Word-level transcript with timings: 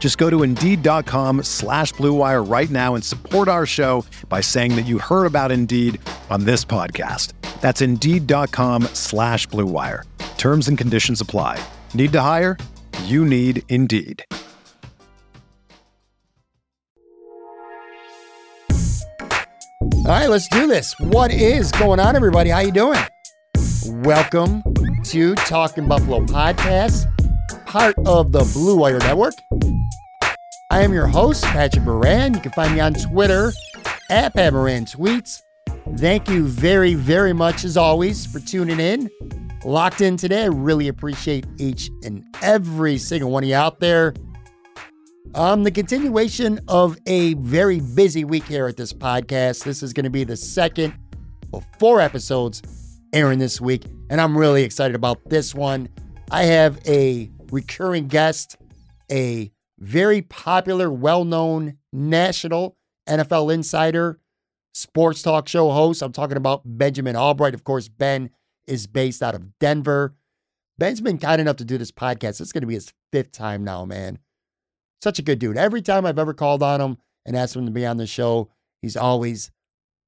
Just 0.00 0.16
go 0.18 0.28
to 0.30 0.42
Indeed.com 0.42 1.44
slash 1.44 1.92
BlueWire 1.92 2.50
right 2.50 2.70
now 2.70 2.94
and 2.96 3.04
support 3.04 3.46
our 3.46 3.66
show 3.66 4.04
by 4.28 4.40
saying 4.40 4.74
that 4.76 4.86
you 4.86 4.98
heard 4.98 5.26
about 5.26 5.52
Indeed 5.52 6.00
on 6.30 6.44
this 6.44 6.64
podcast. 6.64 7.34
That's 7.60 7.82
Indeed.com 7.82 8.84
slash 8.94 9.46
BlueWire. 9.48 10.04
Terms 10.38 10.68
and 10.68 10.78
conditions 10.78 11.20
apply. 11.20 11.62
Need 11.92 12.12
to 12.12 12.20
hire? 12.22 12.56
You 13.04 13.26
need 13.26 13.62
Indeed. 13.68 14.24
All 19.92 20.16
right, 20.16 20.28
let's 20.30 20.48
do 20.48 20.66
this. 20.66 20.92
What 20.98 21.30
is 21.30 21.70
going 21.72 22.00
on, 22.00 22.16
everybody? 22.16 22.50
How 22.50 22.60
you 22.60 22.72
doing? 22.72 22.98
Welcome 24.02 24.62
to 25.04 25.34
Talking 25.34 25.86
Buffalo 25.86 26.20
Podcast, 26.20 27.06
part 27.66 27.94
of 28.06 28.32
the 28.32 28.40
Blue 28.54 28.76
Wire 28.76 28.98
Network. 28.98 29.34
I 30.70 30.82
am 30.82 30.92
your 30.92 31.08
host, 31.08 31.42
Patrick 31.46 31.84
Moran. 31.84 32.32
You 32.32 32.40
can 32.40 32.52
find 32.52 32.72
me 32.72 32.78
on 32.78 32.94
Twitter 32.94 33.52
at 34.08 34.32
Pat 34.34 34.52
Moran 34.52 34.84
Tweets. 34.84 35.40
Thank 35.96 36.28
you 36.28 36.46
very, 36.46 36.94
very 36.94 37.32
much, 37.32 37.64
as 37.64 37.76
always, 37.76 38.24
for 38.24 38.38
tuning 38.38 38.78
in. 38.78 39.10
Locked 39.64 40.00
in 40.00 40.16
today. 40.16 40.44
I 40.44 40.46
really 40.46 40.86
appreciate 40.86 41.44
each 41.58 41.90
and 42.04 42.24
every 42.40 42.98
single 42.98 43.32
one 43.32 43.42
of 43.42 43.48
you 43.48 43.56
out 43.56 43.80
there. 43.80 44.14
Um, 45.34 45.64
the 45.64 45.72
continuation 45.72 46.60
of 46.68 46.96
a 47.06 47.34
very 47.34 47.80
busy 47.80 48.24
week 48.24 48.44
here 48.44 48.68
at 48.68 48.76
this 48.76 48.92
podcast. 48.92 49.64
This 49.64 49.82
is 49.82 49.92
going 49.92 50.04
to 50.04 50.10
be 50.10 50.22
the 50.22 50.36
second 50.36 50.94
of 51.52 51.66
four 51.80 52.00
episodes 52.00 52.62
airing 53.12 53.40
this 53.40 53.60
week, 53.60 53.86
and 54.08 54.20
I'm 54.20 54.38
really 54.38 54.62
excited 54.62 54.94
about 54.94 55.18
this 55.28 55.52
one. 55.52 55.88
I 56.30 56.44
have 56.44 56.78
a 56.86 57.28
recurring 57.50 58.06
guest, 58.06 58.56
a 59.10 59.50
very 59.80 60.22
popular, 60.22 60.90
well 60.90 61.24
known 61.24 61.78
national 61.92 62.76
NFL 63.08 63.52
insider, 63.52 64.20
sports 64.74 65.22
talk 65.22 65.48
show 65.48 65.70
host. 65.70 66.02
I'm 66.02 66.12
talking 66.12 66.36
about 66.36 66.62
Benjamin 66.64 67.16
Albright. 67.16 67.54
Of 67.54 67.64
course, 67.64 67.88
Ben 67.88 68.30
is 68.66 68.86
based 68.86 69.22
out 69.22 69.34
of 69.34 69.58
Denver. 69.58 70.14
Ben's 70.78 71.00
been 71.00 71.18
kind 71.18 71.40
enough 71.40 71.56
to 71.56 71.64
do 71.64 71.76
this 71.76 71.92
podcast. 71.92 72.40
It's 72.40 72.52
going 72.52 72.62
to 72.62 72.66
be 72.66 72.74
his 72.74 72.92
fifth 73.12 73.32
time 73.32 73.64
now, 73.64 73.84
man. 73.84 74.18
Such 75.02 75.18
a 75.18 75.22
good 75.22 75.38
dude. 75.38 75.56
Every 75.56 75.82
time 75.82 76.06
I've 76.06 76.18
ever 76.18 76.34
called 76.34 76.62
on 76.62 76.80
him 76.80 76.98
and 77.26 77.36
asked 77.36 77.56
him 77.56 77.66
to 77.66 77.72
be 77.72 77.84
on 77.84 77.96
the 77.96 78.06
show, 78.06 78.50
he's 78.80 78.96
always 78.96 79.50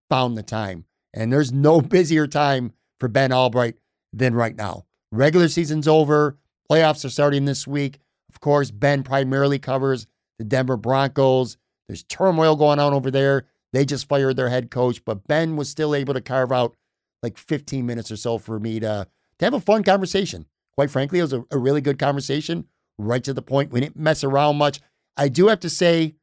found 0.08 0.36
the 0.36 0.42
time. 0.42 0.84
And 1.12 1.32
there's 1.32 1.52
no 1.52 1.80
busier 1.82 2.26
time 2.26 2.72
for 3.00 3.08
Ben 3.08 3.32
Albright 3.32 3.76
than 4.12 4.34
right 4.34 4.56
now. 4.56 4.86
Regular 5.10 5.48
season's 5.48 5.88
over. 5.88 6.38
Playoffs 6.70 7.04
are 7.04 7.10
starting 7.10 7.44
this 7.44 7.66
week. 7.66 7.98
Of 8.32 8.40
course, 8.40 8.70
Ben 8.70 9.02
primarily 9.02 9.58
covers 9.58 10.06
the 10.38 10.44
Denver 10.44 10.76
Broncos. 10.76 11.56
There's 11.86 12.02
turmoil 12.04 12.56
going 12.56 12.78
on 12.78 12.94
over 12.94 13.10
there. 13.10 13.46
They 13.72 13.84
just 13.84 14.08
fired 14.08 14.36
their 14.36 14.48
head 14.48 14.70
coach, 14.70 15.04
but 15.04 15.26
Ben 15.26 15.56
was 15.56 15.68
still 15.68 15.94
able 15.94 16.14
to 16.14 16.20
carve 16.20 16.52
out 16.52 16.76
like 17.22 17.38
15 17.38 17.86
minutes 17.86 18.10
or 18.10 18.16
so 18.16 18.38
for 18.38 18.58
me 18.58 18.80
to, 18.80 19.06
to 19.38 19.44
have 19.44 19.54
a 19.54 19.60
fun 19.60 19.84
conversation. 19.84 20.46
Quite 20.74 20.90
frankly, 20.90 21.18
it 21.18 21.22
was 21.22 21.32
a, 21.32 21.44
a 21.50 21.58
really 21.58 21.80
good 21.80 21.98
conversation 21.98 22.66
right 22.98 23.22
to 23.24 23.34
the 23.34 23.42
point. 23.42 23.72
We 23.72 23.80
didn't 23.80 23.96
mess 23.96 24.24
around 24.24 24.56
much. 24.56 24.80
I 25.16 25.28
do 25.28 25.48
have 25.48 25.60
to 25.60 25.70
say, 25.70 26.14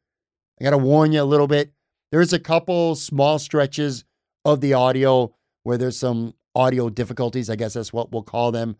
I 0.59 0.63
got 0.63 0.71
to 0.71 0.77
warn 0.77 1.11
you 1.11 1.21
a 1.21 1.23
little 1.23 1.47
bit. 1.47 1.71
There's 2.11 2.33
a 2.33 2.39
couple 2.39 2.95
small 2.95 3.39
stretches 3.39 4.03
of 4.45 4.61
the 4.61 4.73
audio 4.73 5.35
where 5.63 5.77
there's 5.77 5.97
some 5.97 6.33
audio 6.55 6.89
difficulties. 6.89 7.49
I 7.49 7.55
guess 7.55 7.73
that's 7.73 7.93
what 7.93 8.11
we'll 8.11 8.23
call 8.23 8.51
them. 8.51 8.75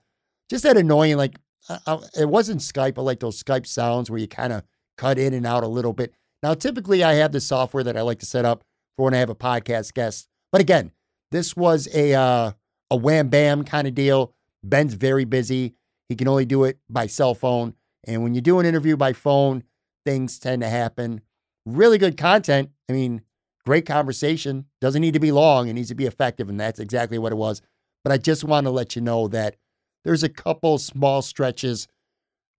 Just 0.50 0.64
that 0.64 0.78
annoying. 0.78 1.18
Like 1.18 1.40
I, 1.70 2.00
it 2.20 2.30
wasn't 2.30 2.62
Skype, 2.62 2.96
but 2.96 3.04
like 3.04 3.20
those 3.20 3.42
Skype 3.42 3.68
sounds 3.68 4.10
where 4.10 4.20
you 4.20 4.28
kind 4.28 4.54
of 4.54 4.64
cut 4.98 5.20
in 5.20 5.34
and 5.34 5.46
out 5.46 5.64
a 5.64 5.68
little 5.68 5.94
bit. 5.94 6.14
Now, 6.42 6.54
typically, 6.54 7.04
I 7.04 7.14
have 7.14 7.32
the 7.32 7.42
software 7.42 7.84
that 7.84 7.98
I 7.98 8.02
like 8.02 8.20
to 8.20 8.26
set 8.26 8.46
up 8.46 8.64
for 8.98 9.06
when 9.06 9.14
I 9.14 9.18
have 9.18 9.30
a 9.30 9.36
podcast 9.36 9.94
guest. 9.94 10.28
But 10.52 10.62
again, 10.62 10.92
this 11.32 11.56
was 11.56 11.88
a 11.94 12.14
uh, 12.14 12.52
a 12.90 12.96
wham 12.96 13.30
bam 13.30 13.64
kind 13.64 13.88
of 13.88 13.96
deal. 13.96 14.34
Ben's 14.64 14.94
very 14.94 15.26
busy. 15.26 15.76
He 16.08 16.16
can 16.16 16.28
only 16.28 16.46
do 16.46 16.64
it 16.64 16.80
by 16.90 17.08
cell 17.08 17.36
phone. 17.36 17.76
And 18.06 18.24
when 18.24 18.34
you 18.34 18.42
do 18.42 18.60
an 18.60 18.66
interview 18.66 18.98
by 18.98 19.14
phone, 19.14 19.64
things 20.06 20.40
tend 20.40 20.62
to 20.64 20.70
happen. 20.70 21.22
Really 21.66 21.98
good 21.98 22.18
content. 22.18 22.72
I 22.90 22.94
mean, 22.94 23.22
great 23.66 23.86
conversation. 23.86 24.66
Doesn't 24.82 25.02
need 25.02 25.14
to 25.14 25.20
be 25.20 25.32
long. 25.32 25.68
It 25.68 25.74
needs 25.74 25.90
to 25.90 25.96
be 25.96 26.06
effective. 26.06 26.50
And 26.50 26.60
that's 26.60 26.80
exactly 26.80 27.20
what 27.20 27.32
it 27.32 27.36
was. 27.36 27.62
But 28.04 28.12
I 28.12 28.18
just 28.18 28.44
want 28.44 28.66
to 28.66 28.72
let 28.72 28.96
you 28.96 29.02
know 29.02 29.28
that 29.28 29.58
there's 30.04 30.24
a 30.24 30.30
couple 30.30 30.78
small 30.78 31.22
stretches 31.22 31.88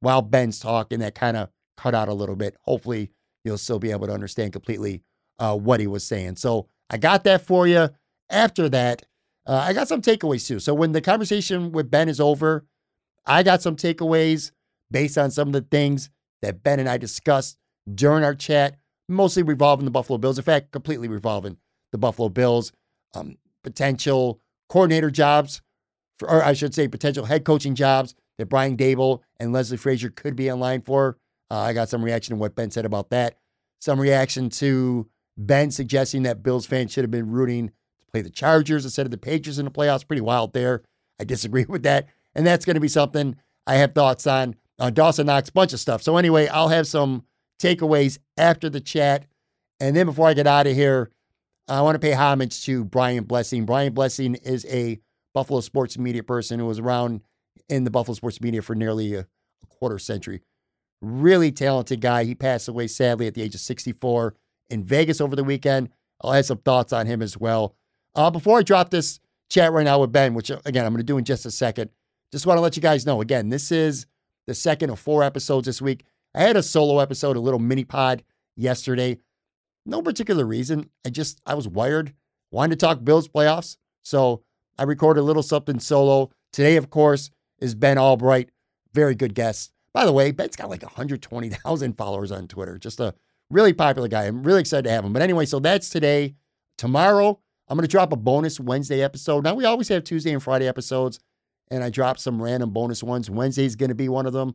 while 0.00 0.22
Ben's 0.22 0.58
talking 0.58 1.00
that 1.00 1.14
kind 1.14 1.36
of 1.36 1.48
cut 1.76 1.94
out 1.94 2.08
a 2.08 2.14
little 2.14 2.36
bit. 2.36 2.56
Hopefully, 2.62 3.10
you'll 3.44 3.58
still 3.58 3.78
be 3.78 3.90
able 3.90 4.06
to 4.06 4.12
understand 4.12 4.52
completely 4.52 5.02
uh, 5.38 5.56
what 5.56 5.80
he 5.80 5.86
was 5.86 6.04
saying. 6.04 6.36
So 6.36 6.68
I 6.90 6.98
got 6.98 7.24
that 7.24 7.42
for 7.46 7.66
you. 7.66 7.90
After 8.28 8.68
that, 8.68 9.02
uh, 9.46 9.64
I 9.66 9.72
got 9.72 9.88
some 9.88 10.02
takeaways 10.02 10.46
too. 10.46 10.60
So 10.60 10.74
when 10.74 10.92
the 10.92 11.00
conversation 11.00 11.72
with 11.72 11.90
Ben 11.90 12.08
is 12.08 12.20
over, 12.20 12.66
I 13.26 13.42
got 13.42 13.62
some 13.62 13.76
takeaways 13.76 14.52
based 14.90 15.18
on 15.18 15.30
some 15.30 15.48
of 15.48 15.52
the 15.52 15.62
things 15.62 16.10
that 16.42 16.62
Ben 16.62 16.80
and 16.80 16.88
I 16.88 16.98
discussed 16.98 17.56
during 17.92 18.24
our 18.24 18.34
chat, 18.34 18.76
mostly 19.08 19.42
revolving 19.42 19.84
the 19.84 19.90
Buffalo 19.90 20.18
Bills. 20.18 20.38
In 20.38 20.44
fact, 20.44 20.72
completely 20.72 21.08
revolving 21.08 21.56
the 21.92 21.98
Buffalo 21.98 22.28
Bills, 22.28 22.72
um, 23.14 23.36
potential 23.62 24.40
coordinator 24.68 25.10
jobs, 25.10 25.60
for, 26.20 26.30
or 26.30 26.44
I 26.44 26.52
should 26.52 26.74
say, 26.74 26.86
potential 26.86 27.24
head 27.24 27.44
coaching 27.44 27.74
jobs 27.74 28.14
that 28.38 28.46
Brian 28.46 28.76
Daboll 28.76 29.20
and 29.40 29.52
Leslie 29.52 29.76
Frazier 29.76 30.10
could 30.10 30.36
be 30.36 30.48
in 30.48 30.60
line 30.60 30.82
for. 30.82 31.18
Uh, 31.50 31.58
I 31.58 31.72
got 31.72 31.88
some 31.88 32.04
reaction 32.04 32.36
to 32.36 32.40
what 32.40 32.54
Ben 32.54 32.70
said 32.70 32.84
about 32.84 33.10
that. 33.10 33.38
Some 33.80 33.98
reaction 33.98 34.50
to 34.50 35.08
Ben 35.36 35.70
suggesting 35.70 36.22
that 36.22 36.42
Bills 36.42 36.66
fans 36.66 36.92
should 36.92 37.02
have 37.02 37.10
been 37.10 37.30
rooting 37.30 37.68
to 37.68 38.06
play 38.12 38.22
the 38.22 38.30
Chargers 38.30 38.84
instead 38.84 39.06
of 39.06 39.10
the 39.10 39.18
Patriots 39.18 39.58
in 39.58 39.64
the 39.64 39.70
playoffs. 39.70 40.06
Pretty 40.06 40.20
wild 40.20 40.52
there. 40.52 40.82
I 41.18 41.24
disagree 41.24 41.64
with 41.68 41.82
that. 41.82 42.06
And 42.34 42.46
that's 42.46 42.64
going 42.64 42.74
to 42.74 42.80
be 42.80 42.88
something 42.88 43.34
I 43.66 43.74
have 43.76 43.94
thoughts 43.94 44.26
on 44.26 44.54
uh, 44.78 44.90
Dawson 44.90 45.26
Knox, 45.26 45.50
bunch 45.50 45.72
of 45.72 45.80
stuff. 45.80 46.02
So 46.02 46.16
anyway, 46.16 46.46
I'll 46.48 46.68
have 46.68 46.86
some 46.86 47.24
takeaways 47.60 48.18
after 48.36 48.70
the 48.70 48.80
chat. 48.80 49.26
And 49.80 49.96
then 49.96 50.06
before 50.06 50.28
I 50.28 50.34
get 50.34 50.46
out 50.46 50.66
of 50.66 50.74
here, 50.74 51.10
I 51.66 51.80
want 51.82 51.94
to 51.94 51.98
pay 51.98 52.12
homage 52.12 52.62
to 52.64 52.84
Brian 52.84 53.24
Blessing. 53.24 53.64
Brian 53.64 53.94
Blessing 53.94 54.34
is 54.36 54.66
a 54.66 55.00
Buffalo 55.34 55.60
sports 55.60 55.98
media 55.98 56.22
person 56.22 56.58
who 56.58 56.66
was 56.66 56.78
around 56.78 57.22
in 57.68 57.84
the 57.84 57.90
Buffalo 57.90 58.14
sports 58.14 58.40
media 58.40 58.62
for 58.62 58.74
nearly 58.74 59.14
a, 59.14 59.20
a 59.20 59.66
quarter 59.68 59.98
century. 59.98 60.42
Really 61.00 61.52
talented 61.52 62.00
guy. 62.00 62.24
He 62.24 62.34
passed 62.34 62.68
away 62.68 62.86
sadly 62.86 63.26
at 63.26 63.34
the 63.34 63.42
age 63.42 63.54
of 63.54 63.60
64 63.60 64.34
in 64.68 64.84
Vegas 64.84 65.20
over 65.20 65.36
the 65.36 65.44
weekend. 65.44 65.90
I'll 66.20 66.32
have 66.32 66.46
some 66.46 66.58
thoughts 66.58 66.92
on 66.92 67.06
him 67.06 67.22
as 67.22 67.38
well. 67.38 67.74
Uh, 68.14 68.30
before 68.30 68.58
I 68.58 68.62
drop 68.62 68.90
this 68.90 69.20
chat 69.48 69.72
right 69.72 69.84
now 69.84 70.00
with 70.00 70.12
Ben, 70.12 70.34
which 70.34 70.50
again 70.50 70.84
I'm 70.84 70.92
going 70.92 70.98
to 70.98 71.02
do 71.02 71.18
in 71.18 71.24
just 71.24 71.46
a 71.46 71.50
second, 71.50 71.90
just 72.32 72.46
want 72.46 72.58
to 72.58 72.62
let 72.62 72.76
you 72.76 72.82
guys 72.82 73.06
know 73.06 73.20
again, 73.20 73.48
this 73.48 73.72
is 73.72 74.06
the 74.46 74.54
second 74.54 74.90
of 74.90 74.98
four 74.98 75.22
episodes 75.22 75.66
this 75.66 75.80
week. 75.80 76.04
I 76.34 76.42
had 76.42 76.56
a 76.56 76.62
solo 76.62 77.00
episode, 77.00 77.36
a 77.36 77.40
little 77.40 77.58
mini 77.58 77.84
pod 77.84 78.22
yesterday. 78.56 79.18
No 79.86 80.02
particular 80.02 80.44
reason. 80.44 80.90
I 81.04 81.10
just, 81.10 81.40
I 81.46 81.54
was 81.54 81.66
wired, 81.66 82.14
wanted 82.50 82.78
to 82.78 82.86
talk 82.86 83.02
Bills 83.02 83.28
playoffs. 83.28 83.76
So 84.02 84.42
I 84.80 84.84
recorded 84.84 85.20
a 85.20 85.24
little 85.24 85.42
something 85.42 85.78
solo. 85.78 86.30
Today, 86.54 86.76
of 86.76 86.88
course, 86.88 87.30
is 87.60 87.74
Ben 87.74 87.98
Albright. 87.98 88.48
Very 88.94 89.14
good 89.14 89.34
guest. 89.34 89.72
By 89.92 90.06
the 90.06 90.12
way, 90.12 90.30
Ben's 90.32 90.56
got 90.56 90.70
like 90.70 90.82
120,000 90.82 91.98
followers 91.98 92.32
on 92.32 92.48
Twitter. 92.48 92.78
Just 92.78 92.98
a 92.98 93.14
really 93.50 93.74
popular 93.74 94.08
guy. 94.08 94.24
I'm 94.24 94.42
really 94.42 94.60
excited 94.60 94.84
to 94.84 94.90
have 94.90 95.04
him. 95.04 95.12
But 95.12 95.20
anyway, 95.20 95.44
so 95.44 95.58
that's 95.58 95.90
today. 95.90 96.34
Tomorrow, 96.78 97.38
I'm 97.68 97.76
going 97.76 97.86
to 97.86 97.90
drop 97.90 98.10
a 98.10 98.16
bonus 98.16 98.58
Wednesday 98.58 99.02
episode. 99.02 99.44
Now, 99.44 99.54
we 99.54 99.66
always 99.66 99.88
have 99.88 100.02
Tuesday 100.02 100.32
and 100.32 100.42
Friday 100.42 100.66
episodes, 100.66 101.20
and 101.70 101.84
I 101.84 101.90
drop 101.90 102.18
some 102.18 102.40
random 102.40 102.70
bonus 102.70 103.02
ones. 103.02 103.28
Wednesday's 103.28 103.76
going 103.76 103.90
to 103.90 103.94
be 103.94 104.08
one 104.08 104.24
of 104.24 104.32
them. 104.32 104.54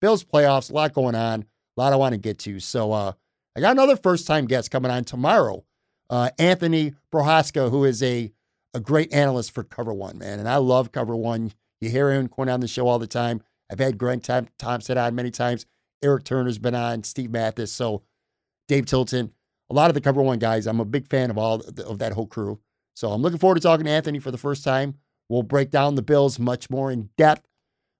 Bills 0.00 0.24
playoffs, 0.24 0.70
a 0.70 0.74
lot 0.74 0.94
going 0.94 1.14
on, 1.14 1.42
a 1.76 1.80
lot 1.80 1.92
I 1.92 1.96
want 1.96 2.14
to 2.14 2.18
get 2.18 2.38
to. 2.40 2.60
So 2.60 2.92
uh, 2.92 3.12
I 3.54 3.60
got 3.60 3.72
another 3.72 3.96
first 3.96 4.26
time 4.26 4.46
guest 4.46 4.70
coming 4.70 4.90
on 4.90 5.04
tomorrow, 5.04 5.66
uh, 6.08 6.30
Anthony 6.38 6.94
Prohaska, 7.12 7.70
who 7.70 7.84
is 7.84 8.02
a, 8.02 8.32
a 8.76 8.80
great 8.80 9.12
analyst 9.12 9.52
for 9.52 9.64
Cover 9.64 9.92
One, 9.92 10.18
man. 10.18 10.38
And 10.38 10.48
I 10.48 10.56
love 10.56 10.92
Cover 10.92 11.16
One. 11.16 11.52
You 11.80 11.90
hear 11.90 12.12
him 12.12 12.26
going 12.26 12.48
on 12.48 12.60
the 12.60 12.68
show 12.68 12.86
all 12.88 12.98
the 12.98 13.06
time. 13.06 13.42
I've 13.70 13.78
had 13.78 13.98
Greg 13.98 14.22
Thompson 14.22 14.98
on 14.98 15.14
many 15.14 15.30
times. 15.30 15.66
Eric 16.02 16.24
Turner's 16.24 16.58
been 16.58 16.74
on, 16.74 17.02
Steve 17.02 17.30
Mathis. 17.30 17.72
So 17.72 18.02
Dave 18.68 18.86
Tilton 18.86 19.32
a 19.70 19.74
lot 19.74 19.90
of 19.90 19.94
the 19.94 20.00
Cover 20.00 20.22
One 20.22 20.38
guys. 20.38 20.66
I'm 20.66 20.80
a 20.80 20.84
big 20.84 21.08
fan 21.08 21.30
of 21.30 21.38
all 21.38 21.60
of 21.60 21.98
that 21.98 22.12
whole 22.12 22.26
crew. 22.26 22.60
So 22.94 23.10
I'm 23.10 23.22
looking 23.22 23.38
forward 23.38 23.56
to 23.56 23.60
talking 23.60 23.86
to 23.86 23.90
Anthony 23.90 24.18
for 24.18 24.30
the 24.30 24.38
first 24.38 24.64
time. 24.64 24.94
We'll 25.28 25.42
break 25.42 25.70
down 25.70 25.96
the 25.96 26.02
Bills 26.02 26.38
much 26.38 26.70
more 26.70 26.90
in 26.90 27.10
depth. 27.16 27.46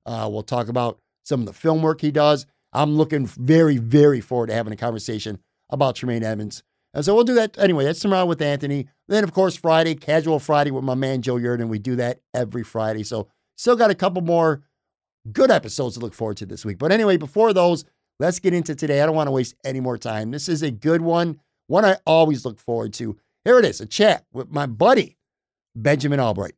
Uh, 0.04 0.28
we'll 0.30 0.42
talk 0.42 0.68
about 0.68 1.00
some 1.24 1.40
of 1.40 1.46
the 1.46 1.52
film 1.52 1.82
work 1.82 2.00
he 2.00 2.12
does. 2.12 2.46
I'm 2.72 2.96
looking 2.96 3.26
very, 3.26 3.78
very 3.78 4.20
forward 4.20 4.48
to 4.48 4.54
having 4.54 4.72
a 4.72 4.76
conversation 4.76 5.40
about 5.70 5.96
Tremaine 5.96 6.22
Edmunds. 6.22 6.62
And 6.96 7.04
so 7.04 7.14
we'll 7.14 7.24
do 7.24 7.34
that 7.34 7.58
anyway. 7.58 7.84
That's 7.84 8.00
tomorrow 8.00 8.24
with 8.24 8.40
Anthony. 8.40 8.88
Then, 9.06 9.22
of 9.22 9.34
course, 9.34 9.54
Friday, 9.54 9.94
casual 9.94 10.38
Friday 10.38 10.70
with 10.70 10.82
my 10.82 10.94
man 10.94 11.20
Joe 11.20 11.34
Yerdon. 11.34 11.68
We 11.68 11.78
do 11.78 11.94
that 11.96 12.20
every 12.32 12.64
Friday. 12.64 13.02
So 13.02 13.28
still 13.58 13.76
got 13.76 13.90
a 13.90 13.94
couple 13.94 14.22
more 14.22 14.62
good 15.30 15.50
episodes 15.50 15.96
to 15.96 16.00
look 16.00 16.14
forward 16.14 16.38
to 16.38 16.46
this 16.46 16.64
week. 16.64 16.78
But 16.78 16.92
anyway, 16.92 17.18
before 17.18 17.52
those, 17.52 17.84
let's 18.18 18.38
get 18.38 18.54
into 18.54 18.74
today. 18.74 19.02
I 19.02 19.06
don't 19.06 19.14
want 19.14 19.26
to 19.26 19.32
waste 19.32 19.56
any 19.62 19.78
more 19.78 19.98
time. 19.98 20.30
This 20.30 20.48
is 20.48 20.62
a 20.62 20.70
good 20.70 21.02
one 21.02 21.38
one 21.66 21.84
I 21.84 21.98
always 22.06 22.46
look 22.46 22.58
forward 22.58 22.94
to. 22.94 23.18
Here 23.44 23.58
it 23.58 23.66
is 23.66 23.82
a 23.82 23.86
chat 23.86 24.24
with 24.32 24.50
my 24.50 24.64
buddy, 24.64 25.18
Benjamin 25.74 26.18
Albright. 26.18 26.54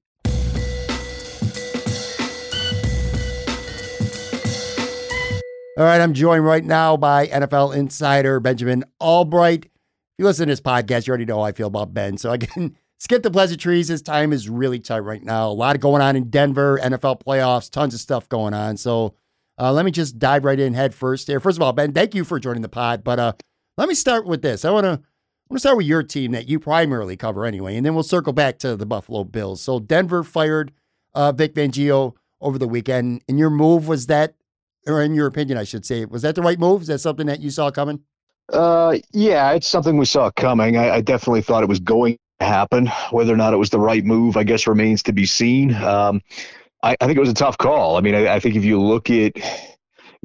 All 5.77 5.85
right, 5.85 6.01
I'm 6.01 6.15
joined 6.15 6.45
right 6.45 6.65
now 6.65 6.97
by 6.97 7.27
NFL 7.27 7.75
insider 7.75 8.39
Benjamin 8.39 8.85
Albright. 9.01 9.69
You 10.19 10.25
listen 10.25 10.49
to 10.49 10.53
this 10.53 10.61
podcast, 10.61 11.07
you 11.07 11.13
already 11.13 11.27
know 11.27 11.37
how 11.37 11.45
I 11.45 11.53
feel 11.53 11.69
about 11.69 11.95
Ben. 11.95 12.19
So 12.19 12.33
again, 12.33 12.77
skip 12.99 13.23
the 13.23 13.31
pleasantries. 13.31 13.87
His 13.87 14.03
time 14.03 14.33
is 14.33 14.49
really 14.49 14.81
tight 14.81 14.99
right 14.99 15.23
now. 15.23 15.49
A 15.49 15.53
lot 15.53 15.77
of 15.77 15.81
going 15.81 16.03
on 16.03 16.17
in 16.17 16.29
Denver, 16.29 16.81
NFL 16.83 17.23
playoffs, 17.23 17.71
tons 17.71 17.95
of 17.95 18.01
stuff 18.01 18.29
going 18.29 18.53
on. 18.53 18.77
So 18.77 19.15
uh, 19.61 19.73
let 19.73 19.85
me 19.85 19.93
just 19.93 20.19
dive 20.19 20.45
right 20.45 20.59
in 20.59 20.75
head 20.75 20.93
first 20.93 21.29
here. 21.29 21.39
First 21.39 21.57
of 21.57 21.63
all, 21.63 21.73
Ben, 21.73 21.93
thank 21.93 22.17
you 22.17 22.25
for 22.25 22.41
joining 22.41 22.63
the 22.63 22.69
pod. 22.69 23.05
But 23.05 23.21
uh, 23.21 23.33
let 23.77 23.89
me 23.89 23.95
start 23.95 24.27
with 24.27 24.43
this. 24.43 24.65
I 24.65 24.73
want 24.73 24.85
to 24.85 24.91
I 24.91 25.53
want 25.53 25.57
to 25.57 25.61
start 25.61 25.77
with 25.77 25.87
your 25.87 26.03
team 26.03 26.33
that 26.33 26.49
you 26.49 26.59
primarily 26.59 27.17
cover 27.17 27.47
anyway, 27.47 27.77
and 27.77 27.87
then 27.87 27.95
we'll 27.95 28.03
circle 28.03 28.33
back 28.33 28.59
to 28.59 28.77
the 28.77 28.85
Buffalo 28.85 29.25
Bills. 29.25 29.63
So 29.63 29.79
Denver 29.79 30.23
fired 30.25 30.73
uh, 31.15 31.33
Vic 31.33 31.55
Fangio 31.55 32.15
over 32.41 32.59
the 32.59 32.69
weekend, 32.69 33.23
and 33.29 33.39
your 33.39 33.49
move 33.49 33.89
was 33.89 34.09
that, 34.09 34.35
or 34.87 35.01
in 35.01 35.15
your 35.15 35.27
opinion, 35.27 35.57
I 35.57 35.65
should 35.65 35.87
say, 35.87 36.05
was 36.05 36.21
that 36.23 36.35
the 36.35 36.43
right 36.43 36.59
move? 36.59 36.83
Is 36.83 36.89
that 36.89 36.99
something 36.99 37.27
that 37.29 37.41
you 37.41 37.51
saw 37.51 37.71
coming? 37.71 38.01
Uh, 38.53 38.99
yeah, 39.13 39.53
it's 39.53 39.67
something 39.67 39.97
we 39.97 40.07
saw 40.07 40.31
coming. 40.31 40.77
I, 40.77 40.97
I 40.97 41.01
definitely 41.01 41.43
thought 41.43 41.63
it 41.63 41.69
was 41.69 41.81
going 41.81 42.19
to 42.41 42.47
happen. 42.47 42.87
Whether 43.11 43.33
or 43.33 43.37
not 43.37 43.53
it 43.53 43.59
was 43.59 43.71
the 43.71 43.81
right 43.81 44.05
move, 44.05 44.37
I 44.37 44.45
guess 44.45 44.67
remains 44.67 45.03
to 45.05 45.13
be 45.13 45.27
seen. 45.27 45.75
Um, 45.75 46.23
I, 46.83 46.97
I, 47.01 47.07
think 47.07 47.17
it 47.17 47.21
was 47.21 47.31
a 47.31 47.35
tough 47.35 47.59
call. 47.59 47.97
I 47.97 48.01
mean, 48.01 48.15
I, 48.15 48.35
I 48.35 48.41
think 48.41 48.57
if 48.57 48.65
you 48.65 48.81
look 48.81 49.11
at 49.11 49.33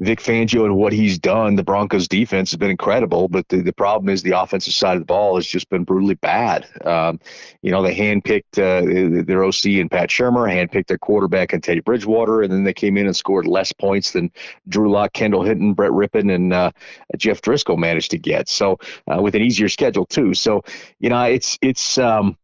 Vic 0.00 0.18
Fangio 0.18 0.64
and 0.64 0.76
what 0.76 0.92
he's 0.92 1.18
done, 1.18 1.54
the 1.54 1.62
Broncos 1.62 2.08
defense 2.08 2.50
has 2.50 2.58
been 2.58 2.70
incredible. 2.70 3.28
But 3.28 3.48
the, 3.48 3.62
the 3.62 3.72
problem 3.72 4.08
is 4.08 4.22
the 4.22 4.40
offensive 4.40 4.74
side 4.74 4.94
of 4.96 5.02
the 5.02 5.06
ball 5.06 5.36
has 5.36 5.46
just 5.46 5.70
been 5.70 5.84
brutally 5.84 6.14
bad. 6.16 6.66
Um, 6.84 7.20
you 7.62 7.70
know, 7.70 7.82
they 7.82 7.94
handpicked 7.94 8.58
uh, 8.58 9.24
their 9.24 9.44
OC 9.44 9.80
and 9.80 9.90
Pat 9.90 10.08
Shurmur, 10.08 10.50
handpicked 10.50 10.88
their 10.88 10.98
quarterback 10.98 11.52
and 11.52 11.62
Teddy 11.62 11.80
Bridgewater, 11.80 12.42
and 12.42 12.52
then 12.52 12.64
they 12.64 12.74
came 12.74 12.96
in 12.96 13.06
and 13.06 13.14
scored 13.14 13.46
less 13.46 13.72
points 13.72 14.10
than 14.10 14.32
Drew 14.68 14.90
Lock, 14.90 15.12
Kendall 15.12 15.44
Hinton, 15.44 15.74
Brett 15.74 15.92
Rypien, 15.92 16.34
and 16.34 16.52
uh, 16.52 16.72
Jeff 17.16 17.40
Driskel 17.40 17.78
managed 17.78 18.10
to 18.10 18.18
get. 18.18 18.48
So 18.48 18.78
uh, 19.06 19.22
with 19.22 19.36
an 19.36 19.42
easier 19.42 19.68
schedule 19.68 20.06
too. 20.06 20.34
So 20.34 20.64
you 20.98 21.10
know, 21.10 21.22
it's 21.22 21.58
it's. 21.62 21.98
Um, 21.98 22.36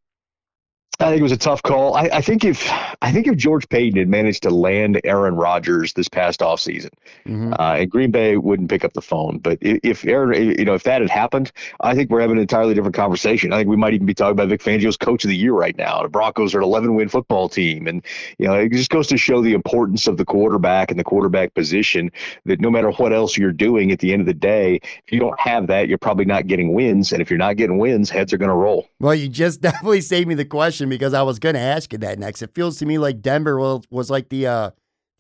I 1.01 1.05
think 1.07 1.21
it 1.21 1.23
was 1.23 1.33
a 1.33 1.39
tough 1.39 1.63
call. 1.63 1.95
I, 1.95 2.11
I, 2.13 2.21
think 2.21 2.45
if 2.45 2.71
I 3.01 3.11
think 3.11 3.27
if 3.27 3.35
George 3.37 3.67
Paton 3.71 3.99
had 3.99 4.09
managed 4.09 4.43
to 4.43 4.51
land 4.51 5.01
Aaron 5.05 5.35
Rodgers 5.35 5.95
this 5.95 6.09
past 6.09 6.41
offseason, 6.41 6.91
mm-hmm. 7.27 7.55
uh, 7.55 7.77
and 7.77 7.91
Green 7.91 8.11
Bay 8.11 8.37
wouldn't 8.37 8.69
pick 8.69 8.85
up 8.85 8.93
the 8.93 9.01
phone. 9.01 9.39
But 9.39 9.57
if 9.63 10.05
Aaron, 10.05 10.59
you 10.59 10.65
know, 10.67 10.75
if 10.75 10.83
that 10.83 11.01
had 11.01 11.09
happened, 11.09 11.53
I 11.81 11.95
think 11.95 12.11
we're 12.11 12.21
having 12.21 12.37
an 12.37 12.43
entirely 12.43 12.75
different 12.75 12.95
conversation. 12.95 13.51
I 13.55 13.59
think 13.59 13.71
we 13.71 13.77
might 13.77 13.95
even 13.95 14.07
be 14.07 14.13
talking 14.13 14.33
about 14.33 14.49
Vic 14.49 14.63
Fangio's 14.63 14.99
Coach 14.99 15.25
of 15.25 15.29
the 15.31 15.37
Year 15.37 15.55
right 15.55 15.77
now. 15.77 16.03
The 16.03 16.11
Broncos 16.11 16.55
are 16.55 16.59
an 16.59 16.65
11 16.65 16.95
win 16.95 17.09
football 17.09 17.49
team, 17.49 17.87
and 17.87 18.05
you 18.37 18.47
know, 18.47 18.55
it 18.55 18.71
just 18.71 18.91
goes 18.91 19.07
to 19.07 19.17
show 19.17 19.41
the 19.41 19.55
importance 19.55 20.07
of 20.07 20.19
the 20.19 20.27
quarterback 20.27 20.91
and 20.91 21.01
the 21.01 21.05
quarterback 21.05 21.55
position. 21.55 22.13
That 22.45 22.61
no 22.61 22.71
matter 22.71 22.91
what 22.91 23.15
else 23.15 23.39
you're 23.39 23.53
doing, 23.53 23.91
at 23.91 24.01
the 24.01 24.13
end 24.13 24.21
of 24.21 24.27
the 24.27 24.35
day, 24.35 24.81
if 25.07 25.13
you 25.13 25.19
don't 25.19 25.39
have 25.41 25.69
that, 25.69 25.89
you're 25.89 25.97
probably 25.97 26.27
not 26.27 26.47
getting 26.47 26.75
wins, 26.75 27.11
and 27.13 27.23
if 27.23 27.31
you're 27.31 27.39
not 27.39 27.57
getting 27.57 27.79
wins, 27.79 28.11
heads 28.11 28.35
are 28.35 28.39
going 28.39 28.51
to 28.51 28.55
roll. 28.55 28.87
Well, 28.99 29.15
you 29.15 29.29
just 29.31 29.61
definitely 29.63 30.03
saved 30.03 30.29
me 30.29 30.35
the 30.35 30.45
question 30.45 30.90
because 30.91 31.15
I 31.15 31.23
was 31.23 31.39
going 31.39 31.55
to 31.55 31.61
ask 31.61 31.93
you 31.93 31.99
that 32.01 32.19
next. 32.19 32.43
It 32.43 32.55
feels 32.55 32.79
to 32.79 32.87
me 32.87 32.99
like 32.99 33.23
Denver 33.23 33.59
was, 33.59 33.83
was 33.91 34.11
like 34.11 34.29
the 34.29 34.47
uh, 34.47 34.71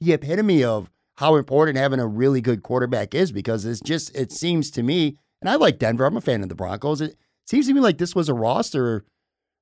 the 0.00 0.12
epitome 0.12 0.62
of 0.64 0.90
how 1.16 1.36
important 1.36 1.78
having 1.78 2.00
a 2.00 2.06
really 2.06 2.40
good 2.40 2.62
quarterback 2.62 3.14
is 3.14 3.32
because 3.32 3.64
it's 3.64 3.80
just 3.80 4.14
it 4.16 4.32
seems 4.32 4.70
to 4.72 4.82
me, 4.82 5.16
and 5.40 5.50
I 5.50 5.56
like 5.56 5.78
Denver. 5.78 6.04
I'm 6.04 6.16
a 6.16 6.20
fan 6.20 6.42
of 6.42 6.48
the 6.48 6.54
Broncos. 6.54 7.00
It 7.00 7.16
seems 7.46 7.66
to 7.66 7.74
me 7.74 7.80
like 7.80 7.98
this 7.98 8.14
was 8.14 8.28
a 8.28 8.34
roster 8.34 9.04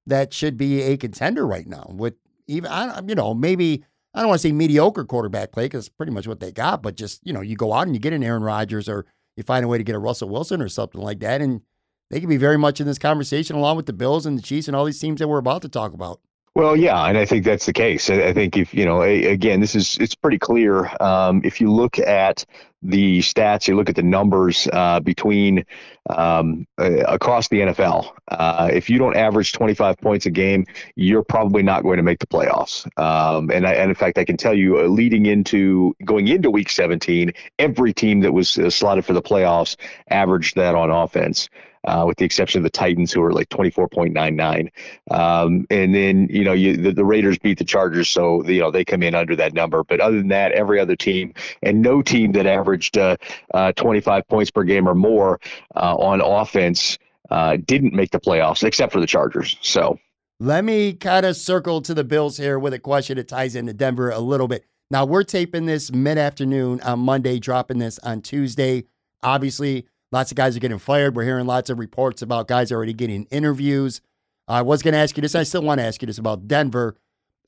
that 0.06 0.32
should 0.32 0.56
be 0.56 0.82
a 0.82 0.96
contender 0.96 1.46
right 1.46 1.66
now. 1.66 1.86
With 1.90 2.14
even 2.46 2.70
I, 2.70 3.00
you 3.06 3.14
know 3.14 3.34
maybe 3.34 3.84
I 4.14 4.20
don't 4.20 4.28
want 4.28 4.40
to 4.40 4.48
say 4.48 4.52
mediocre 4.52 5.04
quarterback 5.04 5.52
play 5.52 5.66
because 5.66 5.88
pretty 5.88 6.12
much 6.12 6.26
what 6.26 6.40
they 6.40 6.52
got, 6.52 6.82
but 6.82 6.96
just 6.96 7.20
you 7.24 7.32
know 7.32 7.40
you 7.40 7.56
go 7.56 7.72
out 7.72 7.86
and 7.86 7.94
you 7.94 8.00
get 8.00 8.12
an 8.12 8.24
Aaron 8.24 8.42
Rodgers 8.42 8.88
or 8.88 9.06
you 9.36 9.42
find 9.42 9.64
a 9.64 9.68
way 9.68 9.78
to 9.78 9.84
get 9.84 9.94
a 9.94 10.00
Russell 10.00 10.28
Wilson 10.28 10.62
or 10.62 10.68
something 10.68 11.00
like 11.00 11.20
that, 11.20 11.40
and 11.40 11.62
they 12.10 12.20
could 12.20 12.28
be 12.28 12.36
very 12.36 12.58
much 12.58 12.80
in 12.80 12.86
this 12.86 12.98
conversation 12.98 13.56
along 13.56 13.76
with 13.76 13.86
the 13.86 13.92
Bills 13.92 14.26
and 14.26 14.38
the 14.38 14.42
Chiefs 14.42 14.68
and 14.68 14.76
all 14.76 14.84
these 14.84 15.00
teams 15.00 15.18
that 15.18 15.28
we're 15.28 15.38
about 15.38 15.62
to 15.62 15.68
talk 15.68 15.92
about. 15.92 16.20
Well, 16.58 16.76
yeah, 16.76 17.04
and 17.04 17.16
I 17.16 17.24
think 17.24 17.44
that's 17.44 17.66
the 17.66 17.72
case. 17.72 18.10
I 18.10 18.32
think 18.32 18.56
if 18.56 18.74
you 18.74 18.84
know, 18.84 19.02
again, 19.02 19.60
this 19.60 19.76
is 19.76 19.96
it's 19.98 20.16
pretty 20.16 20.40
clear. 20.40 20.90
Um, 21.00 21.40
if 21.44 21.60
you 21.60 21.70
look 21.70 22.00
at 22.00 22.44
the 22.82 23.20
stats, 23.20 23.68
you 23.68 23.76
look 23.76 23.88
at 23.88 23.94
the 23.94 24.02
numbers 24.02 24.66
uh, 24.72 24.98
between 24.98 25.64
um, 26.10 26.66
uh, 26.76 27.04
across 27.06 27.46
the 27.46 27.60
NFL. 27.60 28.10
Uh, 28.26 28.70
if 28.72 28.90
you 28.90 28.98
don't 28.98 29.16
average 29.16 29.52
25 29.52 29.98
points 29.98 30.26
a 30.26 30.30
game, 30.30 30.66
you're 30.96 31.22
probably 31.22 31.62
not 31.62 31.84
going 31.84 31.98
to 31.98 32.02
make 32.02 32.18
the 32.18 32.26
playoffs. 32.26 32.86
Um, 32.98 33.50
and, 33.52 33.64
I, 33.64 33.74
and 33.74 33.90
in 33.90 33.94
fact, 33.94 34.18
I 34.18 34.24
can 34.24 34.36
tell 34.36 34.54
you, 34.54 34.78
uh, 34.78 34.82
leading 34.84 35.26
into 35.26 35.94
going 36.04 36.26
into 36.26 36.50
Week 36.50 36.70
17, 36.70 37.32
every 37.60 37.92
team 37.92 38.20
that 38.20 38.32
was 38.32 38.58
uh, 38.58 38.68
slotted 38.68 39.04
for 39.04 39.12
the 39.12 39.22
playoffs 39.22 39.76
averaged 40.10 40.56
that 40.56 40.74
on 40.74 40.90
offense 40.90 41.48
uh, 41.84 42.04
with 42.06 42.18
the 42.18 42.24
exception 42.24 42.60
of 42.60 42.62
the 42.64 42.70
Titans, 42.70 43.12
who 43.12 43.22
are 43.22 43.32
like 43.32 43.48
24.99. 43.48 44.70
Um, 45.10 45.66
and 45.70 45.94
then, 45.94 46.28
you 46.30 46.44
know, 46.44 46.52
you, 46.52 46.76
the, 46.76 46.92
the, 46.92 47.04
Raiders 47.04 47.38
beat 47.38 47.58
the 47.58 47.64
Chargers, 47.64 48.08
so, 48.08 48.44
you 48.46 48.60
know, 48.60 48.70
they 48.70 48.84
come 48.84 49.02
in 49.02 49.14
under 49.14 49.36
that 49.36 49.54
number. 49.54 49.84
But 49.84 50.00
other 50.00 50.18
than 50.18 50.28
that, 50.28 50.52
every 50.52 50.80
other 50.80 50.96
team 50.96 51.34
and 51.62 51.82
no 51.82 52.02
team 52.02 52.32
that 52.32 52.46
averaged 52.46 52.98
uh, 52.98 53.16
uh, 53.54 53.72
25 53.72 54.26
points 54.28 54.50
per 54.50 54.64
game 54.64 54.88
or 54.88 54.94
more 54.94 55.40
uh, 55.76 55.96
on 55.96 56.20
offense 56.20 56.98
uh, 57.30 57.56
didn't 57.64 57.94
make 57.94 58.10
the 58.10 58.20
playoffs, 58.20 58.62
except 58.62 58.92
for 58.92 59.00
the 59.00 59.06
Chargers. 59.06 59.56
So. 59.60 59.98
Let 60.40 60.64
me 60.64 60.92
kind 60.92 61.26
of 61.26 61.34
circle 61.34 61.82
to 61.82 61.94
the 61.94 62.04
Bills 62.04 62.36
here 62.36 62.60
with 62.60 62.72
a 62.72 62.78
question 62.78 63.16
that 63.16 63.26
ties 63.26 63.56
into 63.56 63.72
Denver 63.72 64.10
a 64.10 64.20
little 64.20 64.46
bit. 64.46 64.64
Now, 64.90 65.04
we're 65.04 65.24
taping 65.24 65.66
this 65.66 65.92
mid 65.92 66.16
afternoon 66.16 66.80
on 66.80 67.00
Monday, 67.00 67.38
dropping 67.38 67.78
this 67.78 67.98
on 67.98 68.22
Tuesday. 68.22 68.84
Obviously, 69.22 69.86
Lots 70.10 70.30
of 70.30 70.36
guys 70.36 70.56
are 70.56 70.60
getting 70.60 70.78
fired. 70.78 71.14
We're 71.14 71.24
hearing 71.24 71.46
lots 71.46 71.70
of 71.70 71.78
reports 71.78 72.22
about 72.22 72.48
guys 72.48 72.72
already 72.72 72.94
getting 72.94 73.24
interviews. 73.30 74.00
I 74.46 74.62
was 74.62 74.82
going 74.82 74.94
to 74.94 74.98
ask 74.98 75.16
you 75.16 75.20
this. 75.20 75.34
I 75.34 75.42
still 75.42 75.62
want 75.62 75.80
to 75.80 75.84
ask 75.84 76.00
you 76.00 76.06
this 76.06 76.18
about 76.18 76.48
Denver. 76.48 76.96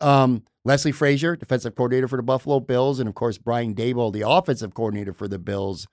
Um, 0.00 0.44
Leslie 0.64 0.92
Frazier, 0.92 1.36
defensive 1.36 1.74
coordinator 1.74 2.08
for 2.08 2.16
the 2.16 2.22
Buffalo 2.22 2.60
Bills, 2.60 3.00
and 3.00 3.08
of 3.08 3.14
course 3.14 3.38
Brian 3.38 3.74
Daboll, 3.74 4.12
the 4.12 4.28
offensive 4.28 4.74
coordinator 4.74 5.12
for 5.12 5.26
the 5.26 5.38
Bills. 5.38 5.86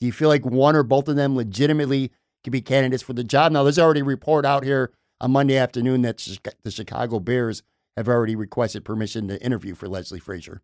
Do 0.00 0.06
you 0.06 0.12
feel 0.12 0.28
like 0.28 0.44
one 0.44 0.76
or 0.76 0.82
both 0.82 1.08
of 1.08 1.16
them 1.16 1.36
legitimately 1.36 2.12
could 2.42 2.52
be 2.52 2.60
candidates 2.60 3.02
for 3.02 3.12
the 3.12 3.24
job? 3.24 3.52
Now, 3.52 3.64
there's 3.64 3.78
already 3.78 4.00
a 4.00 4.04
report 4.04 4.44
out 4.44 4.64
here 4.64 4.92
on 5.20 5.32
Monday 5.32 5.56
afternoon 5.56 6.02
that 6.02 6.18
the 6.62 6.70
Chicago 6.70 7.18
Bears 7.18 7.62
have 7.96 8.08
already 8.08 8.36
requested 8.36 8.84
permission 8.84 9.28
to 9.28 9.42
interview 9.42 9.74
for 9.74 9.88
Leslie 9.88 10.20
Frazier. 10.20 10.62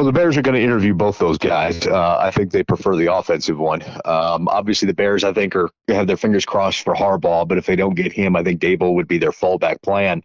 Well, 0.00 0.06
the 0.06 0.12
Bears 0.12 0.38
are 0.38 0.40
going 0.40 0.54
to 0.54 0.62
interview 0.62 0.94
both 0.94 1.18
those 1.18 1.36
guys. 1.36 1.86
Uh, 1.86 2.16
I 2.18 2.30
think 2.30 2.52
they 2.52 2.62
prefer 2.62 2.96
the 2.96 3.12
offensive 3.12 3.58
one. 3.58 3.82
Um, 4.06 4.48
obviously, 4.48 4.86
the 4.86 4.94
Bears, 4.94 5.24
I 5.24 5.34
think, 5.34 5.54
are 5.54 5.68
have 5.88 6.06
their 6.06 6.16
fingers 6.16 6.46
crossed 6.46 6.84
for 6.84 6.94
Harbaugh. 6.94 7.46
But 7.46 7.58
if 7.58 7.66
they 7.66 7.76
don't 7.76 7.94
get 7.94 8.10
him, 8.10 8.34
I 8.34 8.42
think 8.42 8.62
Daboll 8.62 8.94
would 8.94 9.06
be 9.06 9.18
their 9.18 9.30
fallback 9.30 9.82
plan. 9.82 10.22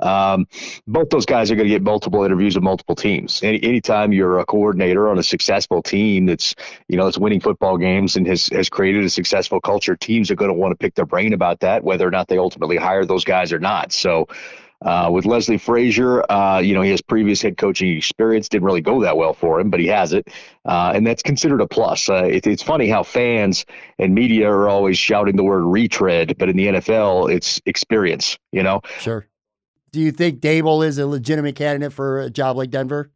Um, 0.00 0.48
both 0.86 1.10
those 1.10 1.26
guys 1.26 1.50
are 1.50 1.56
going 1.56 1.68
to 1.68 1.74
get 1.74 1.82
multiple 1.82 2.24
interviews 2.24 2.54
with 2.54 2.64
multiple 2.64 2.94
teams. 2.94 3.42
Any 3.42 3.62
anytime 3.62 4.14
you're 4.14 4.38
a 4.38 4.46
coordinator 4.46 5.10
on 5.10 5.18
a 5.18 5.22
successful 5.22 5.82
team 5.82 6.24
that's 6.24 6.54
you 6.88 6.96
know 6.96 7.04
that's 7.04 7.18
winning 7.18 7.40
football 7.40 7.76
games 7.76 8.16
and 8.16 8.26
has 8.26 8.46
has 8.46 8.70
created 8.70 9.04
a 9.04 9.10
successful 9.10 9.60
culture, 9.60 9.94
teams 9.94 10.30
are 10.30 10.36
going 10.36 10.50
to 10.50 10.56
want 10.56 10.72
to 10.72 10.76
pick 10.76 10.94
their 10.94 11.04
brain 11.04 11.34
about 11.34 11.60
that, 11.60 11.84
whether 11.84 12.08
or 12.08 12.10
not 12.10 12.28
they 12.28 12.38
ultimately 12.38 12.78
hire 12.78 13.04
those 13.04 13.24
guys 13.24 13.52
or 13.52 13.58
not. 13.58 13.92
So. 13.92 14.26
Uh, 14.80 15.08
with 15.10 15.26
Leslie 15.26 15.58
Frazier, 15.58 16.30
uh, 16.30 16.60
you 16.60 16.72
know, 16.72 16.82
he 16.82 16.90
has 16.90 17.00
previous 17.00 17.42
head 17.42 17.56
coaching 17.56 17.96
experience. 17.96 18.48
Didn't 18.48 18.64
really 18.64 18.80
go 18.80 19.02
that 19.02 19.16
well 19.16 19.34
for 19.34 19.58
him, 19.58 19.70
but 19.70 19.80
he 19.80 19.86
has 19.88 20.12
it. 20.12 20.28
Uh, 20.64 20.92
and 20.94 21.04
that's 21.06 21.22
considered 21.22 21.60
a 21.60 21.66
plus. 21.66 22.08
Uh, 22.08 22.24
it, 22.24 22.46
it's 22.46 22.62
funny 22.62 22.88
how 22.88 23.02
fans 23.02 23.64
and 23.98 24.14
media 24.14 24.48
are 24.48 24.68
always 24.68 24.96
shouting 24.96 25.34
the 25.34 25.42
word 25.42 25.64
retread, 25.64 26.36
but 26.38 26.48
in 26.48 26.56
the 26.56 26.66
NFL, 26.68 27.34
it's 27.34 27.60
experience, 27.66 28.38
you 28.52 28.62
know? 28.62 28.80
Sure. 29.00 29.26
Do 29.90 30.00
you 30.00 30.12
think 30.12 30.40
Daboll 30.40 30.86
is 30.86 30.98
a 30.98 31.06
legitimate 31.06 31.56
candidate 31.56 31.92
for 31.92 32.20
a 32.20 32.30
job 32.30 32.56
like 32.56 32.70
Denver? 32.70 33.10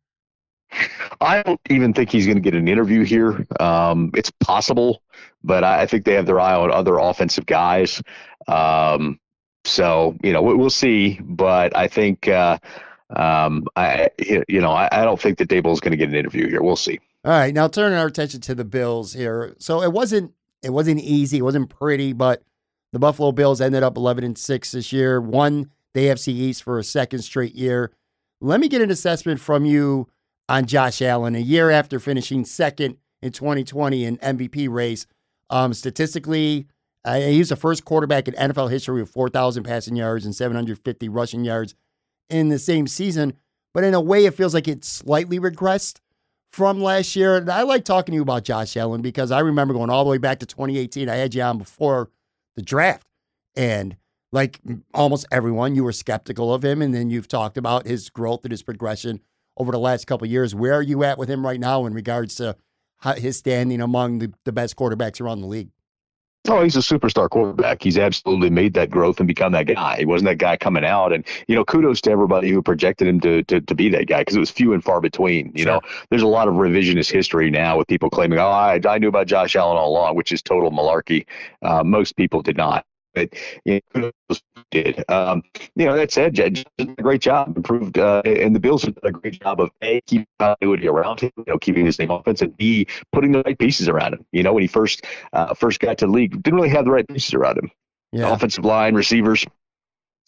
I 1.20 1.42
don't 1.42 1.60
even 1.70 1.92
think 1.92 2.10
he's 2.10 2.26
going 2.26 2.38
to 2.38 2.42
get 2.42 2.54
an 2.54 2.66
interview 2.66 3.04
here. 3.04 3.46
Um, 3.60 4.10
it's 4.14 4.30
possible, 4.40 5.02
but 5.44 5.64
I, 5.64 5.82
I, 5.82 5.86
think 5.86 6.04
they 6.04 6.14
have 6.14 6.26
their 6.26 6.40
eye 6.40 6.54
on 6.54 6.72
other 6.72 6.98
offensive 6.98 7.46
guys. 7.46 8.02
Um, 8.48 9.20
so 9.64 10.16
you 10.22 10.32
know 10.32 10.42
we'll 10.42 10.70
see, 10.70 11.18
but 11.22 11.76
I 11.76 11.88
think 11.88 12.28
uh, 12.28 12.58
um, 13.14 13.66
I 13.76 14.10
you 14.18 14.60
know 14.60 14.72
I, 14.72 14.88
I 14.92 15.04
don't 15.04 15.20
think 15.20 15.38
that 15.38 15.48
Daboll 15.48 15.72
is 15.72 15.80
going 15.80 15.92
to 15.92 15.96
get 15.96 16.08
an 16.08 16.14
interview 16.14 16.48
here. 16.48 16.62
We'll 16.62 16.76
see. 16.76 16.98
All 17.24 17.30
right, 17.32 17.54
now 17.54 17.68
turning 17.68 17.98
our 17.98 18.06
attention 18.06 18.40
to 18.42 18.54
the 18.54 18.64
Bills 18.64 19.12
here. 19.12 19.54
So 19.58 19.82
it 19.82 19.92
wasn't 19.92 20.32
it 20.62 20.70
wasn't 20.70 21.00
easy, 21.00 21.38
it 21.38 21.42
wasn't 21.42 21.70
pretty, 21.70 22.12
but 22.12 22.42
the 22.92 22.98
Buffalo 22.98 23.32
Bills 23.32 23.60
ended 23.60 23.82
up 23.82 23.96
11 23.96 24.24
and 24.24 24.36
six 24.36 24.72
this 24.72 24.92
year, 24.92 25.20
won 25.20 25.70
the 25.94 26.06
AFC 26.06 26.28
East 26.28 26.62
for 26.62 26.78
a 26.78 26.84
second 26.84 27.20
straight 27.22 27.54
year. 27.54 27.90
Let 28.40 28.60
me 28.60 28.68
get 28.68 28.82
an 28.82 28.90
assessment 28.90 29.40
from 29.40 29.64
you 29.64 30.08
on 30.48 30.66
Josh 30.66 31.00
Allen 31.00 31.34
a 31.34 31.40
year 31.40 31.70
after 31.70 31.98
finishing 31.98 32.44
second 32.44 32.96
in 33.22 33.32
2020 33.32 34.04
in 34.04 34.18
MVP 34.18 34.68
race. 34.68 35.06
Um, 35.48 35.74
statistically, 35.74 36.66
uh, 37.04 37.18
he's 37.20 37.48
the 37.48 37.56
first 37.56 37.84
quarterback 37.84 38.28
in 38.28 38.34
NFL 38.34 38.70
history 38.70 39.00
with 39.00 39.10
4,000 39.10 39.64
passing 39.64 39.96
yards 39.96 40.24
and 40.24 40.34
750 40.34 41.08
rushing 41.08 41.44
yards 41.44 41.74
in 42.30 42.48
the 42.48 42.58
same 42.58 42.86
season. 42.86 43.34
But 43.74 43.84
in 43.84 43.94
a 43.94 44.00
way, 44.00 44.24
it 44.24 44.34
feels 44.34 44.54
like 44.54 44.68
it 44.68 44.84
slightly 44.84 45.40
regressed 45.40 45.98
from 46.52 46.80
last 46.80 47.16
year. 47.16 47.36
And 47.36 47.50
I 47.50 47.62
like 47.62 47.84
talking 47.84 48.12
to 48.12 48.16
you 48.16 48.22
about 48.22 48.44
Josh 48.44 48.76
Allen 48.76 49.02
because 49.02 49.30
I 49.30 49.40
remember 49.40 49.74
going 49.74 49.90
all 49.90 50.04
the 50.04 50.10
way 50.10 50.18
back 50.18 50.38
to 50.40 50.46
2018. 50.46 51.08
I 51.08 51.16
had 51.16 51.34
you 51.34 51.42
on 51.42 51.58
before 51.58 52.10
the 52.54 52.62
draft. 52.62 53.06
And 53.56 53.96
like 54.30 54.60
almost 54.94 55.26
everyone, 55.32 55.74
you 55.74 55.84
were 55.84 55.92
skeptical 55.92 56.52
of 56.52 56.64
him. 56.64 56.82
And 56.82 56.94
then 56.94 57.10
you've 57.10 57.28
talked 57.28 57.56
about 57.56 57.86
his 57.86 58.10
growth 58.10 58.44
and 58.44 58.52
his 58.52 58.62
progression 58.62 59.20
over 59.56 59.72
the 59.72 59.78
last 59.78 60.06
couple 60.06 60.26
years. 60.26 60.54
Where 60.54 60.74
are 60.74 60.82
you 60.82 61.02
at 61.04 61.18
with 61.18 61.28
him 61.28 61.44
right 61.44 61.60
now 61.60 61.86
in 61.86 61.94
regards 61.94 62.34
to 62.36 62.56
his 63.16 63.36
standing 63.38 63.80
among 63.80 64.20
the, 64.20 64.32
the 64.44 64.52
best 64.52 64.76
quarterbacks 64.76 65.20
around 65.20 65.40
the 65.40 65.46
league? 65.46 65.70
Oh, 66.48 66.60
he's 66.62 66.74
a 66.74 66.80
superstar 66.80 67.30
quarterback. 67.30 67.82
He's 67.82 67.96
absolutely 67.96 68.50
made 68.50 68.74
that 68.74 68.90
growth 68.90 69.20
and 69.20 69.28
become 69.28 69.52
that 69.52 69.68
guy. 69.68 69.98
He 69.98 70.04
wasn't 70.04 70.28
that 70.28 70.38
guy 70.38 70.56
coming 70.56 70.84
out. 70.84 71.12
And, 71.12 71.24
you 71.46 71.54
know, 71.54 71.64
kudos 71.64 72.00
to 72.02 72.10
everybody 72.10 72.50
who 72.50 72.60
projected 72.60 73.06
him 73.06 73.20
to, 73.20 73.44
to, 73.44 73.60
to 73.60 73.74
be 73.76 73.88
that 73.90 74.08
guy 74.08 74.22
because 74.22 74.34
it 74.34 74.40
was 74.40 74.50
few 74.50 74.72
and 74.72 74.82
far 74.82 75.00
between. 75.00 75.52
You 75.54 75.62
sure. 75.62 75.74
know, 75.74 75.80
there's 76.10 76.22
a 76.22 76.26
lot 76.26 76.48
of 76.48 76.54
revisionist 76.54 77.12
history 77.12 77.48
now 77.48 77.78
with 77.78 77.86
people 77.86 78.10
claiming, 78.10 78.40
oh, 78.40 78.48
I, 78.48 78.80
I 78.88 78.98
knew 78.98 79.08
about 79.08 79.28
Josh 79.28 79.54
Allen 79.54 79.76
all 79.76 79.90
along, 79.90 80.16
which 80.16 80.32
is 80.32 80.42
total 80.42 80.72
malarkey. 80.72 81.26
Uh, 81.62 81.84
most 81.84 82.16
people 82.16 82.42
did 82.42 82.56
not 82.56 82.84
but 83.14 83.30
you 83.64 83.80
know, 83.94 84.10
did. 84.70 85.04
Um, 85.08 85.42
you 85.76 85.86
know, 85.86 85.96
that 85.96 86.10
said, 86.10 86.34
Jed 86.34 86.64
did 86.78 86.98
a 86.98 87.02
great 87.02 87.20
job, 87.20 87.56
improved, 87.56 87.98
uh, 87.98 88.22
and 88.24 88.54
the 88.54 88.60
Bills 88.60 88.82
did 88.82 88.98
a 89.02 89.12
great 89.12 89.40
job 89.40 89.60
of 89.60 89.70
a 89.82 90.00
keeping 90.06 90.26
continuity 90.38 90.88
around 90.88 91.20
him, 91.20 91.30
you 91.36 91.44
know, 91.46 91.58
keeping 91.58 91.86
his 91.86 91.98
name 91.98 92.10
offense, 92.10 92.42
and 92.42 92.56
b 92.56 92.86
putting 93.12 93.32
the 93.32 93.42
right 93.42 93.58
pieces 93.58 93.88
around 93.88 94.14
him. 94.14 94.26
You 94.32 94.42
know, 94.42 94.52
when 94.52 94.62
he 94.62 94.66
first 94.66 95.04
uh, 95.32 95.54
first 95.54 95.80
got 95.80 95.98
to 95.98 96.06
the 96.06 96.12
league, 96.12 96.42
didn't 96.42 96.56
really 96.56 96.70
have 96.70 96.84
the 96.84 96.90
right 96.90 97.06
pieces 97.06 97.34
around 97.34 97.58
him. 97.58 97.70
Yeah. 98.12 98.32
Offensive 98.32 98.64
line, 98.64 98.94
receivers. 98.94 99.44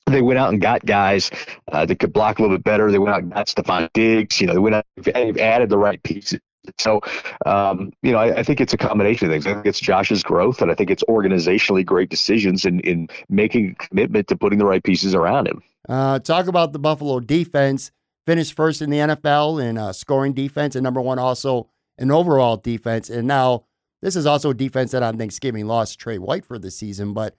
They 0.07 0.21
went 0.21 0.39
out 0.39 0.53
and 0.53 0.61
got 0.61 0.85
guys 0.85 1.31
uh, 1.73 1.87
that 1.87 1.99
could 1.99 2.13
block 2.13 2.39
a 2.39 2.43
little 2.43 2.57
bit 2.57 2.65
better. 2.65 2.91
They 2.91 2.99
went 2.99 3.15
out 3.15 3.23
and 3.23 3.33
got 3.33 3.47
Stefon 3.47 3.91
Diggs. 3.95 4.41
You 4.41 4.47
know, 4.47 4.53
they 4.53 4.59
went 4.59 4.75
out 4.75 4.85
and 5.15 5.39
added 5.39 5.71
the 5.71 5.79
right 5.79 6.03
pieces 6.03 6.41
so, 6.79 7.01
um, 7.47 7.93
you 8.03 8.13
know, 8.13 8.19
I, 8.19 8.39
I, 8.39 8.43
think 8.43 8.61
it's 8.61 8.73
a 8.73 8.77
combination 8.77 9.27
of 9.27 9.33
things. 9.33 9.47
I 9.47 9.55
think 9.55 9.67
it's 9.67 9.81
Josh's 9.81 10.23
growth, 10.23 10.63
and 10.63 10.71
I 10.71 10.75
think 10.75 10.91
it's 10.91 11.05
organizationally 11.05 11.85
great 11.85 12.09
decisions 12.09 12.65
in, 12.65 12.81
in 12.81 13.09
making 13.29 13.77
a 13.79 13.87
commitment 13.87 14.29
to 14.29 14.37
putting 14.37 14.59
the 14.59 14.67
right 14.67 14.83
pieces 14.83 15.15
around 15.15 15.47
him. 15.49 15.63
Uh, 15.89 16.19
talk 16.19 16.47
about 16.47 16.73
the 16.73 16.79
Buffalo 16.79 17.21
defense. 17.21 17.91
Finished 18.27 18.55
first 18.55 18.81
in 18.81 18.89
the 18.89 18.99
NFL 18.99 19.63
in 19.63 19.77
uh, 19.77 19.93
scoring 19.93 20.33
defense, 20.33 20.75
and 20.75 20.83
number 20.83 21.01
one 21.01 21.19
also 21.19 21.69
in 21.99 22.11
overall 22.11 22.57
defense. 22.57 23.11
And 23.11 23.29
now 23.29 23.65
this 24.01 24.17
is 24.17 24.25
also 24.25 24.51
a 24.51 24.55
defense 24.55 24.93
that 24.93 25.03
on 25.03 25.19
Thanksgiving 25.19 25.67
lost 25.67 25.99
Trey 25.99 26.19
White 26.19 26.47
for 26.47 26.59
the 26.59 26.71
season. 26.71 27.13
But 27.13 27.37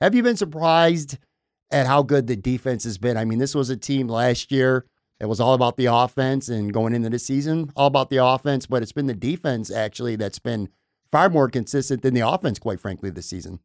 have 0.00 0.14
you 0.14 0.22
been 0.22 0.36
surprised 0.36 1.18
at 1.72 1.86
how 1.86 2.02
good 2.02 2.28
the 2.28 2.36
defense 2.36 2.84
has 2.84 2.98
been? 2.98 3.16
I 3.16 3.24
mean, 3.24 3.40
this 3.40 3.54
was 3.54 3.68
a 3.68 3.76
team 3.76 4.08
last 4.08 4.52
year 4.52 4.86
it 5.20 5.26
was 5.26 5.40
all 5.40 5.54
about 5.54 5.76
the 5.76 5.86
offense 5.86 6.48
and 6.48 6.72
going 6.72 6.94
into 6.94 7.10
the 7.10 7.18
season, 7.18 7.72
all 7.76 7.86
about 7.86 8.10
the 8.10 8.24
offense, 8.24 8.66
but 8.66 8.82
it's 8.82 8.92
been 8.92 9.06
the 9.06 9.14
defense 9.14 9.70
actually 9.70 10.16
that's 10.16 10.38
been 10.38 10.68
far 11.10 11.28
more 11.28 11.48
consistent 11.48 12.02
than 12.02 12.14
the 12.14 12.26
offense, 12.26 12.58
quite 12.58 12.80
frankly, 12.80 13.10
this 13.10 13.26
season. 13.26 13.60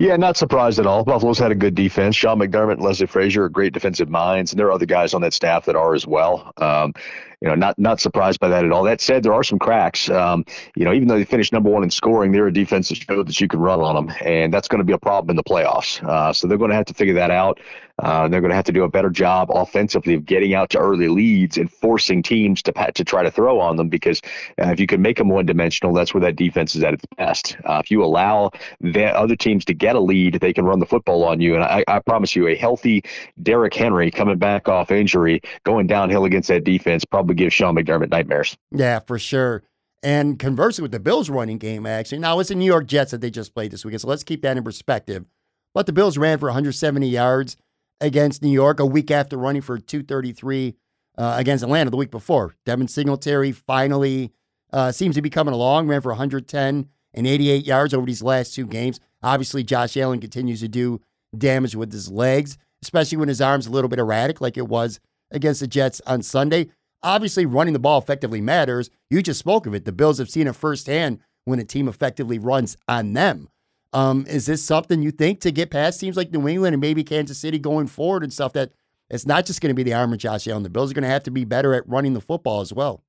Yeah, 0.00 0.16
not 0.16 0.36
surprised 0.36 0.80
at 0.80 0.86
all. 0.86 1.04
Buffalo's 1.04 1.38
had 1.38 1.52
a 1.52 1.54
good 1.54 1.76
defense. 1.76 2.16
Sean 2.16 2.38
McDermott 2.38 2.74
and 2.74 2.82
Leslie 2.82 3.06
Frazier 3.06 3.44
are 3.44 3.48
great 3.48 3.72
defensive 3.72 4.08
minds, 4.08 4.52
and 4.52 4.58
there 4.58 4.66
are 4.66 4.72
other 4.72 4.86
guys 4.86 5.14
on 5.14 5.20
that 5.20 5.32
staff 5.32 5.66
that 5.66 5.76
are 5.76 5.94
as 5.94 6.06
well. 6.06 6.52
Um, 6.56 6.92
you 7.40 7.48
know, 7.48 7.54
not 7.54 7.78
not 7.78 8.00
surprised 8.00 8.40
by 8.40 8.48
that 8.48 8.64
at 8.64 8.72
all. 8.72 8.82
That 8.84 9.00
said, 9.00 9.22
there 9.22 9.32
are 9.32 9.42
some 9.42 9.58
cracks. 9.58 10.10
Um, 10.10 10.44
you 10.76 10.84
know, 10.84 10.92
even 10.92 11.08
though 11.08 11.16
they 11.16 11.24
finished 11.24 11.52
number 11.52 11.70
one 11.70 11.82
in 11.82 11.90
scoring, 11.90 12.32
they're 12.32 12.46
a 12.46 12.52
defense 12.52 12.88
that 12.90 12.96
showed 12.96 13.28
that 13.28 13.40
you 13.40 13.48
can 13.48 13.60
run 13.60 13.80
on 13.80 13.94
them, 13.94 14.14
and 14.22 14.52
that's 14.52 14.68
going 14.68 14.80
to 14.80 14.84
be 14.84 14.92
a 14.92 14.98
problem 14.98 15.30
in 15.30 15.36
the 15.36 15.44
playoffs. 15.44 16.02
Uh, 16.02 16.32
so 16.32 16.46
they're 16.46 16.58
going 16.58 16.70
to 16.70 16.76
have 16.76 16.86
to 16.86 16.94
figure 16.94 17.14
that 17.14 17.30
out. 17.30 17.58
Uh, 18.00 18.28
they're 18.28 18.40
going 18.40 18.50
to 18.50 18.56
have 18.56 18.64
to 18.64 18.72
do 18.72 18.84
a 18.84 18.88
better 18.88 19.10
job 19.10 19.50
offensively 19.52 20.14
of 20.14 20.24
getting 20.24 20.54
out 20.54 20.70
to 20.70 20.78
early 20.78 21.08
leads 21.08 21.58
and 21.58 21.70
forcing 21.70 22.22
teams 22.22 22.62
to 22.62 22.72
to 22.94 23.04
try 23.04 23.22
to 23.22 23.30
throw 23.30 23.60
on 23.60 23.76
them 23.76 23.88
because 23.88 24.22
uh, 24.60 24.68
if 24.68 24.80
you 24.80 24.86
can 24.86 25.02
make 25.02 25.18
them 25.18 25.28
one 25.28 25.44
dimensional, 25.44 25.92
that's 25.92 26.14
where 26.14 26.22
that 26.22 26.36
defense 26.36 26.74
is 26.74 26.82
at 26.82 26.94
its 26.94 27.04
best. 27.18 27.56
Uh, 27.64 27.80
if 27.84 27.90
you 27.90 28.02
allow 28.02 28.50
the 28.80 29.06
other 29.06 29.36
teams 29.36 29.64
to 29.66 29.74
get 29.74 29.96
a 29.96 30.00
lead, 30.00 30.34
they 30.40 30.52
can 30.52 30.64
run 30.64 30.78
the 30.78 30.86
football 30.86 31.24
on 31.24 31.40
you. 31.40 31.54
And 31.54 31.62
I, 31.62 31.84
I 31.88 31.98
promise 31.98 32.34
you, 32.34 32.48
a 32.48 32.54
healthy 32.54 33.02
Derrick 33.42 33.74
Henry 33.74 34.10
coming 34.10 34.38
back 34.38 34.68
off 34.68 34.90
injury, 34.90 35.42
going 35.64 35.86
downhill 35.86 36.24
against 36.24 36.48
that 36.48 36.64
defense, 36.64 37.04
probably 37.04 37.29
gives 37.34 37.54
Sean 37.54 37.74
McDermott 37.74 38.10
nightmares. 38.10 38.56
Yeah, 38.70 39.00
for 39.00 39.18
sure. 39.18 39.62
And 40.02 40.38
conversely 40.38 40.82
with 40.82 40.92
the 40.92 41.00
Bills 41.00 41.28
running 41.28 41.58
game, 41.58 41.84
actually, 41.86 42.18
now 42.18 42.38
it's 42.40 42.48
the 42.48 42.54
New 42.54 42.64
York 42.64 42.86
Jets 42.86 43.10
that 43.10 43.20
they 43.20 43.30
just 43.30 43.54
played 43.54 43.70
this 43.70 43.84
weekend. 43.84 44.00
So 44.00 44.08
let's 44.08 44.24
keep 44.24 44.42
that 44.42 44.56
in 44.56 44.64
perspective. 44.64 45.26
But 45.74 45.86
the 45.86 45.92
Bills 45.92 46.16
ran 46.16 46.38
for 46.38 46.46
170 46.46 47.06
yards 47.06 47.56
against 48.00 48.42
New 48.42 48.50
York 48.50 48.80
a 48.80 48.86
week 48.86 49.10
after 49.10 49.36
running 49.36 49.62
for 49.62 49.78
233 49.78 50.74
uh, 51.18 51.34
against 51.36 51.62
Atlanta 51.62 51.90
the 51.90 51.96
week 51.96 52.10
before. 52.10 52.54
Devin 52.64 52.88
Singletary 52.88 53.52
finally 53.52 54.32
uh, 54.72 54.90
seems 54.90 55.14
to 55.16 55.22
be 55.22 55.30
coming 55.30 55.54
along, 55.54 55.86
ran 55.86 56.00
for 56.00 56.10
110 56.10 56.88
and 57.12 57.26
88 57.26 57.66
yards 57.66 57.92
over 57.92 58.06
these 58.06 58.22
last 58.22 58.54
two 58.54 58.66
games. 58.66 59.00
Obviously, 59.22 59.62
Josh 59.62 59.96
Allen 59.96 60.20
continues 60.20 60.60
to 60.60 60.68
do 60.68 61.00
damage 61.36 61.76
with 61.76 61.92
his 61.92 62.10
legs, 62.10 62.56
especially 62.82 63.18
when 63.18 63.28
his 63.28 63.40
arm's 63.40 63.66
a 63.66 63.70
little 63.70 63.88
bit 63.88 63.98
erratic, 63.98 64.40
like 64.40 64.56
it 64.56 64.68
was 64.68 64.98
against 65.30 65.60
the 65.60 65.66
Jets 65.66 66.00
on 66.06 66.22
Sunday. 66.22 66.68
Obviously, 67.02 67.46
running 67.46 67.72
the 67.72 67.78
ball 67.78 67.98
effectively 67.98 68.40
matters. 68.40 68.90
You 69.08 69.22
just 69.22 69.40
spoke 69.40 69.66
of 69.66 69.74
it. 69.74 69.84
The 69.84 69.92
Bills 69.92 70.18
have 70.18 70.30
seen 70.30 70.46
it 70.46 70.56
firsthand 70.56 71.20
when 71.44 71.58
a 71.58 71.64
team 71.64 71.88
effectively 71.88 72.38
runs 72.38 72.76
on 72.88 73.14
them. 73.14 73.48
Um, 73.92 74.26
is 74.28 74.46
this 74.46 74.64
something 74.64 75.02
you 75.02 75.10
think 75.10 75.40
to 75.40 75.50
get 75.50 75.70
past 75.70 75.98
teams 75.98 76.16
like 76.16 76.30
New 76.30 76.46
England 76.46 76.74
and 76.74 76.80
maybe 76.80 77.02
Kansas 77.02 77.38
City 77.38 77.58
going 77.58 77.88
forward 77.88 78.22
and 78.22 78.32
stuff 78.32 78.52
that 78.52 78.70
it's 79.08 79.26
not 79.26 79.46
just 79.46 79.60
going 79.60 79.70
to 79.70 79.74
be 79.74 79.82
the 79.82 79.94
arm 79.94 80.12
of 80.12 80.18
Josh 80.18 80.46
Allen. 80.46 80.62
The 80.62 80.70
Bills 80.70 80.92
are 80.92 80.94
going 80.94 81.02
to 81.02 81.08
have 81.08 81.24
to 81.24 81.30
be 81.30 81.44
better 81.44 81.74
at 81.74 81.88
running 81.88 82.14
the 82.14 82.20
football 82.20 82.60
as 82.60 82.72
well. 82.72 83.02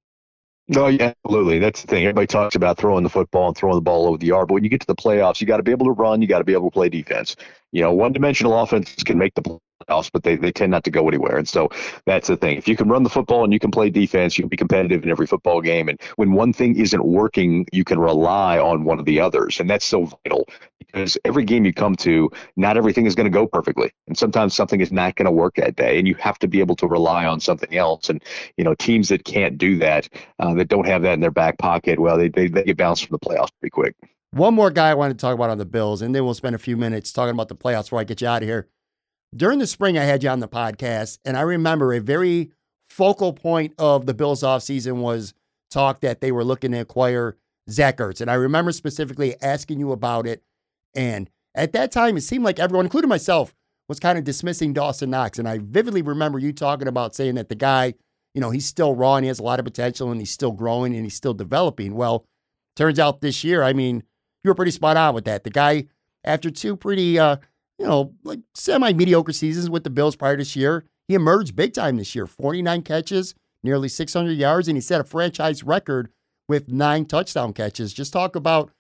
No, 0.68 0.88
yeah, 0.88 1.14
absolutely. 1.26 1.60
That's 1.60 1.82
the 1.82 1.88
thing. 1.88 2.04
Everybody 2.06 2.28
talks 2.28 2.56
about 2.56 2.78
throwing 2.78 3.04
the 3.04 3.10
football 3.10 3.48
and 3.48 3.58
throwing 3.58 3.76
the 3.76 3.82
ball 3.82 4.08
over 4.08 4.18
the 4.18 4.28
yard, 4.28 4.48
but 4.48 4.56
when 4.56 4.64
you 4.64 4.70
get 4.70 4.80
to 4.82 4.88
the 4.88 4.96
playoffs, 4.96 5.42
you 5.42 5.48
got 5.48 5.58
to 5.58 5.64
be 5.64 5.72
able 5.72 5.86
to 5.86 5.92
run. 5.92 6.22
You 6.22 6.28
got 6.28 6.38
to 6.38 6.44
be 6.44 6.54
able 6.54 6.70
to 6.70 6.74
play 6.74 6.90
defense. 6.90 7.36
You 7.72 7.82
know, 7.82 7.94
one-dimensional 7.94 8.60
offense 8.60 8.96
can 9.04 9.18
make 9.18 9.34
the 9.36 9.42
playoffs, 9.42 10.10
but 10.12 10.24
they, 10.24 10.36
they 10.36 10.52
tend 10.52 10.72
not 10.72 10.84
to 10.84 10.92
go 10.92 11.08
anywhere. 11.08 11.38
And 11.38 11.48
so 11.48 11.70
that's 12.06 12.28
the 12.28 12.38
thing. 12.38 12.58
If 12.58 12.68
you 12.68 12.76
can 12.76 12.90
run 12.90 13.04
the 13.04 13.10
football 13.10 13.44
and 13.44 13.54
you 13.54 13.60
can 13.60 13.72
play 13.72 13.90
defense, 13.90 14.38
you 14.38 14.44
can 14.44 14.50
be 14.50 14.58
competitive 14.58 15.04
in 15.04 15.10
every 15.10 15.28
football 15.28 15.62
game. 15.62 15.90
And 15.90 16.00
when 16.16 16.34
one 16.34 16.54
thing 16.54 16.78
isn't 16.78 17.04
working, 17.04 17.66
you 17.72 17.84
can 17.84 18.00
rely 18.00 18.60
on 18.60 18.84
one 18.84 19.00
of 19.00 19.06
the 19.06 19.20
others. 19.20 19.60
And 19.60 19.70
that's 19.70 19.86
so 19.86 20.06
vital 20.06 20.48
because 20.80 21.18
every 21.26 21.46
game 21.46 21.66
you 21.66 21.74
come 21.74 21.96
to, 21.98 22.30
not 22.58 22.78
everything 22.78 23.06
is 23.06 23.16
going 23.16 23.26
to 23.26 23.32
go 23.32 23.48
perfectly. 23.48 23.92
And 24.08 24.18
sometimes 24.18 24.54
something 24.54 24.82
is 24.82 24.92
not 24.92 25.16
going 25.16 25.26
to 25.26 25.32
work 25.32 25.56
that 25.56 25.76
day. 25.76 25.98
And 25.98 26.08
you 26.08 26.16
have 26.16 26.38
to 26.40 26.48
be 26.48 26.60
able 26.60 26.76
to 26.78 26.88
rely 26.88 27.26
on 27.26 27.40
something 27.40 27.76
else. 27.76 28.10
And, 28.10 28.22
you 28.58 28.64
know, 28.64 28.76
teams 28.76 29.10
that 29.10 29.24
can't 29.24 29.58
do 29.58 29.78
that, 29.80 30.10
uh, 30.40 30.54
that 30.56 30.68
don't 30.68 30.88
have 30.88 31.02
that 31.04 31.14
in 31.14 31.20
their 31.22 31.32
back 31.32 31.58
pocket, 31.58 32.00
well, 32.00 32.18
they, 32.18 32.28
they, 32.28 32.48
they 32.48 32.64
get 32.64 32.78
bounced 32.78 33.08
from 33.08 33.18
the 33.20 33.26
playoffs 33.26 33.50
pretty 33.60 33.72
quick. 33.72 33.96
One 34.32 34.54
more 34.54 34.72
guy 34.72 34.90
I 34.90 34.94
wanted 34.94 35.18
to 35.18 35.22
talk 35.22 35.36
about 35.36 35.50
on 35.50 35.58
the 35.58 35.66
Bills, 35.66 36.02
and 36.02 36.16
then 36.16 36.24
we'll 36.24 36.34
spend 36.34 36.56
a 36.56 36.60
few 36.60 36.78
minutes 36.78 37.12
talking 37.12 37.34
about 37.34 37.50
the 37.50 37.56
playoffs 37.56 37.84
before 37.86 38.00
I 38.00 38.06
get 38.06 38.22
you 38.22 38.28
out 38.28 38.44
of 38.44 38.48
here. 38.48 38.70
During 39.36 39.60
the 39.60 39.68
spring, 39.68 39.98
I 39.98 40.04
had 40.04 40.24
you 40.24 40.30
on 40.30 40.40
the 40.40 40.48
podcast, 40.48 41.20
and 41.26 41.36
I 41.36 41.42
remember 41.42 41.94
a 41.94 42.00
very 42.00 42.52
focal 42.90 43.34
point 43.34 43.74
of 43.78 44.06
the 44.06 44.14
Bills 44.14 44.42
offseason 44.42 45.02
was 45.02 45.34
talk 45.70 46.02
that 46.02 46.22
they 46.22 46.32
were 46.32 46.44
looking 46.44 46.72
to 46.72 46.80
acquire 46.80 47.38
Zach 47.70 47.98
Ertz. 47.98 48.22
And 48.22 48.30
I 48.30 48.36
remember 48.36 48.72
specifically 48.72 49.36
asking 49.42 49.80
you 49.80 49.92
about 49.92 50.28
it. 50.28 50.44
And 50.94 51.30
at 51.56 51.74
that 51.74 51.92
time, 51.92 52.18
it 52.18 52.22
seemed 52.22 52.44
like 52.44 52.60
everyone, 52.60 52.86
including 52.86 53.10
myself, 53.10 53.56
was 53.88 54.00
kind 54.00 54.18
of 54.18 54.24
dismissing 54.24 54.74
Dawson 54.74 55.10
Knox. 55.10 55.40
And 55.40 55.48
I 55.48 55.60
vividly 55.62 56.02
remember 56.02 56.40
you 56.40 56.54
talking 56.54 56.88
about 56.88 57.16
saying 57.16 57.36
that 57.36 57.50
the 57.50 57.56
guy, 57.56 57.94
you 58.34 58.42
know, 58.42 58.50
he's 58.50 58.66
still 58.66 58.96
raw 58.96 59.16
and 59.16 59.24
he 59.24 59.28
has 59.30 59.40
a 59.40 59.44
lot 59.44 59.60
of 59.60 59.66
potential 59.66 60.12
and 60.12 60.20
he's 60.20 60.32
still 60.32 60.52
growing 60.52 60.94
and 60.96 61.04
he's 61.04 61.16
still 61.16 61.34
developing. 61.34 61.96
Well, 61.96 62.26
turns 62.76 63.00
out 63.00 63.22
this 63.22 63.44
year, 63.44 63.64
I 63.64 63.74
mean, 63.74 64.04
you 64.44 64.50
were 64.50 64.56
pretty 64.56 64.72
spot 64.72 64.98
on 64.98 65.14
with 65.14 65.26
that. 65.26 65.44
The 65.44 65.50
guy, 65.50 65.86
after 66.24 66.50
two 66.50 66.76
pretty, 66.76 67.20
uh, 67.20 67.38
you 67.78 67.86
know, 67.86 68.14
like 68.24 68.40
semi 68.54 68.94
mediocre 68.94 69.34
seasons 69.34 69.70
with 69.70 69.84
the 69.84 69.90
Bills 69.90 70.16
prior 70.16 70.36
to 70.36 70.42
this 70.42 70.56
year, 70.56 70.86
he 71.08 71.16
emerged 71.16 71.56
big 71.56 71.74
time 71.74 71.98
this 71.98 72.16
year 72.16 72.28
49 72.28 72.82
catches, 72.84 73.36
nearly 73.64 73.90
600 73.90 74.32
yards, 74.32 74.68
and 74.68 74.78
he 74.78 74.82
set 74.82 75.02
a 75.02 75.04
franchise 75.04 75.64
record 75.64 76.10
with 76.48 76.70
nine 76.70 77.06
touchdown 77.06 77.54
catches. 77.54 77.94
Just 77.94 78.14
talk 78.14 78.36
about, 78.36 78.72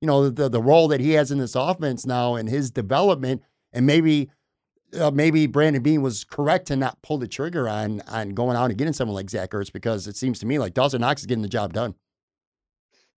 you 0.00 0.06
know, 0.06 0.28
the, 0.28 0.48
the 0.48 0.62
role 0.62 0.88
that 0.88 1.00
he 1.00 1.12
has 1.12 1.30
in 1.30 1.38
this 1.38 1.54
offense 1.54 2.06
now 2.06 2.34
and 2.34 2.48
his 2.48 2.70
development. 2.70 3.42
And 3.72 3.86
maybe 3.86 4.30
uh, 4.98 5.10
maybe 5.10 5.46
Brandon 5.46 5.82
Beane 5.82 6.02
was 6.02 6.24
correct 6.24 6.66
to 6.68 6.76
not 6.76 7.02
pull 7.02 7.18
the 7.18 7.28
trigger 7.28 7.68
on 7.68 8.00
on 8.08 8.30
going 8.30 8.56
out 8.56 8.70
and 8.70 8.78
getting 8.78 8.92
someone 8.92 9.14
like 9.14 9.30
Zach 9.30 9.50
Ertz 9.50 9.72
because 9.72 10.06
it 10.06 10.16
seems 10.16 10.38
to 10.40 10.46
me 10.46 10.58
like 10.58 10.74
Dawson 10.74 11.00
Knox 11.00 11.22
is 11.22 11.26
getting 11.26 11.42
the 11.42 11.48
job 11.48 11.72
done. 11.72 11.94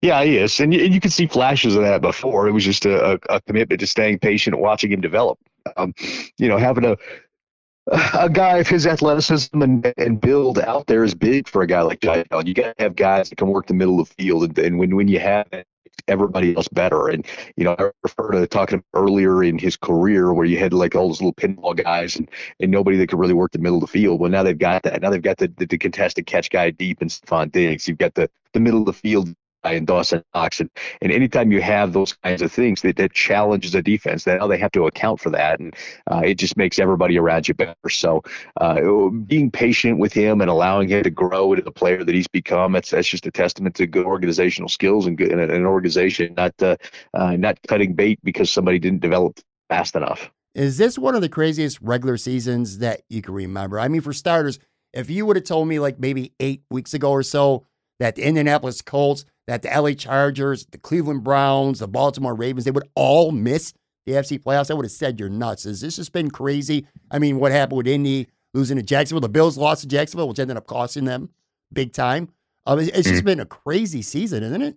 Yeah, 0.02 0.22
he 0.24 0.36
is, 0.36 0.60
and 0.60 0.72
you, 0.74 0.84
and 0.84 0.94
you 0.94 1.10
see 1.10 1.26
flashes 1.26 1.74
of 1.74 1.82
that 1.82 2.02
before. 2.02 2.46
It 2.46 2.52
was 2.52 2.64
just 2.64 2.84
a, 2.86 3.18
a 3.30 3.40
commitment 3.42 3.80
to 3.80 3.86
staying 3.86 4.18
patient, 4.18 4.54
and 4.54 4.62
watching 4.62 4.92
him 4.92 5.00
develop. 5.00 5.38
Um, 5.76 5.94
you 6.38 6.48
know, 6.48 6.58
having 6.58 6.84
a 6.84 6.96
a 8.14 8.28
guy 8.28 8.58
of 8.58 8.68
his 8.68 8.86
athleticism 8.86 9.62
and, 9.62 9.92
and 9.96 10.20
build 10.20 10.58
out 10.58 10.86
there 10.86 11.04
is 11.04 11.14
big 11.14 11.48
for 11.48 11.62
a 11.62 11.66
guy 11.66 11.82
like 11.82 12.00
Josh 12.00 12.24
You 12.44 12.54
got 12.54 12.76
to 12.76 12.82
have 12.82 12.96
guys 12.96 13.30
that 13.30 13.36
can 13.36 13.48
work 13.48 13.68
the 13.68 13.74
middle 13.74 14.00
of 14.00 14.08
the 14.08 14.14
field, 14.22 14.44
and, 14.44 14.58
and 14.58 14.78
when 14.78 14.96
when 14.96 15.08
you 15.08 15.18
have 15.20 15.48
that, 15.50 15.66
everybody 16.08 16.54
else 16.54 16.68
better. 16.68 17.08
And 17.08 17.24
you 17.56 17.64
know, 17.64 17.76
I 17.78 17.90
refer 18.02 18.32
to 18.32 18.46
talking 18.46 18.82
earlier 18.94 19.44
in 19.44 19.58
his 19.58 19.76
career 19.76 20.32
where 20.32 20.46
you 20.46 20.58
had 20.58 20.72
like 20.72 20.94
all 20.94 21.08
those 21.08 21.20
little 21.20 21.34
pinball 21.34 21.76
guys 21.82 22.16
and, 22.16 22.28
and 22.60 22.70
nobody 22.70 22.96
that 22.98 23.08
could 23.08 23.18
really 23.18 23.34
work 23.34 23.52
the 23.52 23.58
middle 23.58 23.78
of 23.78 23.82
the 23.82 23.86
field. 23.86 24.20
Well, 24.20 24.30
now 24.30 24.42
they've 24.42 24.58
got 24.58 24.82
that. 24.82 25.00
Now 25.00 25.10
they've 25.10 25.22
got 25.22 25.38
the, 25.38 25.48
the, 25.56 25.66
the 25.66 25.78
contested 25.78 26.26
catch 26.26 26.50
guy 26.50 26.70
deep 26.70 27.00
and 27.00 27.10
Stefon 27.10 27.50
Diggs. 27.50 27.88
You've 27.88 27.98
got 27.98 28.14
the 28.14 28.28
the 28.52 28.60
middle 28.60 28.80
of 28.80 28.86
the 28.86 28.92
field 28.92 29.34
and 29.74 29.86
Dawson 29.86 30.22
Knox. 30.34 30.60
And, 30.60 30.70
and 31.02 31.12
anytime 31.12 31.52
you 31.52 31.60
have 31.60 31.92
those 31.92 32.12
kinds 32.12 32.42
of 32.42 32.52
things 32.52 32.82
that, 32.82 32.96
that 32.96 33.12
challenges 33.12 33.74
a 33.74 33.82
defense, 33.82 34.24
that 34.24 34.38
now 34.38 34.46
they 34.46 34.58
have 34.58 34.72
to 34.72 34.86
account 34.86 35.20
for 35.20 35.30
that. 35.30 35.60
And 35.60 35.74
uh, 36.10 36.22
it 36.24 36.34
just 36.34 36.56
makes 36.56 36.78
everybody 36.78 37.18
around 37.18 37.48
you 37.48 37.54
better. 37.54 37.74
So 37.88 38.22
uh, 38.60 39.08
being 39.08 39.50
patient 39.50 39.98
with 39.98 40.12
him 40.12 40.40
and 40.40 40.50
allowing 40.50 40.88
him 40.88 41.02
to 41.02 41.10
grow 41.10 41.52
into 41.52 41.64
the 41.64 41.72
player 41.72 42.04
that 42.04 42.14
he's 42.14 42.28
become, 42.28 42.72
that's, 42.72 42.90
that's 42.90 43.08
just 43.08 43.26
a 43.26 43.30
testament 43.30 43.74
to 43.76 43.86
good 43.86 44.06
organizational 44.06 44.68
skills 44.68 45.06
and, 45.06 45.18
good, 45.18 45.32
and 45.32 45.40
an 45.40 45.64
organization, 45.64 46.34
not, 46.36 46.54
uh, 46.62 46.76
uh, 47.14 47.36
not 47.36 47.58
cutting 47.68 47.94
bait 47.94 48.18
because 48.22 48.50
somebody 48.50 48.78
didn't 48.78 49.00
develop 49.00 49.40
fast 49.68 49.96
enough. 49.96 50.30
Is 50.54 50.78
this 50.78 50.98
one 50.98 51.14
of 51.14 51.20
the 51.20 51.28
craziest 51.28 51.78
regular 51.82 52.16
seasons 52.16 52.78
that 52.78 53.02
you 53.10 53.20
can 53.20 53.34
remember? 53.34 53.78
I 53.78 53.88
mean, 53.88 54.00
for 54.00 54.14
starters, 54.14 54.58
if 54.94 55.10
you 55.10 55.26
would 55.26 55.36
have 55.36 55.44
told 55.44 55.68
me 55.68 55.78
like 55.78 55.98
maybe 55.98 56.32
eight 56.40 56.62
weeks 56.70 56.94
ago 56.94 57.10
or 57.10 57.22
so 57.22 57.66
that 58.00 58.16
the 58.16 58.22
Indianapolis 58.22 58.80
Colts 58.80 59.26
that 59.46 59.62
the 59.62 59.68
LA 59.68 59.92
Chargers, 59.92 60.66
the 60.66 60.78
Cleveland 60.78 61.24
Browns, 61.24 61.78
the 61.78 61.88
Baltimore 61.88 62.34
Ravens, 62.34 62.64
they 62.64 62.70
would 62.70 62.88
all 62.94 63.32
miss 63.32 63.72
the 64.04 64.12
FC 64.12 64.42
playoffs. 64.42 64.70
I 64.70 64.74
would 64.74 64.84
have 64.84 64.92
said 64.92 65.20
you're 65.20 65.28
nuts. 65.28 65.64
Has 65.64 65.80
this 65.80 65.96
just 65.96 66.12
been 66.12 66.30
crazy? 66.30 66.86
I 67.10 67.18
mean, 67.18 67.38
what 67.38 67.52
happened 67.52 67.78
with 67.78 67.86
Indy 67.86 68.28
losing 68.54 68.76
to 68.76 68.82
Jacksonville? 68.82 69.20
The 69.20 69.28
Bills 69.28 69.56
lost 69.56 69.82
to 69.82 69.88
Jacksonville, 69.88 70.28
which 70.28 70.38
ended 70.38 70.56
up 70.56 70.66
costing 70.66 71.04
them 71.04 71.30
big 71.72 71.92
time. 71.92 72.28
Um, 72.66 72.80
it's 72.80 72.90
just 73.08 73.22
mm. 73.22 73.26
been 73.26 73.40
a 73.40 73.46
crazy 73.46 74.02
season, 74.02 74.42
isn't 74.42 74.62
it? 74.62 74.76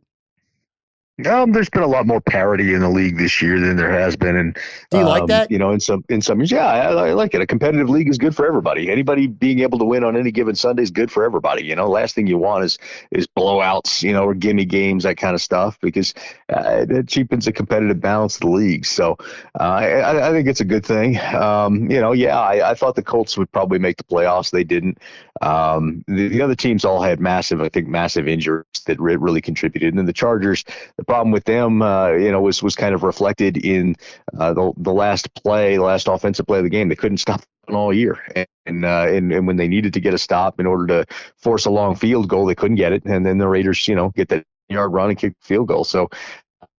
Um, 1.28 1.52
there's 1.52 1.70
been 1.70 1.84
a 1.84 1.88
lot 1.88 2.08
more 2.08 2.22
parity 2.22 2.74
in 2.74 2.82
the 2.82 2.90
league 2.90 3.18
this 3.18 3.42
year 3.42 3.60
than 3.60 3.76
there 3.76 3.92
has 3.92 4.16
been. 4.16 4.36
And 4.36 4.58
do 4.90 4.98
you 4.98 5.04
um, 5.04 5.10
like 5.10 5.26
that? 5.28 5.52
You 5.52 5.58
know, 5.58 5.72
in 5.72 5.80
some 5.80 6.04
in 6.10 6.22
some 6.22 6.40
years, 6.40 6.52
yeah, 6.52 6.66
I, 6.66 7.10
I, 7.10 7.14
like 7.14 7.34
it. 7.34 7.42
A 7.42 7.48
competitive 7.48 7.90
league 7.90 8.10
is 8.10 8.18
good 8.18 8.36
for 8.36 8.48
everybody. 8.48 8.90
Anybody 8.90 9.28
being 9.28 9.60
able 9.60 9.80
to 9.80 9.86
win 9.86 10.04
on 10.04 10.16
any 10.16 10.32
given 10.32 10.56
Sunday 10.56 10.84
is 10.84 10.92
good 10.92 11.12
for 11.12 11.24
everybody. 11.24 11.64
You 11.64 11.76
know, 11.76 11.90
last 11.90 12.16
thing 12.16 12.28
you 12.28 12.38
want 12.38 12.64
is 12.64 12.78
is 13.12 13.28
blowouts, 13.28 14.02
you 14.04 14.14
know, 14.14 14.24
or 14.24 14.34
gimme 14.34 14.66
games, 14.66 15.04
that 15.04 15.18
kind 15.18 15.36
of 15.36 15.42
stuff, 15.42 15.78
because 15.82 16.14
uh, 16.54 16.86
it 16.90 17.08
cheapens 17.08 17.46
the 17.46 17.52
competitive 17.52 18.00
balance 18.00 18.36
of 18.36 18.42
the 18.42 18.50
league. 18.50 18.86
So 18.86 19.18
uh, 19.60 19.64
I, 19.64 20.30
I 20.30 20.32
think 20.32 20.48
it's 20.48 20.62
a 20.62 20.66
good 20.66 20.86
thing. 20.86 21.18
Um, 21.20 21.90
you 21.92 22.00
know, 22.00 22.12
yeah, 22.12 22.40
I, 22.40 22.72
I 22.72 22.74
thought 22.76 22.96
the 22.96 23.04
Colts 23.04 23.38
would 23.38 23.52
probably 23.52 23.80
make 23.80 23.98
the 23.98 24.04
playoffs. 24.04 24.52
They 24.52 24.64
didn't. 24.64 25.00
Um, 25.42 26.04
the, 26.08 26.28
the 26.28 26.42
other 26.42 26.56
teams 26.56 26.84
all 26.84 27.02
had 27.02 27.20
massive, 27.20 27.62
I 27.62 27.70
think, 27.70 27.88
massive 27.88 28.28
injuries 28.28 28.66
that 28.86 29.00
really 29.00 29.42
contributed. 29.42 29.90
And 29.90 29.98
then 29.98 30.06
the 30.06 30.14
Chargers, 30.14 30.64
the 30.98 31.04
problem 31.10 31.32
with 31.32 31.46
them, 31.46 31.82
uh, 31.82 32.12
you 32.12 32.32
know, 32.32 32.40
was 32.40 32.62
was 32.62 32.76
kind 32.76 32.94
of 32.94 33.02
reflected 33.02 33.58
in 33.58 33.96
uh, 34.40 34.54
the 34.54 34.72
the 34.78 34.94
last 34.94 35.34
play, 35.34 35.80
last 35.80 36.08
offensive 36.08 36.46
play 36.46 36.60
of 36.60 36.64
the 36.64 36.70
game. 36.70 36.88
They 36.88 36.96
couldn't 36.96 37.18
stop 37.18 37.42
all 37.68 37.92
year, 37.92 38.20
and 38.36 38.48
and, 38.68 38.86
uh, 38.86 39.08
and 39.10 39.34
and 39.34 39.48
when 39.48 39.58
they 39.58 39.68
needed 39.68 39.92
to 39.94 40.00
get 40.00 40.14
a 40.14 40.20
stop 40.20 40.60
in 40.60 40.68
order 40.68 40.86
to 40.88 41.06
force 41.36 41.66
a 41.66 41.72
long 41.72 41.96
field 41.96 42.30
goal, 42.30 42.46
they 42.46 42.54
couldn't 42.54 42.76
get 42.78 42.94
it. 42.94 43.04
And 43.06 43.26
then 43.26 43.40
the 43.40 43.48
Raiders, 43.48 43.88
you 43.88 43.96
know, 43.96 44.10
get 44.10 44.30
that 44.30 44.46
yard 44.70 44.94
run 44.94 45.10
and 45.10 45.18
kick 45.18 45.34
field 45.42 45.68
goal. 45.68 45.84
So, 45.84 46.10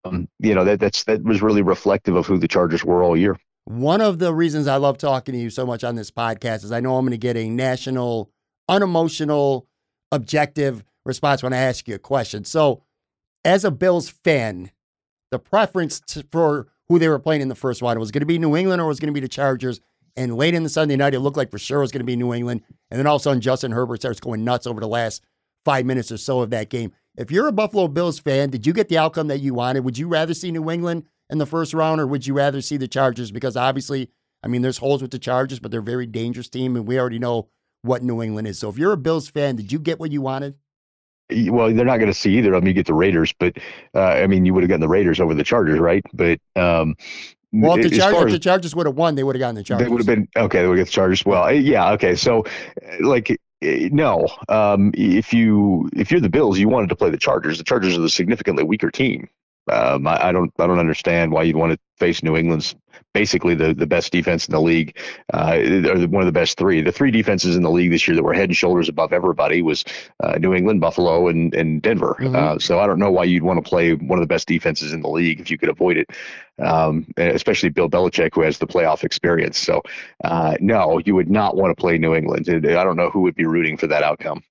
um, 0.04 0.28
you 0.38 0.54
know, 0.54 0.64
that 0.64 0.78
that's 0.78 1.02
that 1.04 1.24
was 1.24 1.42
really 1.42 1.62
reflective 1.62 2.14
of 2.14 2.26
who 2.26 2.38
the 2.38 2.48
Chargers 2.48 2.84
were 2.84 3.02
all 3.02 3.16
year. 3.16 3.36
One 3.64 4.00
of 4.00 4.20
the 4.20 4.32
reasons 4.32 4.68
I 4.68 4.76
love 4.76 4.96
talking 4.96 5.34
to 5.34 5.40
you 5.40 5.50
so 5.50 5.66
much 5.66 5.82
on 5.82 5.96
this 5.96 6.10
podcast 6.12 6.62
is 6.62 6.70
I 6.70 6.78
know 6.78 6.96
I'm 6.96 7.04
going 7.04 7.12
to 7.12 7.18
get 7.18 7.36
a 7.36 7.48
national 7.48 8.30
unemotional, 8.68 9.66
objective 10.12 10.84
response 11.04 11.42
when 11.42 11.52
I 11.52 11.56
ask 11.58 11.88
you 11.88 11.96
a 11.96 11.98
question. 11.98 12.44
So, 12.44 12.84
as 13.44 13.64
a 13.64 13.70
Bills 13.70 14.08
fan, 14.08 14.70
the 15.30 15.38
preference 15.38 16.00
to, 16.00 16.24
for 16.30 16.68
who 16.88 16.98
they 16.98 17.08
were 17.08 17.18
playing 17.18 17.40
in 17.40 17.48
the 17.48 17.54
first 17.54 17.82
round 17.82 17.98
was 17.98 18.10
going 18.10 18.20
to 18.20 18.26
be 18.26 18.38
New 18.38 18.56
England 18.56 18.82
or 18.82 18.86
was 18.86 19.00
going 19.00 19.12
to 19.12 19.18
be 19.18 19.20
the 19.20 19.28
Chargers. 19.28 19.80
And 20.16 20.36
late 20.36 20.54
in 20.54 20.64
the 20.64 20.68
Sunday 20.68 20.96
night, 20.96 21.14
it 21.14 21.20
looked 21.20 21.36
like 21.36 21.50
for 21.50 21.58
sure 21.58 21.78
it 21.78 21.82
was 21.82 21.92
going 21.92 22.00
to 22.00 22.04
be 22.04 22.16
New 22.16 22.34
England. 22.34 22.62
And 22.90 22.98
then 22.98 23.06
all 23.06 23.16
of 23.16 23.20
a 23.20 23.22
sudden, 23.22 23.40
Justin 23.40 23.72
Herbert 23.72 24.00
starts 24.00 24.20
going 24.20 24.44
nuts 24.44 24.66
over 24.66 24.80
the 24.80 24.88
last 24.88 25.22
five 25.64 25.86
minutes 25.86 26.10
or 26.10 26.16
so 26.16 26.40
of 26.40 26.50
that 26.50 26.68
game. 26.68 26.92
If 27.16 27.30
you're 27.30 27.46
a 27.46 27.52
Buffalo 27.52 27.86
Bills 27.86 28.18
fan, 28.18 28.50
did 28.50 28.66
you 28.66 28.72
get 28.72 28.88
the 28.88 28.98
outcome 28.98 29.28
that 29.28 29.40
you 29.40 29.54
wanted? 29.54 29.84
Would 29.84 29.98
you 29.98 30.08
rather 30.08 30.34
see 30.34 30.50
New 30.50 30.70
England 30.70 31.04
in 31.28 31.38
the 31.38 31.46
first 31.46 31.74
round 31.74 32.00
or 32.00 32.06
would 32.06 32.26
you 32.26 32.34
rather 32.34 32.60
see 32.60 32.76
the 32.76 32.88
Chargers? 32.88 33.30
Because 33.30 33.56
obviously, 33.56 34.10
I 34.42 34.48
mean, 34.48 34.62
there's 34.62 34.78
holes 34.78 35.02
with 35.02 35.10
the 35.10 35.18
Chargers, 35.18 35.60
but 35.60 35.70
they're 35.70 35.80
a 35.80 35.84
very 35.84 36.06
dangerous 36.06 36.48
team. 36.48 36.76
And 36.76 36.86
we 36.86 36.98
already 36.98 37.18
know 37.18 37.48
what 37.82 38.02
New 38.02 38.22
England 38.22 38.48
is. 38.48 38.58
So 38.58 38.68
if 38.68 38.78
you're 38.78 38.92
a 38.92 38.96
Bills 38.96 39.28
fan, 39.28 39.56
did 39.56 39.70
you 39.70 39.78
get 39.78 40.00
what 40.00 40.12
you 40.12 40.22
wanted? 40.22 40.56
Well, 41.50 41.72
they're 41.72 41.84
not 41.84 41.98
going 41.98 42.10
to 42.10 42.14
see 42.14 42.38
either 42.38 42.54
of 42.54 42.62
them. 42.62 42.68
You 42.68 42.74
get 42.74 42.86
the 42.86 42.94
Raiders, 42.94 43.32
but 43.38 43.56
uh, 43.94 44.00
I 44.00 44.26
mean, 44.26 44.44
you 44.44 44.54
would 44.54 44.62
have 44.62 44.68
gotten 44.68 44.80
the 44.80 44.88
Raiders 44.88 45.20
over 45.20 45.34
the 45.34 45.44
Chargers, 45.44 45.78
right? 45.78 46.04
But 46.12 46.40
um, 46.56 46.96
well, 47.52 47.76
if 47.76 47.90
the, 47.90 47.96
Char- 47.96 48.26
if 48.26 48.32
the 48.32 48.38
Chargers 48.38 48.74
would 48.74 48.86
have 48.86 48.96
won, 48.96 49.16
they 49.16 49.24
would 49.24 49.34
have 49.34 49.40
gotten 49.40 49.56
the 49.56 49.62
Chargers. 49.62 49.86
They 49.86 49.90
would 49.90 49.98
have 50.00 50.06
been 50.06 50.28
okay. 50.36 50.62
They 50.62 50.68
would 50.68 50.76
get 50.76 50.86
the 50.86 50.92
Chargers. 50.92 51.24
Well, 51.24 51.46
eh, 51.46 51.52
yeah, 51.52 51.92
okay. 51.92 52.14
So, 52.14 52.44
eh, 52.82 52.98
like, 53.00 53.30
eh, 53.62 53.88
no. 53.90 54.28
Um, 54.48 54.92
if 54.94 55.32
you 55.32 55.88
if 55.94 56.10
you're 56.10 56.20
the 56.20 56.28
Bills, 56.28 56.58
you 56.58 56.68
wanted 56.68 56.90
to 56.90 56.96
play 56.96 57.10
the 57.10 57.18
Chargers. 57.18 57.58
The 57.58 57.64
Chargers 57.64 57.96
are 57.96 58.00
the 58.00 58.08
significantly 58.08 58.62
weaker 58.62 58.90
team. 58.90 59.28
Um, 59.68 60.06
I, 60.06 60.28
I, 60.28 60.32
don't 60.32 60.52
I 60.58 60.66
don't 60.66 60.78
understand 60.78 61.32
why 61.32 61.44
you'd 61.44 61.56
want 61.56 61.72
to 61.72 61.78
face 61.98 62.22
New 62.22 62.36
England's 62.36 62.74
basically 63.12 63.54
the, 63.54 63.74
the 63.74 63.86
best 63.86 64.12
defense 64.12 64.46
in 64.46 64.52
the 64.52 64.60
league, 64.60 64.96
uh, 65.32 65.58
or 65.58 66.06
one 66.06 66.22
of 66.22 66.26
the 66.26 66.32
best 66.32 66.58
three. 66.58 66.80
The 66.80 66.92
three 66.92 67.10
defenses 67.10 67.56
in 67.56 67.62
the 67.62 67.70
league 67.70 67.90
this 67.90 68.06
year 68.06 68.14
that 68.16 68.22
were 68.22 68.32
head 68.32 68.48
and 68.48 68.56
shoulders 68.56 68.88
above 68.88 69.12
everybody 69.12 69.62
was 69.62 69.84
uh, 70.20 70.38
New 70.38 70.54
England, 70.54 70.80
Buffalo, 70.80 71.28
and 71.28 71.54
and 71.54 71.82
Denver. 71.82 72.16
Mm-hmm. 72.18 72.36
Uh, 72.36 72.58
so 72.58 72.78
I 72.80 72.86
don't 72.86 72.98
know 72.98 73.10
why 73.10 73.24
you'd 73.24 73.42
want 73.42 73.62
to 73.62 73.68
play 73.68 73.94
one 73.94 74.18
of 74.18 74.22
the 74.22 74.32
best 74.32 74.48
defenses 74.48 74.92
in 74.92 75.02
the 75.02 75.08
league 75.08 75.40
if 75.40 75.50
you 75.50 75.58
could 75.58 75.68
avoid 75.68 75.96
it, 75.96 76.10
um, 76.58 77.06
especially 77.16 77.68
Bill 77.68 77.88
Belichick 77.88 78.34
who 78.34 78.42
has 78.42 78.58
the 78.58 78.66
playoff 78.66 79.04
experience. 79.04 79.58
So 79.58 79.82
uh, 80.24 80.56
no, 80.60 81.00
you 81.04 81.14
would 81.14 81.30
not 81.30 81.56
want 81.56 81.76
to 81.76 81.80
play 81.80 81.98
New 81.98 82.14
England. 82.14 82.48
I 82.48 82.84
don't 82.84 82.96
know 82.96 83.10
who 83.10 83.20
would 83.22 83.34
be 83.34 83.46
rooting 83.46 83.76
for 83.76 83.86
that 83.88 84.02
outcome 84.02 84.42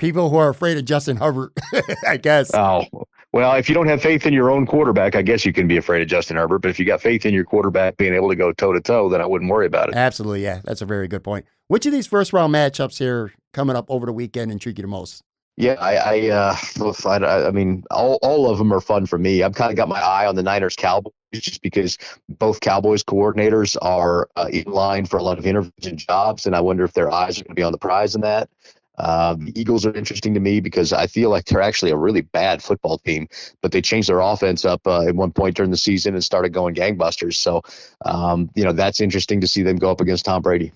people 0.00 0.30
who 0.30 0.36
are 0.36 0.48
afraid 0.48 0.78
of 0.78 0.84
Justin 0.84 1.16
Herbert, 1.16 1.52
I 2.08 2.16
guess. 2.16 2.50
Oh, 2.54 2.84
Well, 3.32 3.54
if 3.54 3.68
you 3.68 3.74
don't 3.76 3.86
have 3.86 4.02
faith 4.02 4.26
in 4.26 4.32
your 4.32 4.50
own 4.50 4.66
quarterback, 4.66 5.14
I 5.14 5.22
guess 5.22 5.44
you 5.44 5.52
can 5.52 5.68
be 5.68 5.76
afraid 5.76 6.02
of 6.02 6.08
Justin 6.08 6.36
Herbert. 6.36 6.60
But 6.60 6.70
if 6.70 6.80
you 6.80 6.84
got 6.84 7.00
faith 7.00 7.24
in 7.24 7.32
your 7.32 7.44
quarterback 7.44 7.96
being 7.96 8.14
able 8.14 8.28
to 8.30 8.34
go 8.34 8.52
toe 8.52 8.72
to 8.72 8.80
toe, 8.80 9.08
then 9.08 9.20
I 9.20 9.26
wouldn't 9.26 9.50
worry 9.50 9.66
about 9.66 9.90
it. 9.90 9.94
Absolutely, 9.94 10.42
yeah, 10.42 10.60
that's 10.64 10.82
a 10.82 10.86
very 10.86 11.06
good 11.06 11.22
point. 11.22 11.46
Which 11.68 11.86
of 11.86 11.92
these 11.92 12.08
first 12.08 12.32
round 12.32 12.52
matchups 12.52 12.98
here 12.98 13.32
coming 13.52 13.76
up 13.76 13.86
over 13.88 14.06
the 14.06 14.12
weekend 14.12 14.50
intrigue 14.50 14.78
you 14.78 14.82
the 14.82 14.88
most? 14.88 15.22
Yeah, 15.56 15.74
I, 15.74 15.96
I, 15.96 16.28
uh, 16.30 16.56
I, 17.04 17.46
I 17.46 17.50
mean, 17.50 17.84
all, 17.90 18.18
all 18.22 18.50
of 18.50 18.56
them 18.56 18.72
are 18.72 18.80
fun 18.80 19.04
for 19.04 19.18
me. 19.18 19.42
I've 19.42 19.54
kind 19.54 19.70
of 19.70 19.76
got 19.76 19.88
my 19.88 20.00
eye 20.00 20.26
on 20.26 20.34
the 20.34 20.42
Niners 20.42 20.74
Cowboys 20.74 21.12
just 21.34 21.60
because 21.60 21.98
both 22.30 22.60
Cowboys 22.60 23.04
coordinators 23.04 23.76
are 23.82 24.28
uh, 24.36 24.48
in 24.50 24.64
line 24.64 25.04
for 25.04 25.18
a 25.18 25.22
lot 25.22 25.38
of 25.38 25.44
intervention 25.44 25.98
jobs, 25.98 26.46
and 26.46 26.56
I 26.56 26.60
wonder 26.60 26.82
if 26.84 26.94
their 26.94 27.10
eyes 27.10 27.38
are 27.38 27.44
going 27.44 27.54
to 27.54 27.60
be 27.60 27.62
on 27.62 27.72
the 27.72 27.78
prize 27.78 28.14
in 28.14 28.22
that. 28.22 28.48
Um, 28.98 29.46
the 29.46 29.58
Eagles 29.58 29.86
are 29.86 29.94
interesting 29.94 30.34
to 30.34 30.40
me 30.40 30.60
because 30.60 30.92
I 30.92 31.06
feel 31.06 31.30
like 31.30 31.46
they're 31.46 31.62
actually 31.62 31.90
a 31.90 31.96
really 31.96 32.20
bad 32.20 32.62
football 32.62 32.98
team, 32.98 33.28
but 33.62 33.72
they 33.72 33.80
changed 33.80 34.08
their 34.08 34.20
offense 34.20 34.64
up 34.64 34.86
uh, 34.86 35.06
at 35.06 35.14
one 35.14 35.32
point 35.32 35.56
during 35.56 35.70
the 35.70 35.76
season 35.76 36.14
and 36.14 36.22
started 36.22 36.52
going 36.52 36.74
gangbusters. 36.74 37.34
So, 37.34 37.62
um, 38.04 38.50
you 38.54 38.64
know, 38.64 38.72
that's 38.72 39.00
interesting 39.00 39.40
to 39.40 39.46
see 39.46 39.62
them 39.62 39.76
go 39.76 39.90
up 39.90 40.00
against 40.00 40.24
Tom 40.24 40.42
Brady. 40.42 40.72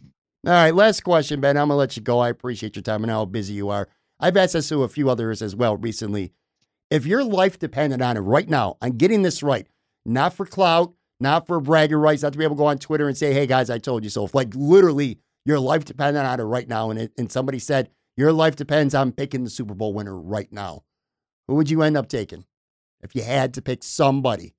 All 0.46 0.52
right, 0.52 0.74
last 0.74 1.02
question, 1.02 1.40
Ben. 1.40 1.56
I'm 1.56 1.68
gonna 1.68 1.78
let 1.78 1.96
you 1.96 2.02
go. 2.02 2.18
I 2.18 2.28
appreciate 2.28 2.76
your 2.76 2.82
time 2.82 3.02
and 3.02 3.10
how 3.10 3.24
busy 3.24 3.54
you 3.54 3.70
are. 3.70 3.88
I've 4.20 4.36
asked 4.36 4.52
this 4.52 4.68
to 4.68 4.82
a 4.82 4.88
few 4.88 5.08
others 5.08 5.42
as 5.42 5.56
well 5.56 5.76
recently. 5.76 6.32
If 6.90 7.06
your 7.06 7.24
life 7.24 7.58
depended 7.58 8.02
on 8.02 8.16
it 8.16 8.20
right 8.20 8.48
now, 8.48 8.76
on 8.82 8.92
getting 8.92 9.22
this 9.22 9.42
right, 9.42 9.66
not 10.04 10.34
for 10.34 10.44
clout, 10.44 10.92
not 11.18 11.46
for 11.46 11.60
bragging 11.60 11.96
rights, 11.96 12.22
not 12.22 12.32
to 12.32 12.38
be 12.38 12.44
able 12.44 12.56
to 12.56 12.60
go 12.60 12.66
on 12.66 12.78
Twitter 12.78 13.08
and 13.08 13.16
say, 13.16 13.32
"Hey 13.32 13.46
guys, 13.46 13.70
I 13.70 13.78
told 13.78 14.04
you 14.04 14.10
so." 14.10 14.24
If 14.24 14.34
like 14.34 14.54
literally 14.54 15.18
your 15.46 15.58
life 15.58 15.86
depended 15.86 16.22
on 16.22 16.40
it 16.40 16.42
right 16.42 16.68
now, 16.68 16.90
and 16.90 17.00
it, 17.00 17.12
and 17.16 17.32
somebody 17.32 17.58
said 17.58 17.88
your 18.16 18.32
life 18.32 18.56
depends 18.56 18.94
on 18.94 19.12
picking 19.12 19.44
the 19.44 19.50
Super 19.50 19.74
Bowl 19.74 19.92
winner 19.92 20.16
right 20.18 20.52
now. 20.52 20.84
Who 21.48 21.54
would 21.56 21.70
you 21.70 21.82
end 21.82 21.96
up 21.96 22.08
taking 22.08 22.44
if 23.02 23.14
you 23.14 23.22
had 23.22 23.54
to 23.54 23.62
pick 23.62 23.82
somebody? 23.82 24.54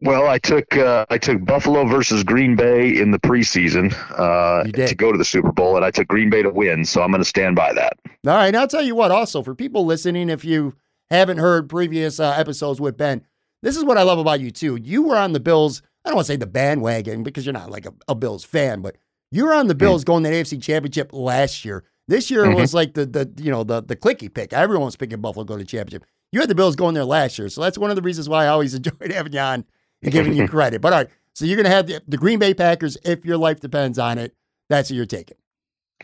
Well, 0.00 0.28
I 0.28 0.38
took 0.38 0.76
uh, 0.76 1.06
I 1.10 1.18
took 1.18 1.44
Buffalo 1.44 1.84
versus 1.84 2.22
Green 2.22 2.54
Bay 2.54 2.96
in 2.96 3.10
the 3.10 3.18
preseason 3.18 3.92
uh, 4.16 4.62
to 4.86 4.94
go 4.94 5.10
to 5.10 5.18
the 5.18 5.24
Super 5.24 5.50
Bowl, 5.50 5.74
and 5.74 5.84
I 5.84 5.90
took 5.90 6.06
Green 6.06 6.30
Bay 6.30 6.42
to 6.42 6.50
win. 6.50 6.84
So 6.84 7.02
I'm 7.02 7.10
going 7.10 7.20
to 7.20 7.28
stand 7.28 7.56
by 7.56 7.72
that. 7.72 7.98
All 8.06 8.34
right, 8.34 8.52
now 8.52 8.60
I'll 8.60 8.68
tell 8.68 8.82
you 8.82 8.94
what. 8.94 9.10
Also, 9.10 9.42
for 9.42 9.56
people 9.56 9.84
listening, 9.84 10.28
if 10.28 10.44
you 10.44 10.76
haven't 11.10 11.38
heard 11.38 11.68
previous 11.68 12.20
uh, 12.20 12.32
episodes 12.36 12.80
with 12.80 12.96
Ben, 12.96 13.24
this 13.62 13.76
is 13.76 13.84
what 13.84 13.98
I 13.98 14.02
love 14.02 14.20
about 14.20 14.38
you 14.38 14.52
too. 14.52 14.76
You 14.76 15.02
were 15.02 15.16
on 15.16 15.32
the 15.32 15.40
Bills. 15.40 15.82
I 16.04 16.10
don't 16.10 16.16
want 16.16 16.26
to 16.26 16.32
say 16.32 16.36
the 16.36 16.46
bandwagon 16.46 17.24
because 17.24 17.44
you're 17.44 17.52
not 17.52 17.70
like 17.70 17.84
a, 17.84 17.92
a 18.06 18.14
Bills 18.14 18.44
fan, 18.44 18.82
but 18.82 18.96
you 19.32 19.46
were 19.46 19.54
on 19.54 19.66
the 19.66 19.74
hmm. 19.74 19.78
Bills 19.78 20.02
mm-hmm. 20.02 20.12
going 20.12 20.24
to 20.24 20.30
the 20.30 20.36
AFC 20.36 20.62
Championship 20.62 21.12
last 21.12 21.64
year. 21.64 21.84
This 22.08 22.30
year 22.30 22.44
mm-hmm. 22.44 22.54
was 22.54 22.74
like 22.74 22.94
the 22.94 23.06
the 23.06 23.30
you 23.36 23.50
know 23.50 23.62
the 23.62 23.82
the 23.82 23.94
clicky 23.94 24.32
pick. 24.32 24.52
Everyone 24.52 24.86
was 24.86 24.96
picking 24.96 25.20
Buffalo 25.20 25.44
to 25.44 25.48
go 25.48 25.56
to 25.56 25.62
the 25.62 25.68
championship. 25.68 26.08
You 26.32 26.40
had 26.40 26.48
the 26.48 26.54
Bills 26.54 26.74
going 26.74 26.94
there 26.94 27.04
last 27.04 27.38
year, 27.38 27.48
so 27.50 27.60
that's 27.60 27.78
one 27.78 27.90
of 27.90 27.96
the 27.96 28.02
reasons 28.02 28.28
why 28.28 28.44
I 28.44 28.48
always 28.48 28.74
enjoyed 28.74 29.12
having 29.12 29.32
you 29.32 29.38
on 29.38 29.64
and 30.02 30.12
giving 30.12 30.32
you 30.32 30.48
credit. 30.48 30.80
But 30.80 30.92
all 30.94 31.00
right, 31.00 31.08
so 31.34 31.44
you're 31.44 31.56
going 31.56 31.64
to 31.64 31.70
have 31.70 31.86
the, 31.86 32.02
the, 32.08 32.16
Green 32.16 32.38
Bay 32.38 32.54
Packers 32.54 32.96
if 33.04 33.24
your 33.24 33.36
life 33.36 33.60
depends 33.60 33.98
on 33.98 34.18
it. 34.18 34.34
That's 34.68 34.88
who 34.88 34.96
you're 34.96 35.06
taking. 35.06 35.36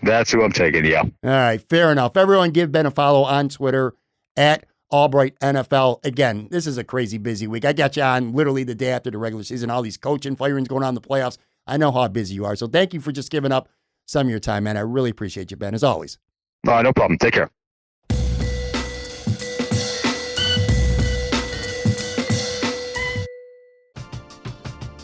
That's 0.02 0.30
who 0.30 0.42
I'm 0.42 0.52
taking. 0.52 0.84
Yeah. 0.84 1.02
All 1.02 1.10
right, 1.24 1.60
fair 1.68 1.90
enough. 1.90 2.16
Everyone, 2.16 2.50
give 2.50 2.70
Ben 2.70 2.86
a 2.86 2.90
follow 2.90 3.22
on 3.22 3.48
Twitter 3.48 3.94
at 4.36 4.66
Albright 4.90 5.38
NFL. 5.40 6.04
Again, 6.04 6.48
this 6.50 6.66
is 6.66 6.78
a 6.78 6.84
crazy 6.84 7.18
busy 7.18 7.46
week. 7.46 7.64
I 7.64 7.72
got 7.72 7.96
you 7.96 8.02
on 8.02 8.32
literally 8.32 8.64
the 8.64 8.74
day 8.74 8.90
after 8.90 9.10
the 9.10 9.18
regular 9.18 9.44
season. 9.44 9.70
All 9.70 9.82
these 9.82 9.96
coaching 9.96 10.36
firings 10.36 10.68
going 10.68 10.82
on 10.82 10.90
in 10.90 10.94
the 10.94 11.00
playoffs. 11.00 11.38
I 11.66 11.78
know 11.78 11.90
how 11.90 12.06
busy 12.08 12.34
you 12.34 12.44
are. 12.44 12.56
So 12.56 12.66
thank 12.66 12.92
you 12.92 13.00
for 13.00 13.10
just 13.10 13.30
giving 13.30 13.52
up 13.52 13.68
some 14.06 14.26
of 14.26 14.30
your 14.30 14.40
time, 14.40 14.64
man. 14.64 14.76
I 14.76 14.80
really 14.80 15.10
appreciate 15.10 15.50
you, 15.50 15.56
Ben, 15.56 15.74
as 15.74 15.84
always. 15.84 16.18
Uh, 16.66 16.82
no 16.82 16.92
problem. 16.92 17.18
Take 17.18 17.34
care. 17.34 17.50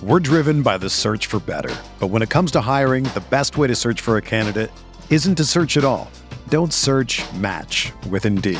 We're 0.02 0.18
driven 0.18 0.62
by 0.62 0.78
the 0.78 0.88
search 0.88 1.26
for 1.26 1.40
better. 1.40 1.76
But 1.98 2.06
when 2.06 2.22
it 2.22 2.30
comes 2.30 2.50
to 2.52 2.60
hiring, 2.62 3.04
the 3.04 3.22
best 3.28 3.58
way 3.58 3.66
to 3.68 3.74
search 3.74 4.00
for 4.00 4.16
a 4.16 4.22
candidate 4.22 4.70
isn't 5.10 5.34
to 5.34 5.44
search 5.44 5.76
at 5.76 5.84
all. 5.84 6.10
Don't 6.48 6.72
search 6.72 7.22
match 7.34 7.92
with 8.08 8.24
Indeed. 8.24 8.58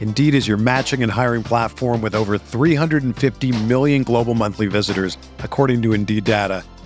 Indeed 0.00 0.34
is 0.34 0.46
your 0.46 0.58
matching 0.58 1.02
and 1.02 1.10
hiring 1.10 1.42
platform 1.42 2.02
with 2.02 2.14
over 2.14 2.36
350 2.36 3.64
million 3.64 4.02
global 4.02 4.34
monthly 4.34 4.66
visitors, 4.66 5.16
according 5.38 5.80
to 5.82 5.94
Indeed 5.94 6.24
data, 6.24 6.62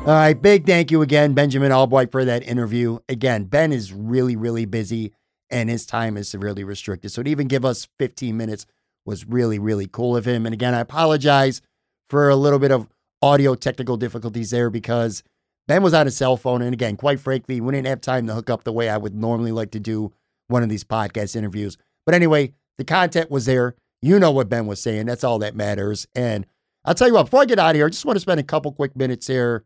All 0.00 0.16
right, 0.16 0.32
big 0.32 0.64
thank 0.64 0.90
you 0.90 1.02
again, 1.02 1.34
Benjamin 1.34 1.72
Albright, 1.72 2.10
for 2.10 2.24
that 2.24 2.42
interview. 2.42 3.00
Again, 3.08 3.44
Ben 3.44 3.70
is 3.70 3.92
really, 3.92 4.34
really 4.34 4.64
busy 4.64 5.12
and 5.50 5.68
his 5.68 5.84
time 5.84 6.16
is 6.16 6.26
severely 6.26 6.64
restricted. 6.64 7.12
So 7.12 7.22
to 7.22 7.30
even 7.30 7.48
give 7.48 7.66
us 7.66 7.86
15 7.98 8.34
minutes 8.34 8.64
was 9.04 9.26
really, 9.26 9.58
really 9.58 9.86
cool 9.86 10.16
of 10.16 10.24
him. 10.26 10.46
And 10.46 10.54
again, 10.54 10.74
I 10.74 10.80
apologize 10.80 11.60
for 12.08 12.30
a 12.30 12.34
little 12.34 12.58
bit 12.58 12.72
of 12.72 12.88
audio 13.20 13.54
technical 13.54 13.98
difficulties 13.98 14.50
there 14.50 14.70
because 14.70 15.22
Ben 15.68 15.82
was 15.82 15.92
on 15.92 16.06
his 16.06 16.16
cell 16.16 16.38
phone. 16.38 16.62
And 16.62 16.72
again, 16.72 16.96
quite 16.96 17.20
frankly, 17.20 17.60
we 17.60 17.72
didn't 17.72 17.86
have 17.86 18.00
time 18.00 18.26
to 18.26 18.34
hook 18.34 18.48
up 18.48 18.64
the 18.64 18.72
way 18.72 18.88
I 18.88 18.96
would 18.96 19.14
normally 19.14 19.52
like 19.52 19.70
to 19.72 19.80
do 19.80 20.12
one 20.48 20.62
of 20.62 20.70
these 20.70 20.82
podcast 20.82 21.36
interviews. 21.36 21.76
But 22.06 22.14
anyway, 22.14 22.54
the 22.78 22.84
content 22.84 23.30
was 23.30 23.44
there. 23.44 23.74
You 24.00 24.18
know 24.18 24.30
what 24.30 24.48
Ben 24.48 24.66
was 24.66 24.80
saying. 24.80 25.06
That's 25.06 25.24
all 25.24 25.38
that 25.40 25.54
matters. 25.54 26.08
And 26.14 26.46
I'll 26.86 26.94
tell 26.94 27.08
you 27.08 27.14
what, 27.14 27.24
before 27.24 27.42
I 27.42 27.44
get 27.44 27.58
out 27.58 27.70
of 27.70 27.76
here, 27.76 27.86
I 27.86 27.90
just 27.90 28.06
want 28.06 28.16
to 28.16 28.20
spend 28.20 28.40
a 28.40 28.44
couple 28.44 28.72
quick 28.72 28.96
minutes 28.96 29.26
here. 29.26 29.64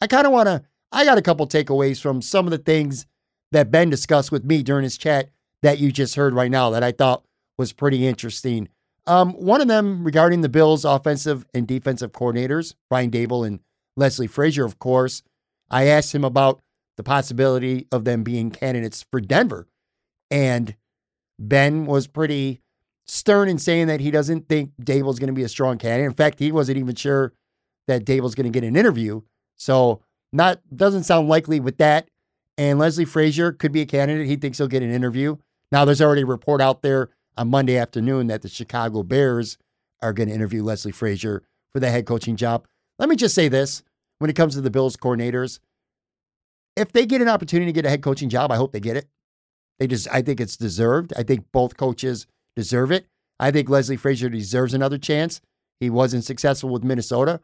I 0.00 0.06
kind 0.06 0.26
of 0.26 0.32
want 0.32 0.48
to, 0.48 0.62
I 0.92 1.04
got 1.04 1.18
a 1.18 1.22
couple 1.22 1.46
takeaways 1.46 2.00
from 2.00 2.22
some 2.22 2.46
of 2.46 2.50
the 2.50 2.58
things 2.58 3.06
that 3.52 3.70
Ben 3.70 3.90
discussed 3.90 4.32
with 4.32 4.44
me 4.44 4.62
during 4.62 4.84
his 4.84 4.98
chat 4.98 5.30
that 5.62 5.78
you 5.78 5.90
just 5.90 6.16
heard 6.16 6.34
right 6.34 6.50
now 6.50 6.70
that 6.70 6.82
I 6.82 6.92
thought 6.92 7.24
was 7.56 7.72
pretty 7.72 8.06
interesting. 8.06 8.68
Um, 9.06 9.32
one 9.32 9.60
of 9.60 9.68
them 9.68 10.04
regarding 10.04 10.40
the 10.40 10.48
Bills' 10.48 10.84
offensive 10.84 11.46
and 11.54 11.66
defensive 11.66 12.12
coordinators, 12.12 12.74
Brian 12.88 13.10
Daboll 13.10 13.46
and 13.46 13.60
Leslie 13.96 14.26
Frazier, 14.26 14.64
of 14.64 14.78
course. 14.78 15.22
I 15.70 15.86
asked 15.86 16.14
him 16.14 16.24
about 16.24 16.60
the 16.96 17.02
possibility 17.02 17.86
of 17.90 18.04
them 18.04 18.22
being 18.22 18.50
candidates 18.50 19.04
for 19.10 19.20
Denver. 19.20 19.66
And 20.30 20.74
Ben 21.38 21.86
was 21.86 22.06
pretty 22.06 22.60
stern 23.06 23.48
in 23.48 23.58
saying 23.58 23.86
that 23.88 24.00
he 24.00 24.10
doesn't 24.10 24.48
think 24.48 24.72
Daboll's 24.80 25.18
going 25.18 25.28
to 25.28 25.34
be 25.34 25.42
a 25.42 25.48
strong 25.48 25.78
candidate. 25.78 26.06
In 26.06 26.14
fact, 26.14 26.38
he 26.38 26.52
wasn't 26.52 26.78
even 26.78 26.94
sure 26.94 27.32
that 27.86 28.04
Daboll's 28.04 28.34
going 28.34 28.50
to 28.50 28.58
get 28.58 28.66
an 28.66 28.76
interview. 28.76 29.22
So 29.56 30.02
not 30.32 30.60
doesn't 30.74 31.04
sound 31.04 31.28
likely 31.28 31.60
with 31.60 31.78
that. 31.78 32.08
And 32.56 32.78
Leslie 32.78 33.04
Frazier 33.04 33.52
could 33.52 33.72
be 33.72 33.80
a 33.80 33.86
candidate. 33.86 34.26
He 34.26 34.36
thinks 34.36 34.58
he'll 34.58 34.68
get 34.68 34.82
an 34.82 34.92
interview. 34.92 35.36
Now 35.72 35.84
there's 35.84 36.00
already 36.00 36.22
a 36.22 36.26
report 36.26 36.60
out 36.60 36.82
there 36.82 37.10
on 37.36 37.48
Monday 37.48 37.76
afternoon 37.76 38.28
that 38.28 38.42
the 38.42 38.48
Chicago 38.48 39.02
Bears 39.02 39.58
are 40.02 40.12
going 40.12 40.28
to 40.28 40.34
interview 40.34 40.62
Leslie 40.62 40.92
Frazier 40.92 41.42
for 41.72 41.80
the 41.80 41.90
head 41.90 42.06
coaching 42.06 42.36
job. 42.36 42.66
Let 42.98 43.08
me 43.08 43.16
just 43.16 43.34
say 43.34 43.48
this 43.48 43.82
when 44.18 44.30
it 44.30 44.36
comes 44.36 44.54
to 44.54 44.60
the 44.60 44.70
Bills 44.70 44.96
coordinators. 44.96 45.58
If 46.76 46.92
they 46.92 47.06
get 47.06 47.22
an 47.22 47.28
opportunity 47.28 47.66
to 47.66 47.74
get 47.74 47.86
a 47.86 47.90
head 47.90 48.02
coaching 48.02 48.28
job, 48.28 48.52
I 48.52 48.56
hope 48.56 48.72
they 48.72 48.80
get 48.80 48.96
it. 48.96 49.08
They 49.78 49.86
just 49.86 50.08
I 50.12 50.22
think 50.22 50.40
it's 50.40 50.56
deserved. 50.56 51.12
I 51.16 51.22
think 51.22 51.46
both 51.52 51.76
coaches 51.76 52.26
deserve 52.54 52.92
it. 52.92 53.06
I 53.40 53.50
think 53.50 53.68
Leslie 53.68 53.96
Frazier 53.96 54.28
deserves 54.28 54.74
another 54.74 54.98
chance. 54.98 55.40
He 55.80 55.90
wasn't 55.90 56.24
successful 56.24 56.70
with 56.70 56.84
Minnesota, 56.84 57.40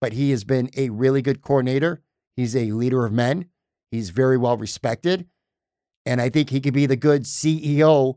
but 0.00 0.12
he 0.12 0.30
has 0.30 0.44
been 0.44 0.70
a 0.76 0.90
really 0.90 1.22
good 1.22 1.42
coordinator. 1.42 2.02
He's 2.36 2.54
a 2.54 2.72
leader 2.72 3.04
of 3.04 3.12
men. 3.12 3.46
He's 3.90 4.10
very 4.10 4.36
well 4.36 4.56
respected. 4.56 5.26
And 6.06 6.20
I 6.20 6.28
think 6.28 6.50
he 6.50 6.60
could 6.60 6.74
be 6.74 6.86
the 6.86 6.96
good 6.96 7.24
CEO 7.24 8.16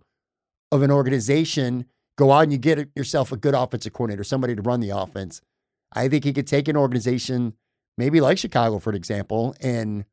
of 0.72 0.82
an 0.82 0.92
organization. 0.92 1.86
Go 2.18 2.32
out 2.32 2.44
and 2.44 2.52
you 2.52 2.58
get 2.58 2.90
yourself 2.96 3.32
a 3.32 3.38
good 3.38 3.56
offensive 3.56 3.94
coordinator, 3.94 4.24
somebody 4.24 4.56
to 4.56 4.62
run 4.62 4.80
the 4.80 4.92
offense. 4.92 5.42
I 5.94 6.08
think 6.08 6.24
he 6.24 6.34
could 6.34 6.48
take 6.48 6.68
an 6.68 6.78
organization, 6.78 7.54
maybe 7.98 8.22
like 8.22 8.38
Chicago, 8.38 8.80
for 8.80 8.94
example, 8.94 9.56
and 9.60 10.06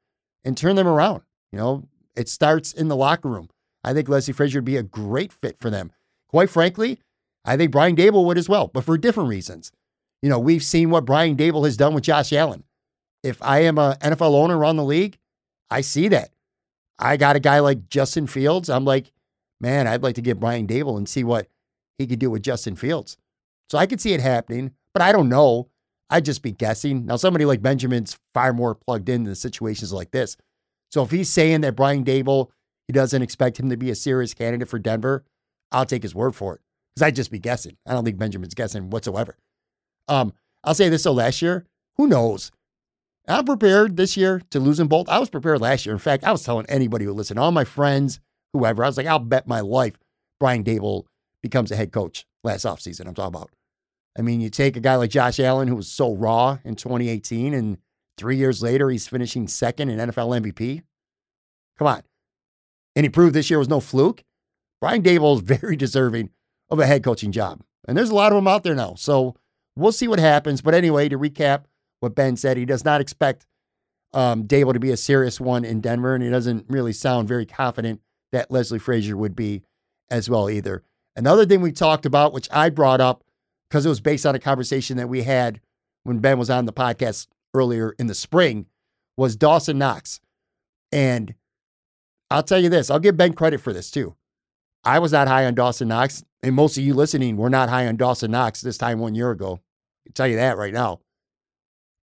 and 0.45 0.57
turn 0.57 0.77
them 0.77 0.89
around. 0.89 1.23
You 1.53 1.59
know, 1.59 1.85
it 2.17 2.29
starts 2.29 2.73
in 2.73 2.89
the 2.89 2.97
locker 2.97 3.29
room. 3.29 3.49
I 3.85 3.93
think 3.93 4.09
Leslie 4.09 4.35
Frazier 4.35 4.59
would 4.59 4.65
be 4.65 4.77
a 4.77 4.83
great 4.83 5.33
fit 5.33 5.59
for 5.61 5.71
them. 5.71 5.93
Quite 6.29 6.51
frankly, 6.51 6.99
I 7.45 7.57
think 7.57 7.73
Brian 7.73 7.97
Daboll 7.97 8.27
would 8.27 8.39
as 8.39 8.49
well, 8.49 8.69
but 8.69 8.85
for 8.85 8.99
different 8.99 9.29
reasons. 9.29 9.73
You 10.23 10.29
know, 10.29 10.39
we've 10.39 10.63
seen 10.63 10.91
what 10.91 11.05
Brian 11.05 11.37
Daboll 11.37 11.65
has 11.65 11.77
done 11.77 11.95
with 11.95 12.05
Josh 12.05 12.33
Allen. 12.33 12.65
If 13.23 13.41
I 13.43 13.61
am 13.61 13.79
a 13.79 13.97
NFL 14.01 14.35
owner 14.35 14.57
around 14.57 14.77
the 14.77 14.85
league, 14.85 15.19
I 15.71 15.81
see 15.81 16.09
that. 16.09 16.31
I 16.99 17.17
got 17.17 17.37
a 17.37 17.41
guy 17.41 17.61
like 17.61 17.89
Justin 17.89 18.27
Fields. 18.27 18.69
I'm 18.69 18.85
like, 18.85 19.13
man, 19.61 19.87
I'd 19.87 20.03
like 20.03 20.17
to 20.17 20.23
get 20.23 20.41
Brian 20.41 20.67
Daboll 20.67 20.97
and 20.97 21.09
see 21.09 21.25
what 21.25 21.49
he 21.99 22.07
could 22.07 22.19
do 22.19 22.31
with 22.31 22.43
Justin 22.43 22.77
Fields. 22.77 23.17
So 23.71 23.79
I 23.79 23.87
could 23.87 24.01
see 24.01 24.13
it 24.13 24.21
happening, 24.21 24.73
but 24.93 25.03
I 25.03 25.13
don't 25.13 25.29
know. 25.29 25.69
I'd 26.11 26.25
just 26.25 26.43
be 26.43 26.53
guessing. 26.53 27.07
Now, 27.07 27.17
somebody 27.17 27.45
like 27.45 27.61
Benjamin's 27.61 28.19
far 28.33 28.53
more 28.53 28.75
plugged 28.75 29.09
into 29.09 29.35
situations 29.35 29.93
like 29.93 30.11
this. 30.11 30.37
So 30.91 31.03
if 31.03 31.11
he's 31.11 31.29
saying 31.29 31.61
that 31.61 31.77
Brian 31.77 32.05
Daboll, 32.05 32.49
he 32.87 32.93
doesn't 32.93 33.21
expect 33.21 33.61
him 33.61 33.69
to 33.69 33.77
be 33.77 33.91
a 33.91 33.95
serious 33.95 34.33
candidate 34.33 34.69
for 34.69 34.79
Denver, 34.79 35.25
I'll 35.71 35.85
take 35.85 36.03
his 36.03 36.15
word 36.15 36.35
for 36.35 36.55
it 36.55 36.63
because 36.95 37.07
I'd 37.07 37.17
just 37.17 37.31
be 37.31 37.39
guessing. 37.39 37.77
I 37.87 37.93
don't 37.93 38.05
think 38.05 38.17
Benjamin's 38.17 38.55
guessing 38.55 38.89
whatsoever. 38.89 39.37
Um, 40.09 40.33
I'll 40.64 40.75
say 40.75 40.88
this 40.88 41.03
though, 41.03 41.12
last 41.12 41.42
year, 41.42 41.66
who 41.97 42.07
knows? 42.07 42.51
I'm 43.29 43.44
prepared 43.44 43.97
this 43.97 44.16
year 44.16 44.42
to 44.51 44.61
lose 44.61 44.79
them 44.79 44.88
both. 44.88 45.09
I 45.09 45.18
was 45.18 45.29
prepared 45.29 45.61
last 45.61 45.85
year. 45.85 45.94
In 45.94 45.99
fact, 45.99 46.25
I 46.25 46.33
was 46.33 46.42
telling 46.42 46.66
anybody 46.68 47.05
who 47.05 47.12
listened, 47.12 47.38
all 47.38 47.53
my 47.53 47.64
friends, 47.64 48.21
whoever, 48.55 48.83
I 48.83 48.87
was 48.87 48.97
like, 48.97 49.07
I'll 49.07 49.18
bet 49.18 49.47
my 49.47 49.61
life 49.61 49.99
Brian 50.40 50.64
Daboll 50.64 51.05
becomes 51.42 51.71
a 51.71 51.77
head 51.77 51.92
coach 51.92 52.25
last 52.42 52.64
offseason. 52.64 53.07
I'm 53.07 53.14
talking 53.14 53.37
about. 53.37 53.51
I 54.18 54.23
mean, 54.23 54.40
you 54.40 54.51
take 54.51 54.77
a 54.77 54.81
guy 54.81 54.97
like 54.97 55.11
Josh 55.11 55.38
Allen, 55.38 55.68
who 55.68 55.77
was 55.77 55.88
so 55.88 56.14
raw 56.14 56.59
in 56.64 56.75
2018, 56.75 57.55
and 57.55 57.79
three 58.16 58.37
years 58.37 58.62
later, 58.62 58.90
he's 58.90 59.07
finishing 59.07 59.47
second 59.47 59.90
in 59.90 59.99
NFL 59.99 60.40
MVP. 60.40 60.83
Come 61.79 61.87
on. 61.87 62.03
And 62.97 63.05
he 63.05 63.11
proved 63.11 63.35
this 63.35 63.51
year 63.51 63.59
was 63.59 63.68
no 63.68 63.79
fluke. 63.79 64.25
Brian 64.81 65.03
Daboll 65.03 65.37
is 65.37 65.42
very 65.59 65.77
deserving 65.77 66.31
of 66.71 66.81
a 66.81 66.87
head 66.87 67.05
coaching 67.05 67.31
job. 67.31 67.62
And 67.87 67.97
there's 67.97 68.11
a 68.11 68.14
lot 68.14 68.33
of 68.33 68.37
them 68.37 68.49
out 68.49 68.64
there 68.64 68.75
now. 68.75 68.94
So 68.97 69.37
we'll 69.79 69.93
see 69.93 70.09
what 70.09 70.19
happens. 70.19 70.61
But 70.61 70.75
anyway, 70.75 71.09
to 71.09 71.19
recap 71.19 71.64
what 72.01 72.14
Ben 72.14 72.37
said, 72.37 72.57
he 72.57 72.64
does 72.64 72.85
not 72.85 73.01
expect 73.01 73.47
um, 74.12 74.45
Daboll 74.45 74.73
to 74.73 74.81
be 74.81 74.91
a 74.91 74.97
serious 74.97 75.41
one 75.41 75.64
in 75.64 75.81
Denver. 75.81 76.14
And 76.14 76.23
he 76.23 76.31
doesn't 76.31 76.67
really 76.69 76.93
sound 76.93 77.29
very 77.29 77.47
confident 77.47 78.01
that 78.33 78.51
Leslie 78.51 78.79
Frazier 78.79 79.17
would 79.17 79.37
be 79.37 79.62
as 80.11 80.29
well 80.29 80.51
either. 80.51 80.83
Another 81.17 81.47
thing 81.47 81.61
we 81.61 81.73
talked 81.73 82.07
about, 82.07 82.33
which 82.33 82.49
I 82.53 82.71
brought 82.71 83.01
up 83.01 83.25
because 83.69 83.85
it 83.85 83.91
was 83.91 84.01
based 84.01 84.25
on 84.25 84.35
a 84.35 84.38
conversation 84.38 84.97
that 84.97 85.09
we 85.09 85.23
had 85.23 85.61
when 86.05 86.19
Ben 86.19 86.38
was 86.38 86.49
on 86.49 86.64
the 86.64 86.73
podcast 86.73 87.27
earlier 87.55 87.95
in 87.99 88.07
the 88.07 88.14
spring, 88.14 88.67
was 89.17 89.37
Dawson 89.37 89.79
Knox. 89.79 90.21
And 90.91 91.35
I'll 92.31 92.43
tell 92.43 92.59
you 92.59 92.69
this, 92.69 92.91
I'll 92.91 92.99
give 92.99 93.17
Ben 93.17 93.33
credit 93.33 93.61
for 93.61 93.73
this 93.73 93.91
too. 93.91 94.14
I 94.85 95.01
was 95.01 95.12
not 95.12 95.29
high 95.29 95.45
on 95.45 95.55
Dawson 95.55 95.88
Knox, 95.88 96.25
and 96.43 96.55
most 96.55 96.79
of 96.79 96.85
you 96.85 96.95
listening 96.95 97.37
were 97.37 97.51
not 97.51 97.69
high 97.69 97.87
on 97.87 97.97
Dawson 97.97 98.31
Knox 98.31 98.61
this 98.61 98.79
time 98.79 99.01
one 99.01 99.14
year 99.14 99.31
ago. 99.31 99.61
I 100.09 100.12
tell 100.14 100.27
you 100.27 100.37
that 100.37 100.57
right 100.57 100.73
now. 100.73 101.01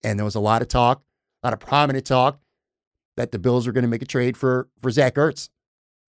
And 0.03 0.19
there 0.19 0.25
was 0.25 0.35
a 0.35 0.39
lot 0.39 0.61
of 0.61 0.67
talk, 0.67 1.01
a 1.43 1.47
lot 1.47 1.53
of 1.53 1.59
prominent 1.59 2.05
talk 2.05 2.39
that 3.17 3.31
the 3.31 3.39
Bills 3.39 3.65
were 3.65 3.73
going 3.73 3.83
to 3.83 3.89
make 3.89 4.01
a 4.01 4.07
trade 4.07 4.37
for 4.37 4.67
for 4.81 4.91
Zach 4.91 5.15
Ertz. 5.15 5.49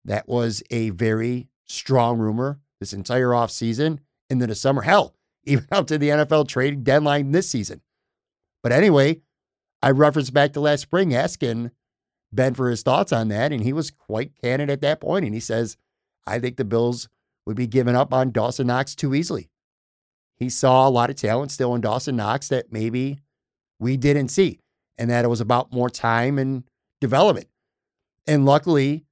That 0.04 0.28
was 0.28 0.62
a 0.70 0.90
very 0.90 1.48
strong 1.64 2.18
rumor 2.18 2.60
this 2.80 2.92
entire 2.92 3.28
offseason 3.28 3.98
then 4.28 4.38
the 4.38 4.54
summer. 4.54 4.82
Hell, 4.82 5.14
even 5.44 5.66
up 5.70 5.86
to 5.86 5.98
the 5.98 6.10
NFL 6.10 6.48
trading 6.48 6.82
deadline 6.82 7.30
this 7.30 7.48
season. 7.48 7.80
But 8.62 8.72
anyway, 8.72 9.20
I 9.82 9.90
referenced 9.90 10.34
back 10.34 10.52
to 10.54 10.60
last 10.60 10.82
spring 10.82 11.14
asking 11.14 11.70
Ben 12.32 12.54
for 12.54 12.68
his 12.68 12.82
thoughts 12.82 13.12
on 13.12 13.28
that, 13.28 13.52
and 13.52 13.62
he 13.62 13.72
was 13.72 13.90
quite 13.90 14.32
candid 14.42 14.68
at 14.68 14.80
that 14.80 15.00
point, 15.00 15.24
and 15.24 15.34
he 15.34 15.40
says 15.40 15.76
I 16.26 16.40
think 16.40 16.56
the 16.56 16.64
Bills 16.64 17.08
would 17.46 17.56
be 17.56 17.68
giving 17.68 17.94
up 17.94 18.12
on 18.12 18.32
Dawson 18.32 18.66
Knox 18.66 18.94
too 18.94 19.14
easily. 19.14 19.48
He 20.36 20.48
saw 20.50 20.86
a 20.86 20.90
lot 20.90 21.10
of 21.10 21.16
talent 21.16 21.50
still 21.50 21.74
in 21.74 21.80
Dawson 21.80 22.16
Knox 22.16 22.48
that 22.48 22.72
maybe 22.72 23.20
we 23.78 23.96
didn't 23.96 24.28
see, 24.28 24.60
and 24.98 25.10
that 25.10 25.24
it 25.24 25.28
was 25.28 25.40
about 25.40 25.72
more 25.72 25.90
time 25.90 26.38
and 26.38 26.64
development. 27.00 27.48
And 28.26 28.44
luckily, 28.44 29.04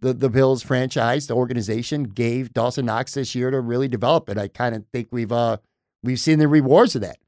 the, 0.00 0.12
the 0.12 0.28
Bills 0.28 0.62
franchise, 0.62 1.26
the 1.26 1.34
organization, 1.34 2.04
gave 2.04 2.52
Dawson 2.52 2.86
Knox 2.86 3.14
this 3.14 3.34
year 3.34 3.50
to 3.50 3.60
really 3.60 3.88
develop 3.88 4.28
it. 4.28 4.38
I 4.38 4.48
kind 4.48 4.74
of 4.74 4.84
think 4.92 5.08
we've 5.10 5.32
uh 5.32 5.58
we've 6.02 6.20
seen 6.20 6.38
the 6.38 6.48
rewards 6.48 6.94
of 6.94 7.02
that. 7.02 7.18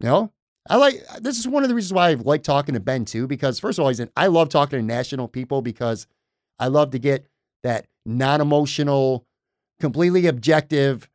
You 0.00 0.08
know, 0.08 0.32
I 0.68 0.76
like 0.76 1.02
this 1.20 1.38
is 1.38 1.48
one 1.48 1.62
of 1.62 1.68
the 1.68 1.74
reasons 1.74 1.92
why 1.92 2.10
I 2.10 2.14
like 2.14 2.42
talking 2.42 2.74
to 2.74 2.80
Ben 2.80 3.04
too, 3.04 3.26
because 3.26 3.58
first 3.58 3.78
of 3.78 3.84
all, 3.84 3.88
he's 3.88 4.00
I 4.16 4.26
love 4.26 4.48
talking 4.48 4.78
to 4.78 4.84
national 4.84 5.28
people 5.28 5.62
because 5.62 6.06
I 6.58 6.68
love 6.68 6.90
to 6.90 6.98
get 6.98 7.26
that 7.62 7.86
non 8.04 8.40
emotional, 8.40 9.24
completely 9.80 10.26
objective 10.26 11.08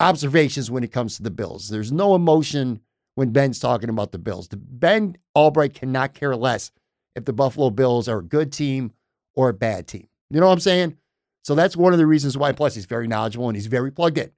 observations 0.00 0.70
when 0.70 0.84
it 0.84 0.92
comes 0.92 1.16
to 1.16 1.22
the 1.22 1.30
Bills. 1.30 1.68
There's 1.68 1.92
no 1.92 2.14
emotion 2.14 2.80
when 3.14 3.30
Ben's 3.30 3.58
talking 3.58 3.88
about 3.88 4.12
the 4.12 4.18
Bills. 4.18 4.48
Ben 4.48 5.16
Albright 5.34 5.74
cannot 5.74 6.14
care 6.14 6.36
less 6.36 6.70
if 7.16 7.24
the 7.24 7.32
Buffalo 7.32 7.70
Bills 7.70 8.08
are 8.08 8.18
a 8.18 8.24
good 8.24 8.52
team 8.52 8.92
or 9.34 9.48
a 9.48 9.54
bad 9.54 9.86
team. 9.86 10.08
You 10.30 10.40
know 10.40 10.46
what 10.46 10.52
I'm 10.52 10.60
saying? 10.60 10.96
So 11.42 11.54
that's 11.54 11.76
one 11.76 11.92
of 11.92 11.98
the 11.98 12.06
reasons 12.06 12.36
why. 12.36 12.52
Plus, 12.52 12.74
he's 12.74 12.86
very 12.86 13.08
knowledgeable 13.08 13.48
and 13.48 13.56
he's 13.56 13.66
very 13.66 13.90
plugged 13.90 14.18
in. 14.18 14.30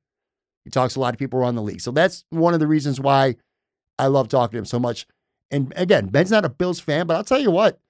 He 0.65 0.71
talks 0.71 0.95
to 0.95 1.01
a 1.01 1.03
lot 1.03 1.15
of 1.15 1.19
people 1.19 1.41
around 1.41 1.57
the 1.57 1.63
league. 1.63 1.81
So 1.81 1.91
that's 1.91 2.25
one 2.31 2.55
of 2.55 2.61
the 2.61 2.67
reasons 2.67 3.01
why 3.01 3.37
I 3.99 4.07
love 4.07 4.29
talking 4.29 4.53
to 4.53 4.59
him 4.59 4.65
so 4.65 4.79
much. 4.79 5.07
And 5.51 5.73
again, 5.77 6.07
Ben's 6.07 6.31
not 6.31 6.45
a 6.45 6.49
Bills 6.49 6.81
fan, 6.81 7.07
but 7.07 7.17
I'll 7.17 7.25
tell 7.25 7.41
you 7.41 7.51
what, 7.51 7.81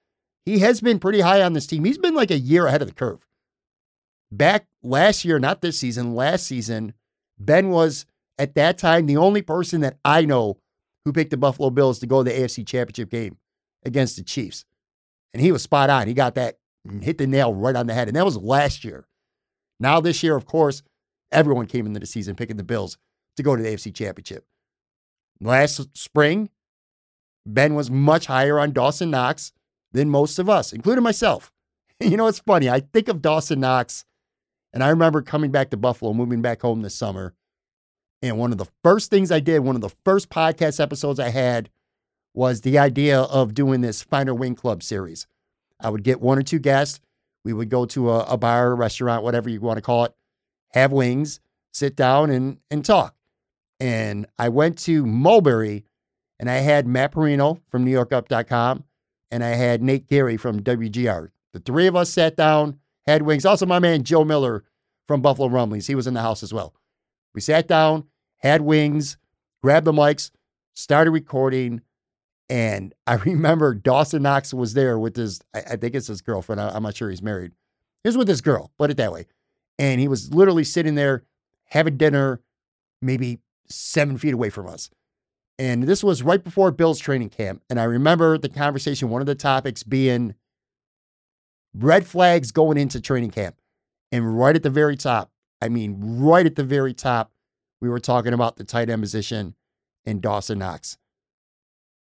he 0.45 0.59
has 0.59 0.81
been 0.81 0.99
pretty 0.99 1.21
high 1.21 1.41
on 1.41 1.53
this 1.53 1.67
team. 1.67 1.85
He's 1.85 1.97
been 1.97 2.15
like 2.15 2.31
a 2.31 2.39
year 2.39 2.65
ahead 2.67 2.81
of 2.81 2.87
the 2.87 2.93
curve. 2.93 3.25
Back 4.31 4.67
last 4.81 5.23
year, 5.25 5.37
not 5.37 5.61
this 5.61 5.77
season, 5.77 6.15
last 6.15 6.47
season, 6.47 6.93
Ben 7.45 7.69
was 7.69 8.05
at 8.37 8.55
that 8.55 8.77
time 8.77 9.05
the 9.05 9.17
only 9.17 9.41
person 9.41 9.81
that 9.81 9.97
I 10.05 10.25
know 10.25 10.57
who 11.05 11.13
picked 11.13 11.31
the 11.31 11.37
Buffalo 11.37 11.69
Bills 11.69 11.99
to 11.99 12.07
go 12.07 12.23
to 12.23 12.29
the 12.29 12.37
AFC 12.37 12.65
Championship 12.65 13.09
game 13.09 13.37
against 13.83 14.15
the 14.15 14.23
Chiefs. 14.23 14.65
And 15.33 15.41
he 15.41 15.51
was 15.51 15.63
spot 15.63 15.89
on. 15.89 16.07
He 16.07 16.13
got 16.13 16.35
that 16.35 16.59
mm, 16.87 17.03
hit 17.03 17.17
the 17.17 17.27
nail 17.27 17.53
right 17.53 17.75
on 17.75 17.87
the 17.87 17.93
head. 17.93 18.07
And 18.07 18.15
that 18.15 18.25
was 18.25 18.37
last 18.37 18.83
year. 18.83 19.07
Now, 19.79 19.99
this 19.99 20.21
year, 20.21 20.35
of 20.35 20.45
course, 20.45 20.83
everyone 21.31 21.65
came 21.65 21.85
into 21.87 21.99
the 21.99 22.05
season 22.05 22.35
picking 22.35 22.57
the 22.57 22.63
Bills 22.63 22.97
to 23.37 23.43
go 23.43 23.55
to 23.55 23.63
the 23.63 23.69
AFC 23.69 23.93
Championship. 23.95 24.45
Last 25.39 25.97
spring, 25.97 26.49
Ben 27.45 27.73
was 27.73 27.89
much 27.89 28.27
higher 28.27 28.59
on 28.59 28.73
Dawson 28.73 29.09
Knox 29.09 29.53
than 29.91 30.09
most 30.09 30.37
of 30.37 30.49
us, 30.49 30.71
including 30.73 31.03
myself. 31.03 31.51
You 32.01 32.17
know, 32.17 32.25
it's 32.25 32.39
funny. 32.39 32.67
I 32.67 32.79
think 32.79 33.09
of 33.09 33.21
Dawson 33.21 33.59
Knox, 33.59 34.05
and 34.73 34.83
I 34.83 34.89
remember 34.89 35.21
coming 35.21 35.51
back 35.51 35.69
to 35.71 35.77
Buffalo, 35.77 36.13
moving 36.13 36.41
back 36.41 36.61
home 36.61 36.81
this 36.81 36.95
summer. 36.95 37.33
And 38.21 38.37
one 38.37 38.51
of 38.51 38.57
the 38.57 38.67
first 38.83 39.09
things 39.09 39.31
I 39.31 39.39
did, 39.39 39.59
one 39.59 39.75
of 39.75 39.81
the 39.81 39.93
first 40.05 40.29
podcast 40.29 40.79
episodes 40.79 41.19
I 41.19 41.29
had, 41.29 41.69
was 42.33 42.61
the 42.61 42.77
idea 42.77 43.19
of 43.21 43.53
doing 43.53 43.81
this 43.81 44.01
Find 44.01 44.29
Our 44.29 44.35
Wing 44.35 44.55
Club 44.55 44.83
series. 44.83 45.27
I 45.79 45.89
would 45.89 46.03
get 46.03 46.21
one 46.21 46.37
or 46.37 46.43
two 46.43 46.59
guests. 46.59 47.01
We 47.43 47.53
would 47.53 47.69
go 47.69 47.85
to 47.87 48.11
a, 48.11 48.19
a 48.25 48.37
bar, 48.37 48.75
restaurant, 48.75 49.23
whatever 49.23 49.49
you 49.49 49.59
want 49.59 49.77
to 49.77 49.81
call 49.81 50.05
it, 50.05 50.13
have 50.69 50.91
wings, 50.91 51.39
sit 51.73 51.95
down 51.95 52.29
and 52.29 52.57
and 52.69 52.85
talk. 52.85 53.15
And 53.79 54.27
I 54.37 54.49
went 54.49 54.77
to 54.79 55.05
Mulberry 55.05 55.85
and 56.39 56.49
I 56.49 56.57
had 56.57 56.85
Matt 56.85 57.13
Parrino 57.13 57.59
from 57.69 57.85
NewYorkUp.com 57.85 58.83
and 59.31 59.43
I 59.43 59.49
had 59.49 59.81
Nate 59.81 60.07
Geary 60.07 60.37
from 60.37 60.61
WGR. 60.61 61.29
The 61.53 61.59
three 61.59 61.87
of 61.87 61.95
us 61.95 62.11
sat 62.11 62.35
down, 62.37 62.79
had 63.05 63.23
wings. 63.23 63.45
Also, 63.45 63.65
my 63.65 63.79
man 63.79 64.03
Joe 64.03 64.23
Miller 64.23 64.63
from 65.07 65.21
Buffalo 65.21 65.49
Rumblings. 65.49 65.87
He 65.87 65.95
was 65.95 66.07
in 66.07 66.13
the 66.13 66.21
house 66.21 66.43
as 66.43 66.53
well. 66.53 66.73
We 67.33 67.41
sat 67.41 67.67
down, 67.67 68.05
had 68.37 68.61
wings, 68.61 69.17
grabbed 69.61 69.85
the 69.85 69.91
mics, 69.91 70.31
started 70.73 71.11
recording. 71.11 71.81
And 72.49 72.93
I 73.07 73.13
remember 73.25 73.73
Dawson 73.73 74.23
Knox 74.23 74.53
was 74.53 74.73
there 74.73 74.97
with 74.99 75.15
his, 75.15 75.41
I, 75.53 75.75
think 75.75 75.95
it's 75.95 76.07
his 76.07 76.21
girlfriend. 76.21 76.61
I, 76.61 76.69
I'm 76.69 76.83
not 76.83 76.95
sure 76.95 77.09
he's 77.09 77.21
married. 77.21 77.51
He 78.03 78.07
was 78.07 78.17
with 78.17 78.27
his 78.27 78.41
girl, 78.41 78.71
put 78.77 78.89
it 78.89 78.97
that 78.97 79.11
way. 79.11 79.27
And 79.77 79.99
he 79.99 80.07
was 80.07 80.33
literally 80.33 80.63
sitting 80.63 80.95
there 80.95 81.23
having 81.65 81.97
dinner, 81.97 82.41
maybe 83.01 83.39
seven 83.67 84.17
feet 84.17 84.33
away 84.33 84.49
from 84.49 84.67
us. 84.67 84.89
And 85.57 85.83
this 85.83 86.03
was 86.03 86.23
right 86.23 86.43
before 86.43 86.71
Bill's 86.71 86.99
training 86.99 87.29
camp. 87.29 87.61
And 87.69 87.79
I 87.79 87.83
remember 87.83 88.37
the 88.37 88.49
conversation, 88.49 89.09
one 89.09 89.21
of 89.21 89.27
the 89.27 89.35
topics 89.35 89.83
being 89.83 90.35
red 91.73 92.05
flags 92.05 92.51
going 92.51 92.77
into 92.77 92.99
training 93.01 93.31
camp. 93.31 93.55
And 94.11 94.37
right 94.37 94.55
at 94.55 94.63
the 94.63 94.69
very 94.69 94.97
top, 94.97 95.31
I 95.61 95.69
mean, 95.69 95.97
right 96.19 96.45
at 96.45 96.55
the 96.55 96.63
very 96.63 96.93
top, 96.93 97.31
we 97.79 97.89
were 97.89 97.99
talking 97.99 98.33
about 98.33 98.57
the 98.57 98.63
tight 98.63 98.89
end 98.89 99.01
position 99.01 99.55
in 100.05 100.19
Dawson 100.19 100.59
Knox. 100.59 100.97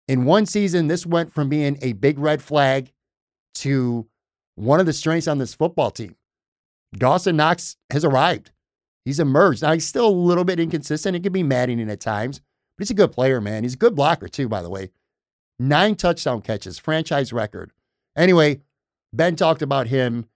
In 0.08 0.26
one 0.26 0.46
season, 0.46 0.88
this 0.88 1.06
went 1.06 1.32
from 1.32 1.50
being 1.50 1.78
a 1.82 1.94
big 1.94 2.18
red 2.18 2.42
flag 2.42 2.92
to 3.56 4.08
one 4.56 4.80
of 4.80 4.86
the 4.86 4.94
strengths 4.94 5.28
on 5.28 5.38
this 5.38 5.54
football 5.54 5.92
team. 5.92 6.16
Dawson 6.94 7.38
Knox 7.38 7.78
has 7.92 8.04
arrived. 8.04 8.52
He's 9.06 9.20
emerged. 9.20 9.62
Now, 9.62 9.74
he's 9.74 9.88
still 9.88 10.08
a 10.08 10.10
little 10.10 10.44
bit 10.44 10.60
inconsistent. 10.60 11.16
It 11.16 11.24
can 11.24 11.32
be 11.32 11.44
maddening 11.44 11.90
at 11.90 12.00
times, 12.00 12.40
but 12.78 12.84
he's 12.84 12.92
a 12.92 12.96
good 12.96 13.12
player, 13.12 13.40
man. 13.40 13.64
He's 13.64 13.76
a 13.76 13.78
good 13.78 13.96
blocker, 13.96 14.28
too, 14.28 14.50
by 14.50 14.62
the 14.62 14.70
way. 14.70 14.90
Nine 15.60 15.96
touchdown 15.96 16.42
catches, 16.42 16.80
franchise 16.80 17.32
record. 17.32 17.72
Anyway, 18.16 18.62
Ben 19.14 19.36
talked 19.36 19.62
about 19.62 19.88
him 19.88 20.28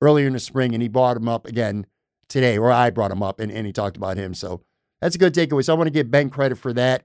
earlier 0.00 0.26
in 0.26 0.32
the 0.32 0.40
spring 0.40 0.74
and 0.74 0.82
he 0.82 0.88
brought 0.88 1.16
him 1.16 1.28
up 1.28 1.46
again 1.46 1.86
today, 2.28 2.58
or 2.58 2.72
I 2.72 2.90
brought 2.90 3.10
him 3.10 3.22
up 3.22 3.40
and, 3.40 3.50
and 3.52 3.66
he 3.66 3.72
talked 3.72 3.96
about 3.96 4.16
him. 4.16 4.34
So 4.34 4.62
that's 5.00 5.14
a 5.14 5.18
good 5.18 5.34
takeaway. 5.34 5.64
So 5.64 5.74
I 5.74 5.76
want 5.76 5.86
to 5.88 5.92
give 5.92 6.10
Ben 6.10 6.30
credit 6.30 6.56
for 6.56 6.72
that. 6.72 7.04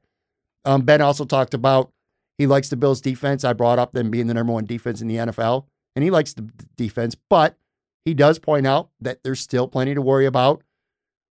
Um, 0.65 0.82
ben 0.82 1.01
also 1.01 1.25
talked 1.25 1.53
about 1.53 1.91
he 2.38 2.47
likes 2.47 2.69
the 2.69 2.77
Bills 2.77 3.01
defense. 3.01 3.43
I 3.43 3.53
brought 3.53 3.79
up 3.79 3.91
them 3.91 4.10
being 4.10 4.27
the 4.27 4.34
number 4.34 4.53
one 4.53 4.65
defense 4.65 5.01
in 5.01 5.08
the 5.08 5.15
NFL, 5.15 5.65
and 5.95 6.03
he 6.03 6.10
likes 6.10 6.34
the 6.34 6.49
defense, 6.77 7.15
but 7.29 7.58
he 8.05 8.13
does 8.13 8.39
point 8.39 8.65
out 8.65 8.89
that 9.01 9.23
there's 9.23 9.41
still 9.41 9.67
plenty 9.67 9.93
to 9.93 10.01
worry 10.01 10.25
about 10.25 10.63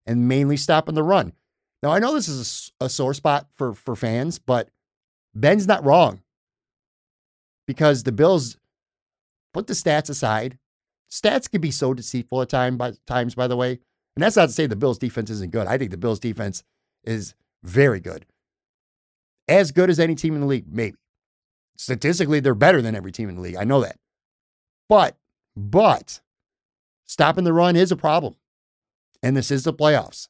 and 0.06 0.28
mainly 0.28 0.58
stopping 0.58 0.96
the 0.96 1.04
run. 1.04 1.34
Now, 1.82 1.92
I 1.92 2.00
know 2.00 2.14
this 2.14 2.28
is 2.28 2.72
a, 2.82 2.86
a 2.86 2.90
sore 2.90 3.14
spot 3.14 3.48
for, 3.56 3.74
for 3.74 3.96
fans, 3.96 4.40
but 4.40 4.70
Ben's 5.34 5.68
not 5.68 5.86
wrong 5.86 6.22
because 7.68 8.04
the 8.04 8.12
Bills 8.12 8.58
put 9.54 9.68
the 9.68 9.74
stats 9.74 10.10
aside. 10.10 10.58
Stats 11.10 11.50
can 11.50 11.62
be 11.62 11.72
so 11.72 11.94
deceitful 11.94 12.42
at 12.42 12.50
time 12.50 12.78
by, 12.78 12.94
times, 13.06 13.36
by 13.36 13.48
the 13.48 13.56
way. 13.56 13.80
And 14.16 14.24
that's 14.24 14.36
not 14.36 14.48
to 14.48 14.52
say 14.52 14.66
the 14.66 14.76
Bills 14.76 14.98
defense 14.98 15.30
isn't 15.30 15.52
good. 15.52 15.68
I 15.68 15.78
think 15.78 15.92
the 15.92 15.98
Bills 15.98 16.20
defense 16.20 16.64
is 17.04 17.36
very 17.64 18.00
good. 18.00 18.26
As 19.48 19.72
good 19.72 19.90
as 19.90 20.00
any 20.00 20.16
team 20.16 20.34
in 20.34 20.42
the 20.42 20.48
league, 20.48 20.66
maybe. 20.70 20.98
Statistically, 21.78 22.40
they're 22.40 22.56
better 22.56 22.82
than 22.82 22.96
every 22.96 23.12
team 23.12 23.30
in 23.30 23.36
the 23.36 23.42
league. 23.42 23.56
I 23.56 23.64
know 23.64 23.82
that. 23.82 23.98
But, 24.90 25.16
but 25.56 26.22
stopping 27.06 27.44
the 27.44 27.54
run 27.54 27.76
is 27.76 27.92
a 27.92 27.96
problem. 27.96 28.36
And 29.22 29.38
this 29.38 29.52
is 29.52 29.64
the 29.64 29.74
playoffs. 29.74 30.28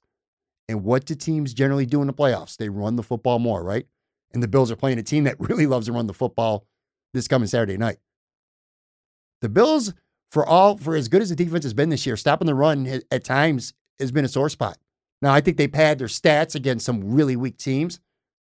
And 0.69 0.83
what 0.83 1.05
do 1.05 1.15
teams 1.15 1.53
generally 1.53 1.85
do 1.85 2.01
in 2.01 2.07
the 2.07 2.13
playoffs? 2.13 2.57
They 2.57 2.69
run 2.69 2.97
the 2.97 3.03
football 3.03 3.39
more, 3.39 3.63
right? 3.63 3.87
And 4.33 4.43
the 4.43 4.47
Bills 4.47 4.69
are 4.69 4.75
playing 4.75 4.99
a 4.99 5.03
team 5.03 5.23
that 5.23 5.39
really 5.39 5.65
loves 5.65 5.87
to 5.87 5.93
run 5.93 6.07
the 6.07 6.13
football 6.13 6.65
this 7.13 7.27
coming 7.27 7.47
Saturday 7.47 7.77
night. 7.77 7.97
The 9.47 9.53
Bills, 9.53 9.93
for 10.29 10.45
all 10.45 10.75
for 10.75 10.93
as 10.93 11.07
good 11.07 11.21
as 11.21 11.29
the 11.29 11.35
defense 11.35 11.63
has 11.63 11.73
been 11.73 11.87
this 11.87 12.05
year, 12.05 12.17
stopping 12.17 12.47
the 12.47 12.53
run 12.53 13.01
at 13.09 13.23
times 13.23 13.73
has 13.97 14.11
been 14.11 14.25
a 14.25 14.27
sore 14.27 14.49
spot. 14.49 14.77
Now, 15.21 15.33
I 15.33 15.39
think 15.39 15.55
they 15.55 15.69
pad 15.69 15.99
their 15.99 16.09
stats 16.09 16.53
against 16.53 16.85
some 16.85 17.13
really 17.13 17.37
weak 17.37 17.55
teams. 17.55 18.01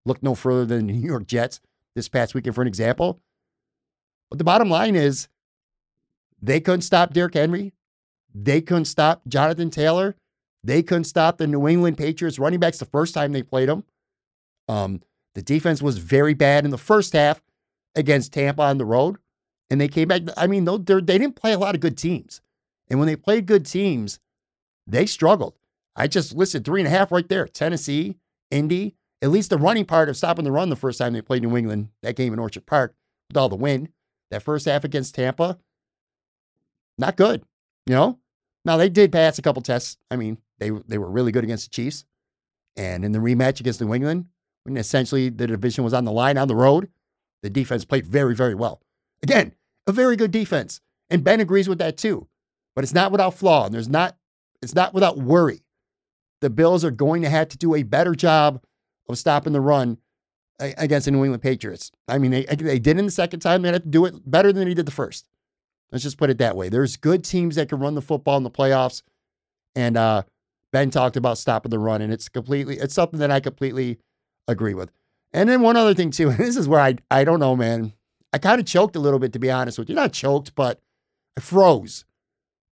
Look 0.04 0.22
no 0.22 0.34
further 0.34 0.66
than 0.66 0.88
the 0.88 0.92
New 0.92 1.06
York 1.06 1.26
Jets 1.26 1.62
this 1.94 2.10
past 2.10 2.34
weekend, 2.34 2.54
for 2.54 2.60
an 2.60 2.68
example. 2.68 3.18
But 4.28 4.36
the 4.36 4.44
bottom 4.44 4.68
line 4.68 4.94
is 4.94 5.28
they 6.42 6.60
couldn't 6.60 6.82
stop 6.82 7.14
Derrick 7.14 7.32
Henry. 7.32 7.72
They 8.34 8.60
couldn't 8.60 8.84
stop 8.84 9.22
Jonathan 9.26 9.70
Taylor. 9.70 10.16
They 10.62 10.82
couldn't 10.82 11.04
stop 11.04 11.38
the 11.38 11.46
New 11.46 11.66
England 11.66 11.96
Patriots 11.96 12.38
running 12.38 12.60
backs 12.60 12.78
the 12.78 12.84
first 12.84 13.14
time 13.14 13.32
they 13.32 13.42
played 13.42 13.70
them. 13.70 13.84
Um, 14.68 15.00
the 15.34 15.40
defense 15.40 15.80
was 15.80 15.96
very 15.96 16.34
bad 16.34 16.66
in 16.66 16.70
the 16.70 16.76
first 16.76 17.14
half 17.14 17.42
against 17.96 18.34
Tampa 18.34 18.60
on 18.64 18.76
the 18.76 18.84
road 18.84 19.16
and 19.70 19.80
they 19.80 19.88
came 19.88 20.08
back. 20.08 20.22
I 20.36 20.46
mean, 20.46 20.64
they 20.64 21.00
didn't 21.00 21.36
play 21.36 21.52
a 21.52 21.58
lot 21.58 21.74
of 21.74 21.80
good 21.80 21.96
teams. 21.96 22.40
And 22.88 22.98
when 22.98 23.06
they 23.06 23.16
played 23.16 23.46
good 23.46 23.64
teams, 23.64 24.18
they 24.86 25.06
struggled. 25.06 25.54
I 25.96 26.08
just 26.08 26.34
listed 26.34 26.64
three 26.64 26.80
and 26.80 26.88
a 26.88 26.90
half 26.90 27.12
right 27.12 27.28
there 27.28 27.46
Tennessee, 27.46 28.16
Indy, 28.50 28.96
at 29.22 29.30
least 29.30 29.50
the 29.50 29.58
running 29.58 29.84
part 29.84 30.08
of 30.08 30.16
stopping 30.16 30.44
the 30.44 30.52
run 30.52 30.70
the 30.70 30.76
first 30.76 30.98
time 30.98 31.12
they 31.12 31.22
played 31.22 31.42
New 31.42 31.56
England, 31.56 31.88
that 32.02 32.16
game 32.16 32.32
in 32.32 32.38
Orchard 32.38 32.66
Park 32.66 32.94
with 33.28 33.36
all 33.36 33.48
the 33.48 33.56
wind. 33.56 33.90
That 34.30 34.42
first 34.42 34.66
half 34.66 34.84
against 34.84 35.16
Tampa, 35.16 35.58
not 36.96 37.16
good, 37.16 37.42
you 37.86 37.94
know? 37.94 38.20
Now 38.64 38.76
they 38.76 38.88
did 38.88 39.10
pass 39.10 39.38
a 39.38 39.42
couple 39.42 39.62
tests. 39.62 39.96
I 40.10 40.16
mean, 40.16 40.38
they 40.58 40.70
they 40.70 40.98
were 40.98 41.10
really 41.10 41.32
good 41.32 41.44
against 41.44 41.70
the 41.70 41.74
Chiefs. 41.74 42.04
And 42.76 43.04
in 43.04 43.12
the 43.12 43.18
rematch 43.18 43.58
against 43.58 43.80
New 43.80 43.92
England, 43.92 44.26
when 44.64 44.76
essentially 44.76 45.28
the 45.28 45.46
division 45.46 45.82
was 45.82 45.94
on 45.94 46.04
the 46.04 46.12
line 46.12 46.38
on 46.38 46.46
the 46.46 46.54
road, 46.54 46.88
the 47.42 47.50
defense 47.50 47.84
played 47.84 48.06
very, 48.06 48.34
very 48.34 48.54
well. 48.54 48.80
Again, 49.22 49.52
a 49.90 49.92
very 49.92 50.16
good 50.16 50.30
defense. 50.30 50.80
And 51.10 51.24
Ben 51.24 51.40
agrees 51.40 51.68
with 51.68 51.78
that 51.78 51.96
too. 51.96 52.28
But 52.74 52.84
it's 52.84 52.94
not 52.94 53.12
without 53.12 53.34
flaw. 53.34 53.66
And 53.66 53.74
there's 53.74 53.88
not, 53.88 54.16
it's 54.62 54.74
not 54.74 54.94
without 54.94 55.18
worry. 55.18 55.62
The 56.40 56.50
Bills 56.50 56.84
are 56.84 56.90
going 56.90 57.22
to 57.22 57.28
have 57.28 57.48
to 57.48 57.58
do 57.58 57.74
a 57.74 57.82
better 57.82 58.14
job 58.14 58.62
of 59.08 59.18
stopping 59.18 59.52
the 59.52 59.60
run 59.60 59.98
against 60.58 61.06
the 61.06 61.10
New 61.10 61.24
England 61.24 61.42
Patriots. 61.42 61.90
I 62.08 62.18
mean, 62.18 62.30
they, 62.30 62.44
they 62.44 62.78
did 62.78 62.98
in 62.98 63.04
the 63.04 63.10
second 63.10 63.40
time. 63.40 63.62
They 63.62 63.72
have 63.72 63.82
to 63.82 63.88
do 63.88 64.04
it 64.06 64.14
better 64.30 64.52
than 64.52 64.66
they 64.68 64.74
did 64.74 64.86
the 64.86 64.92
first. 64.92 65.26
Let's 65.90 66.04
just 66.04 66.18
put 66.18 66.30
it 66.30 66.38
that 66.38 66.56
way. 66.56 66.68
There's 66.68 66.96
good 66.96 67.24
teams 67.24 67.56
that 67.56 67.68
can 67.68 67.80
run 67.80 67.94
the 67.94 68.02
football 68.02 68.36
in 68.36 68.44
the 68.44 68.50
playoffs. 68.50 69.02
And 69.74 69.96
uh, 69.96 70.22
Ben 70.72 70.90
talked 70.90 71.16
about 71.16 71.38
stopping 71.38 71.70
the 71.70 71.78
run, 71.78 72.02
and 72.02 72.12
it's 72.12 72.28
completely, 72.28 72.78
it's 72.78 72.94
something 72.94 73.18
that 73.20 73.30
I 73.30 73.40
completely 73.40 73.98
agree 74.46 74.74
with. 74.74 74.90
And 75.32 75.48
then 75.48 75.62
one 75.62 75.76
other 75.76 75.94
thing 75.94 76.10
too, 76.10 76.28
and 76.28 76.38
this 76.38 76.56
is 76.56 76.68
where 76.68 76.80
I 76.80 76.96
I 77.10 77.24
don't 77.24 77.40
know, 77.40 77.56
man. 77.56 77.92
I 78.32 78.38
kind 78.38 78.60
of 78.60 78.66
choked 78.66 78.96
a 78.96 79.00
little 79.00 79.18
bit, 79.18 79.32
to 79.32 79.38
be 79.38 79.50
honest 79.50 79.78
with 79.78 79.88
you. 79.88 79.94
Not 79.94 80.12
choked, 80.12 80.54
but 80.54 80.80
I 81.36 81.40
froze 81.40 82.04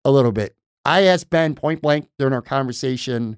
a 0.05 0.11
little 0.11 0.31
bit. 0.31 0.55
I 0.85 1.03
asked 1.03 1.29
Ben 1.29 1.55
point 1.55 1.81
blank 1.81 2.09
during 2.17 2.33
our 2.33 2.41
conversation 2.41 3.37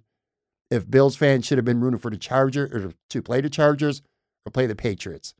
if 0.69 0.89
Bills 0.89 1.15
fans 1.15 1.45
should 1.45 1.57
have 1.57 1.65
been 1.65 1.81
rooting 1.81 1.99
for 1.99 2.11
the 2.11 2.17
Chargers 2.17 2.71
or 2.71 2.93
to 3.09 3.21
play 3.21 3.41
the 3.41 3.49
Chargers 3.49 4.01
or 4.45 4.51
play 4.51 4.67
the 4.67 4.75
Patriots. 4.75 5.33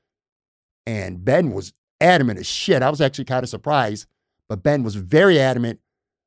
And 0.88 1.24
Ben 1.24 1.52
was 1.52 1.74
adamant 2.02 2.40
as 2.40 2.48
shit. 2.48 2.82
I 2.82 2.90
was 2.90 3.02
actually 3.02 3.26
kind 3.26 3.44
of 3.44 3.50
surprised, 3.50 4.08
but 4.48 4.64
Ben 4.64 4.82
was 4.82 4.96
very 4.96 5.40
adamant 5.40 5.80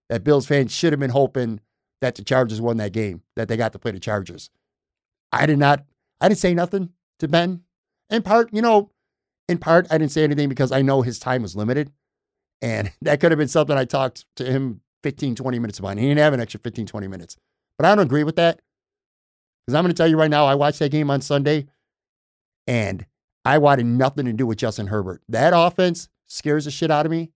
that 0.09 0.23
Bills 0.23 0.47
fans 0.47 0.73
should 0.73 0.93
have 0.93 1.01
been 1.01 1.11
hoping 1.11 1.61
that 2.01 2.15
the 2.15 2.23
Chargers 2.23 2.61
won 2.61 2.77
that 2.77 2.93
game, 2.93 3.23
that 3.35 3.49
they 3.49 3.57
got 3.57 3.73
to 3.73 3.79
play 3.79 3.91
the 3.91 3.99
Chargers. 3.99 4.51
I 5.33 5.47
did 5.47 5.59
not, 5.59 5.85
I 6.21 6.29
didn't 6.29 6.39
say 6.39 6.55
nothing 6.55 6.91
to 7.19 7.29
Ben. 7.29 7.63
In 8.11 8.23
part, 8.23 8.51
you 8.53 8.63
know, 8.63 8.91
in 9.49 9.59
part, 9.59 9.87
I 9.91 9.99
didn't 9.99 10.13
say 10.13 10.25
anything 10.25 10.49
because 10.49 10.73
I 10.73 10.83
know 10.83 11.03
his 11.03 11.19
time 11.19 11.43
was 11.43 11.57
limited. 11.57 11.93
And 12.61 12.93
that 13.03 13.21
could 13.21 13.33
have 13.33 13.39
been 13.39 13.49
something 13.49 13.77
I 13.77 13.85
talked 13.85 14.25
to 14.37 14.45
him 14.45 14.81
15, 15.03 15.35
20 15.35 15.59
minutes 15.59 15.79
about. 15.79 15.91
And 15.91 16.01
he 16.01 16.07
didn't 16.07 16.21
have 16.21 16.33
an 16.33 16.41
extra 16.41 16.61
15, 16.61 16.87
20 16.87 17.09
minutes. 17.09 17.37
But 17.79 17.87
I 17.87 17.95
don't 17.95 18.05
agree 18.05 18.25
with 18.25 18.37
that. 18.37 18.61
Because 19.67 19.77
I'm 19.77 19.85
going 19.85 19.95
to 19.95 19.97
tell 19.97 20.09
you 20.09 20.19
right 20.19 20.31
now, 20.31 20.47
I 20.47 20.55
watched 20.55 20.81
that 20.81 20.91
game 20.91 21.11
on 21.11 21.21
Sunday 21.21 21.67
and 22.67 23.07
I 23.45 23.59
wanted 23.59 23.87
nothing 23.87 24.27
to 24.27 24.33
do 24.33 24.47
with 24.47 24.59
Justin 24.59 24.89
Herbert. 24.89 25.23
That 25.29 25.53
offense 25.55 26.09
scares 26.27 26.65
the 26.65 26.71
shit 26.71 26.91
out 26.91 27.07
of 27.07 27.13
me. 27.13 27.31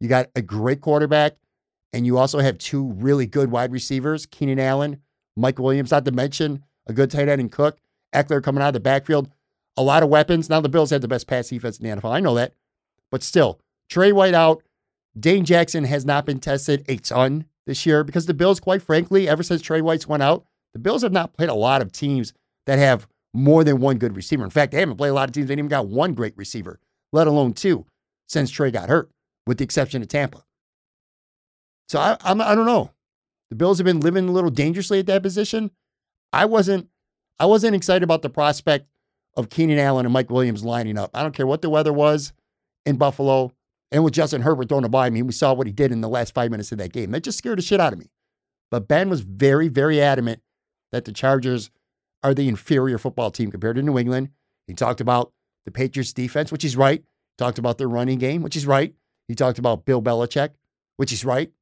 You 0.00 0.08
got 0.08 0.28
a 0.34 0.42
great 0.42 0.80
quarterback, 0.80 1.36
and 1.92 2.04
you 2.04 2.18
also 2.18 2.40
have 2.40 2.58
two 2.58 2.92
really 2.92 3.26
good 3.26 3.50
wide 3.50 3.72
receivers 3.72 4.26
Keenan 4.26 4.58
Allen, 4.58 5.00
Mike 5.36 5.58
Williams, 5.58 5.92
not 5.92 6.04
to 6.04 6.12
mention 6.12 6.64
a 6.86 6.92
good 6.92 7.10
tight 7.10 7.28
end 7.28 7.40
and 7.40 7.50
Cook, 7.50 7.78
Ekeler 8.14 8.42
coming 8.42 8.62
out 8.62 8.68
of 8.68 8.74
the 8.74 8.80
backfield 8.80 9.30
a 9.76 9.82
lot 9.82 10.02
of 10.02 10.08
weapons. 10.08 10.48
Now 10.48 10.60
the 10.60 10.68
Bills 10.68 10.90
had 10.90 11.02
the 11.02 11.08
best 11.08 11.26
pass 11.26 11.48
defense 11.48 11.78
in 11.78 11.88
the 11.88 11.96
NFL. 11.96 12.12
I 12.12 12.20
know 12.20 12.34
that. 12.34 12.54
But 13.10 13.22
still, 13.22 13.60
Tre 13.88 14.12
White 14.12 14.34
out. 14.34 14.62
Dane 15.18 15.44
Jackson 15.44 15.84
has 15.84 16.04
not 16.04 16.26
been 16.26 16.40
tested 16.40 16.84
a 16.88 16.96
ton 16.96 17.44
this 17.66 17.86
year 17.86 18.02
because 18.02 18.26
the 18.26 18.34
Bills, 18.34 18.58
quite 18.58 18.82
frankly, 18.82 19.28
ever 19.28 19.42
since 19.42 19.62
Tre 19.62 19.80
White's 19.80 20.08
went 20.08 20.22
out, 20.22 20.44
the 20.72 20.80
Bills 20.80 21.02
have 21.02 21.12
not 21.12 21.32
played 21.32 21.48
a 21.48 21.54
lot 21.54 21.82
of 21.82 21.92
teams 21.92 22.32
that 22.66 22.78
have 22.78 23.06
more 23.32 23.62
than 23.64 23.80
one 23.80 23.98
good 23.98 24.16
receiver. 24.16 24.44
In 24.44 24.50
fact, 24.50 24.72
they 24.72 24.80
haven't 24.80 24.96
played 24.96 25.10
a 25.10 25.14
lot 25.14 25.28
of 25.28 25.32
teams 25.32 25.48
that 25.48 25.54
even 25.54 25.68
got 25.68 25.86
one 25.86 26.14
great 26.14 26.36
receiver, 26.36 26.80
let 27.12 27.26
alone 27.26 27.52
two, 27.52 27.86
since 28.28 28.50
Tre 28.50 28.70
got 28.70 28.88
hurt, 28.88 29.10
with 29.46 29.58
the 29.58 29.64
exception 29.64 30.02
of 30.02 30.08
Tampa. 30.08 30.44
So 31.88 32.00
I, 32.00 32.16
I'm, 32.24 32.40
I 32.40 32.54
don't 32.54 32.66
know. 32.66 32.90
The 33.50 33.56
Bills 33.56 33.78
have 33.78 33.84
been 33.84 34.00
living 34.00 34.28
a 34.28 34.32
little 34.32 34.50
dangerously 34.50 34.98
at 34.98 35.06
that 35.06 35.22
position. 35.22 35.70
I 36.32 36.44
wasn't, 36.44 36.88
I 37.38 37.46
wasn't 37.46 37.76
excited 37.76 38.02
about 38.02 38.22
the 38.22 38.30
prospect 38.30 38.88
of 39.36 39.50
Keenan 39.50 39.78
Allen 39.78 40.06
and 40.06 40.12
Mike 40.12 40.30
Williams 40.30 40.64
lining 40.64 40.98
up. 40.98 41.10
I 41.14 41.22
don't 41.22 41.34
care 41.34 41.46
what 41.46 41.62
the 41.62 41.70
weather 41.70 41.92
was 41.92 42.32
in 42.86 42.96
Buffalo. 42.96 43.52
And 43.90 44.02
with 44.04 44.14
Justin 44.14 44.42
Herbert 44.42 44.68
throwing 44.68 44.84
a 44.84 44.88
by 44.88 45.10
me, 45.10 45.22
we 45.22 45.32
saw 45.32 45.52
what 45.52 45.66
he 45.66 45.72
did 45.72 45.92
in 45.92 46.00
the 46.00 46.08
last 46.08 46.34
five 46.34 46.50
minutes 46.50 46.72
of 46.72 46.78
that 46.78 46.92
game. 46.92 47.10
That 47.10 47.22
just 47.22 47.38
scared 47.38 47.58
the 47.58 47.62
shit 47.62 47.80
out 47.80 47.92
of 47.92 47.98
me. 47.98 48.06
But 48.70 48.88
Ben 48.88 49.08
was 49.08 49.20
very, 49.20 49.68
very 49.68 50.00
adamant 50.00 50.40
that 50.90 51.04
the 51.04 51.12
Chargers 51.12 51.70
are 52.22 52.34
the 52.34 52.48
inferior 52.48 52.98
football 52.98 53.30
team 53.30 53.50
compared 53.50 53.76
to 53.76 53.82
New 53.82 53.98
England. 53.98 54.30
He 54.66 54.74
talked 54.74 55.00
about 55.00 55.32
the 55.64 55.70
Patriots 55.70 56.12
defense, 56.12 56.50
which 56.50 56.64
is 56.64 56.76
right. 56.76 57.00
He 57.00 57.36
talked 57.38 57.58
about 57.58 57.78
their 57.78 57.88
running 57.88 58.18
game, 58.18 58.42
which 58.42 58.56
is 58.56 58.66
right. 58.66 58.94
He 59.28 59.34
talked 59.34 59.58
about 59.58 59.84
Bill 59.84 60.02
Belichick, 60.02 60.50
which 60.96 61.12
is 61.12 61.24
right. 61.24 61.52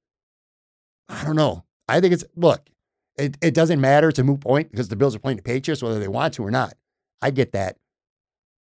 I 1.09 1.25
don't 1.25 1.37
know. 1.37 1.65
I 1.89 2.01
think 2.01 2.15
it's 2.15 2.25
look, 2.37 2.71
it, 3.19 3.37
it 3.43 3.55
doesn't 3.55 3.81
matter. 3.81 4.09
It's 4.09 4.19
a 4.19 4.25
moot 4.25 4.41
point 4.41 4.71
because 4.71 4.89
the 4.89 4.97
Bills 4.97 5.15
are 5.15 5.19
playing 5.19 5.37
the 5.37 5.43
Patriots, 5.43 5.83
whether 5.83 5.99
they 5.99 6.09
want 6.09 6.35
to 6.35 6.45
or 6.45 6.51
not. 6.51 6.75
I 7.23 7.31
get 7.31 7.53
that. 7.53 7.79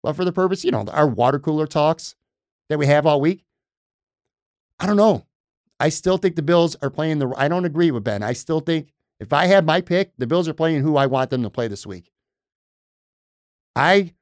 But 0.04 0.14
for 0.14 0.26
the 0.26 0.32
purpose, 0.32 0.64
you 0.64 0.72
know, 0.72 0.86
our 0.92 1.08
water 1.08 1.40
cooler 1.40 1.68
talks 1.68 2.16
that 2.70 2.78
we 2.78 2.86
have 2.86 3.06
all 3.06 3.20
week, 3.20 3.46
I 4.80 4.86
don't 4.86 4.98
know. 4.98 5.26
I 5.80 5.90
still 5.90 6.18
think 6.18 6.36
the 6.36 6.42
Bills 6.42 6.76
are 6.82 6.90
playing 6.90 7.20
the. 7.20 7.34
I 7.38 7.48
don't 7.48 7.66
agree 7.66 7.92
with 7.92 8.04
Ben. 8.04 8.22
I 8.22 8.34
still 8.34 8.60
think 8.60 8.94
if 9.20 9.34
I 9.34 9.46
had 9.46 9.66
my 9.66 9.82
pick, 9.82 10.12
the 10.18 10.28
Bills 10.28 10.48
are 10.48 10.54
playing 10.54 10.82
who 10.82 10.98
I 10.98 11.06
want 11.06 11.30
them 11.30 11.44
to 11.44 11.50
play 11.50 11.68
this 11.68 11.88
week. 11.88 12.12
I 13.76 14.14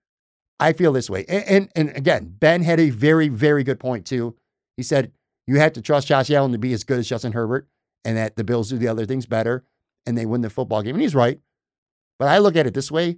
I 0.59 0.73
feel 0.73 0.91
this 0.91 1.09
way. 1.09 1.25
And, 1.27 1.45
and, 1.47 1.69
and 1.75 1.97
again, 1.97 2.35
Ben 2.39 2.63
had 2.63 2.79
a 2.79 2.89
very, 2.89 3.27
very 3.27 3.63
good 3.63 3.79
point 3.79 4.05
too. 4.05 4.35
He 4.75 4.83
said 4.83 5.11
you 5.45 5.59
have 5.59 5.73
to 5.73 5.81
trust 5.81 6.07
Josh 6.07 6.31
Allen 6.31 6.51
to 6.51 6.57
be 6.57 6.73
as 6.73 6.83
good 6.83 6.99
as 6.99 7.07
Justin 7.07 7.33
Herbert 7.33 7.67
and 8.03 8.17
that 8.17 8.35
the 8.35 8.43
Bills 8.43 8.69
do 8.69 8.77
the 8.77 8.87
other 8.87 9.05
things 9.05 9.25
better 9.25 9.63
and 10.05 10.17
they 10.17 10.25
win 10.25 10.41
the 10.41 10.49
football 10.49 10.81
game. 10.81 10.95
And 10.95 11.01
he's 11.01 11.15
right. 11.15 11.39
But 12.19 12.29
I 12.29 12.39
look 12.39 12.55
at 12.55 12.65
it 12.67 12.73
this 12.73 12.91
way. 12.91 13.17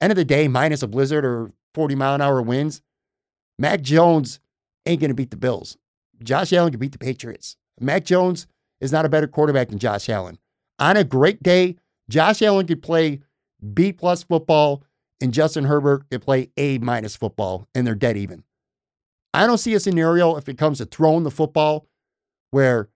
End 0.00 0.12
of 0.12 0.16
the 0.16 0.24
day, 0.24 0.48
minus 0.48 0.82
a 0.82 0.88
blizzard 0.88 1.24
or 1.24 1.52
40 1.74 1.94
mile 1.94 2.14
an 2.14 2.20
hour 2.20 2.40
winds, 2.40 2.82
Mac 3.58 3.80
Jones 3.80 4.40
ain't 4.86 5.00
going 5.00 5.10
to 5.10 5.14
beat 5.14 5.30
the 5.30 5.36
Bills. 5.36 5.76
Josh 6.22 6.52
Allen 6.52 6.72
can 6.72 6.80
beat 6.80 6.92
the 6.92 6.98
Patriots. 6.98 7.56
Mac 7.80 8.04
Jones 8.04 8.46
is 8.80 8.92
not 8.92 9.04
a 9.04 9.08
better 9.08 9.26
quarterback 9.26 9.68
than 9.68 9.78
Josh 9.78 10.08
Allen. 10.08 10.38
On 10.78 10.96
a 10.96 11.04
great 11.04 11.42
day, 11.42 11.76
Josh 12.08 12.42
Allen 12.42 12.66
could 12.66 12.82
play 12.82 13.20
B 13.74 13.92
plus 13.92 14.22
football 14.22 14.84
and 15.20 15.34
Justin 15.34 15.64
Herbert 15.64 16.08
could 16.10 16.22
play 16.22 16.50
A 16.56 16.78
minus 16.78 17.16
football 17.16 17.68
and 17.74 17.86
they're 17.86 17.94
dead 17.94 18.16
even. 18.16 18.44
I 19.34 19.46
don't 19.46 19.58
see 19.58 19.74
a 19.74 19.80
scenario 19.80 20.36
if 20.36 20.48
it 20.48 20.58
comes 20.58 20.78
to 20.78 20.86
throwing 20.86 21.24
the 21.24 21.30
football 21.30 21.86
where 22.50 22.88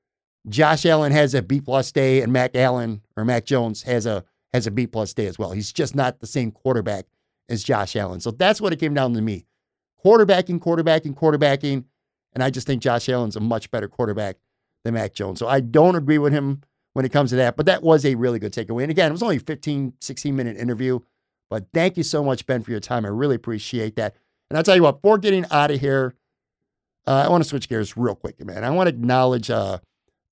Josh 0.49 0.87
Allen 0.87 1.13
has 1.13 1.35
a 1.35 1.43
B 1.43 1.61
plus 1.61 1.93
day 1.93 2.21
and 2.21 2.33
Mac 2.33 2.57
Allen 2.57 3.03
or 3.17 3.25
Mac 3.25 3.45
Jones 3.45 3.83
has 3.83 4.07
a 4.07 4.25
has 4.53 4.67
a 4.67 4.71
B 4.71 4.87
plus 4.87 5.15
day 5.15 5.27
as 5.27 5.39
well. 5.39 5.53
He's 5.53 5.73
just 5.73 5.95
not 5.95 6.21
the 6.21 6.27
same 6.27 6.51
quarterback 6.51 7.07
as 7.49 7.63
Josh 7.63 7.97
Allen. 7.97 8.21
So 8.21 8.31
that's 8.31 8.61
what 8.61 8.73
it 8.73 8.81
came 8.81 8.95
down 8.95 9.15
to 9.15 9.21
me. 9.21 9.47
Quarterbacking, 10.05 10.61
quarterbacking, 10.61 11.15
quarterbacking. 11.15 11.85
And 12.35 12.43
I 12.43 12.51
just 12.51 12.67
think 12.67 12.83
Josh 12.83 13.09
Allen's 13.09 13.37
a 13.37 13.41
much 13.41 13.71
better 13.71 13.89
quarterback 13.89 14.37
than 14.85 14.95
Mac 14.95 15.15
Jones. 15.15 15.39
So 15.39 15.49
I 15.49 15.61
don't 15.61 15.97
agree 15.97 16.19
with 16.19 16.33
him 16.33 16.63
when 16.93 17.05
it 17.05 17.13
comes 17.13 17.31
to 17.31 17.37
that. 17.37 17.57
But 17.57 17.67
that 17.67 17.83
was 17.83 18.05
a 18.05 18.15
really 18.15 18.39
good 18.39 18.53
takeaway. 18.53 18.83
And 18.83 18.91
again, 18.91 19.09
it 19.09 19.13
was 19.13 19.23
only 19.23 19.37
a 19.37 19.41
15, 19.41 19.95
16 20.01 20.37
minute 20.37 20.57
interview. 20.57 21.01
But 21.51 21.67
thank 21.75 21.97
you 21.97 22.03
so 22.03 22.25
much, 22.25 22.47
Ben, 22.47 22.63
for 22.63 22.71
your 22.71 22.81
time. 22.81 23.05
I 23.05 23.09
really 23.09 23.37
appreciate 23.37 23.97
that. 23.97 24.17
And 24.49 24.57
I'll 24.57 24.65
tell 24.65 24.77
you 24.77 24.83
what, 24.83 25.03
before 25.03 25.19
getting 25.19 25.47
out 25.51 25.71
of 25.71 25.81
here, 25.81 26.15
uh, 27.07 27.25
I 27.27 27.29
want 27.29 27.43
to 27.43 27.49
switch 27.49 27.69
gears 27.69 27.97
real 27.97 28.15
quick, 28.15 28.43
man. 28.45 28.65
I 28.65 28.71
want 28.71 28.89
to 28.89 28.95
acknowledge 28.95 29.51
uh, 29.51 29.79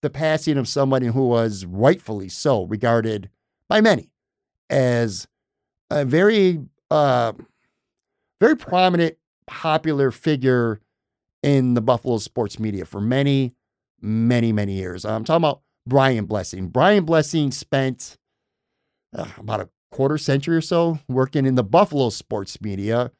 the 0.02 0.10
passing 0.10 0.56
of 0.56 0.68
somebody 0.68 1.06
who 1.06 1.26
was 1.28 1.64
rightfully 1.64 2.28
so 2.28 2.64
regarded 2.64 3.28
by 3.68 3.80
many 3.80 4.09
as 4.70 5.26
a 5.90 6.04
very, 6.04 6.60
uh, 6.90 7.32
very 8.40 8.56
prominent, 8.56 9.16
popular 9.46 10.10
figure 10.10 10.80
in 11.42 11.74
the 11.74 11.80
Buffalo 11.80 12.18
sports 12.18 12.58
media 12.58 12.84
for 12.84 13.00
many, 13.00 13.54
many, 14.00 14.52
many 14.52 14.74
years. 14.74 15.04
I'm 15.04 15.24
talking 15.24 15.44
about 15.44 15.62
Brian 15.86 16.24
Blessing. 16.24 16.68
Brian 16.68 17.04
Blessing 17.04 17.50
spent 17.50 18.16
uh, 19.16 19.26
about 19.36 19.60
a 19.60 19.68
quarter 19.90 20.18
century 20.18 20.56
or 20.56 20.60
so 20.60 21.00
working 21.08 21.46
in 21.46 21.56
the 21.56 21.64
Buffalo 21.64 22.10
sports 22.10 22.60
media. 22.60 23.10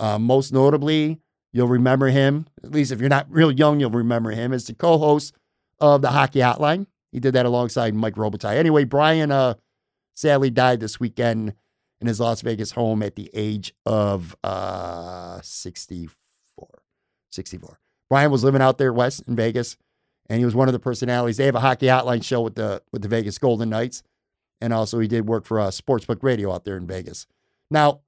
Uh, 0.00 0.18
most 0.18 0.52
notably, 0.52 1.20
you'll 1.52 1.68
remember 1.68 2.08
him, 2.08 2.46
at 2.62 2.72
least 2.72 2.92
if 2.92 3.00
you're 3.00 3.08
not 3.08 3.26
real 3.30 3.52
young, 3.52 3.78
you'll 3.78 3.90
remember 3.90 4.30
him 4.30 4.52
as 4.52 4.66
the 4.66 4.74
co 4.74 4.98
host 4.98 5.34
of 5.80 6.02
the 6.02 6.10
Hockey 6.10 6.40
Hotline. 6.40 6.86
He 7.12 7.20
did 7.20 7.34
that 7.34 7.46
alongside 7.46 7.94
Mike 7.94 8.14
Robitaille. 8.14 8.56
Anyway, 8.56 8.84
Brian 8.84 9.30
uh, 9.30 9.54
sadly 10.14 10.50
died 10.50 10.80
this 10.80 10.98
weekend 10.98 11.54
in 12.00 12.06
his 12.06 12.20
Las 12.20 12.40
Vegas 12.40 12.72
home 12.72 13.02
at 13.02 13.16
the 13.16 13.30
age 13.34 13.74
of 13.86 14.36
uh, 14.42 15.40
64. 15.42 16.68
64. 17.30 17.80
Brian 18.08 18.30
was 18.30 18.44
living 18.44 18.62
out 18.62 18.78
there 18.78 18.92
west 18.92 19.22
in 19.26 19.36
Vegas, 19.36 19.76
and 20.28 20.38
he 20.38 20.44
was 20.44 20.54
one 20.54 20.68
of 20.68 20.72
the 20.72 20.78
personalities. 20.78 21.36
They 21.36 21.46
have 21.46 21.54
a 21.54 21.60
hockey 21.60 21.86
hotline 21.86 22.24
show 22.24 22.42
with 22.42 22.54
the 22.54 22.82
with 22.92 23.02
the 23.02 23.08
Vegas 23.08 23.38
Golden 23.38 23.70
Knights, 23.70 24.02
and 24.60 24.72
also 24.72 24.98
he 24.98 25.08
did 25.08 25.28
work 25.28 25.44
for 25.44 25.60
uh, 25.60 25.68
Sportsbook 25.68 26.22
Radio 26.22 26.52
out 26.52 26.64
there 26.64 26.76
in 26.76 26.86
Vegas. 26.86 27.26
Now, 27.70 28.00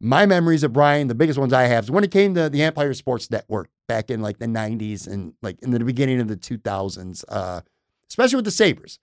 my 0.00 0.26
memories 0.26 0.62
of 0.62 0.72
Brian, 0.72 1.08
the 1.08 1.14
biggest 1.14 1.38
ones 1.38 1.52
I 1.52 1.64
have, 1.64 1.84
is 1.84 1.90
when 1.90 2.04
it 2.04 2.10
came 2.10 2.34
to 2.34 2.48
the 2.48 2.62
Empire 2.62 2.92
Sports 2.94 3.30
Network 3.30 3.70
back 3.88 4.10
in 4.10 4.20
like 4.20 4.38
the 4.38 4.46
90s 4.46 5.06
and 5.06 5.34
like 5.42 5.62
in 5.62 5.70
the 5.70 5.80
beginning 5.80 6.20
of 6.20 6.28
the 6.28 6.36
2000s, 6.36 7.24
uh, 7.28 7.60
especially 8.08 8.36
with 8.36 8.44
the 8.44 8.50
Sabres. 8.50 8.98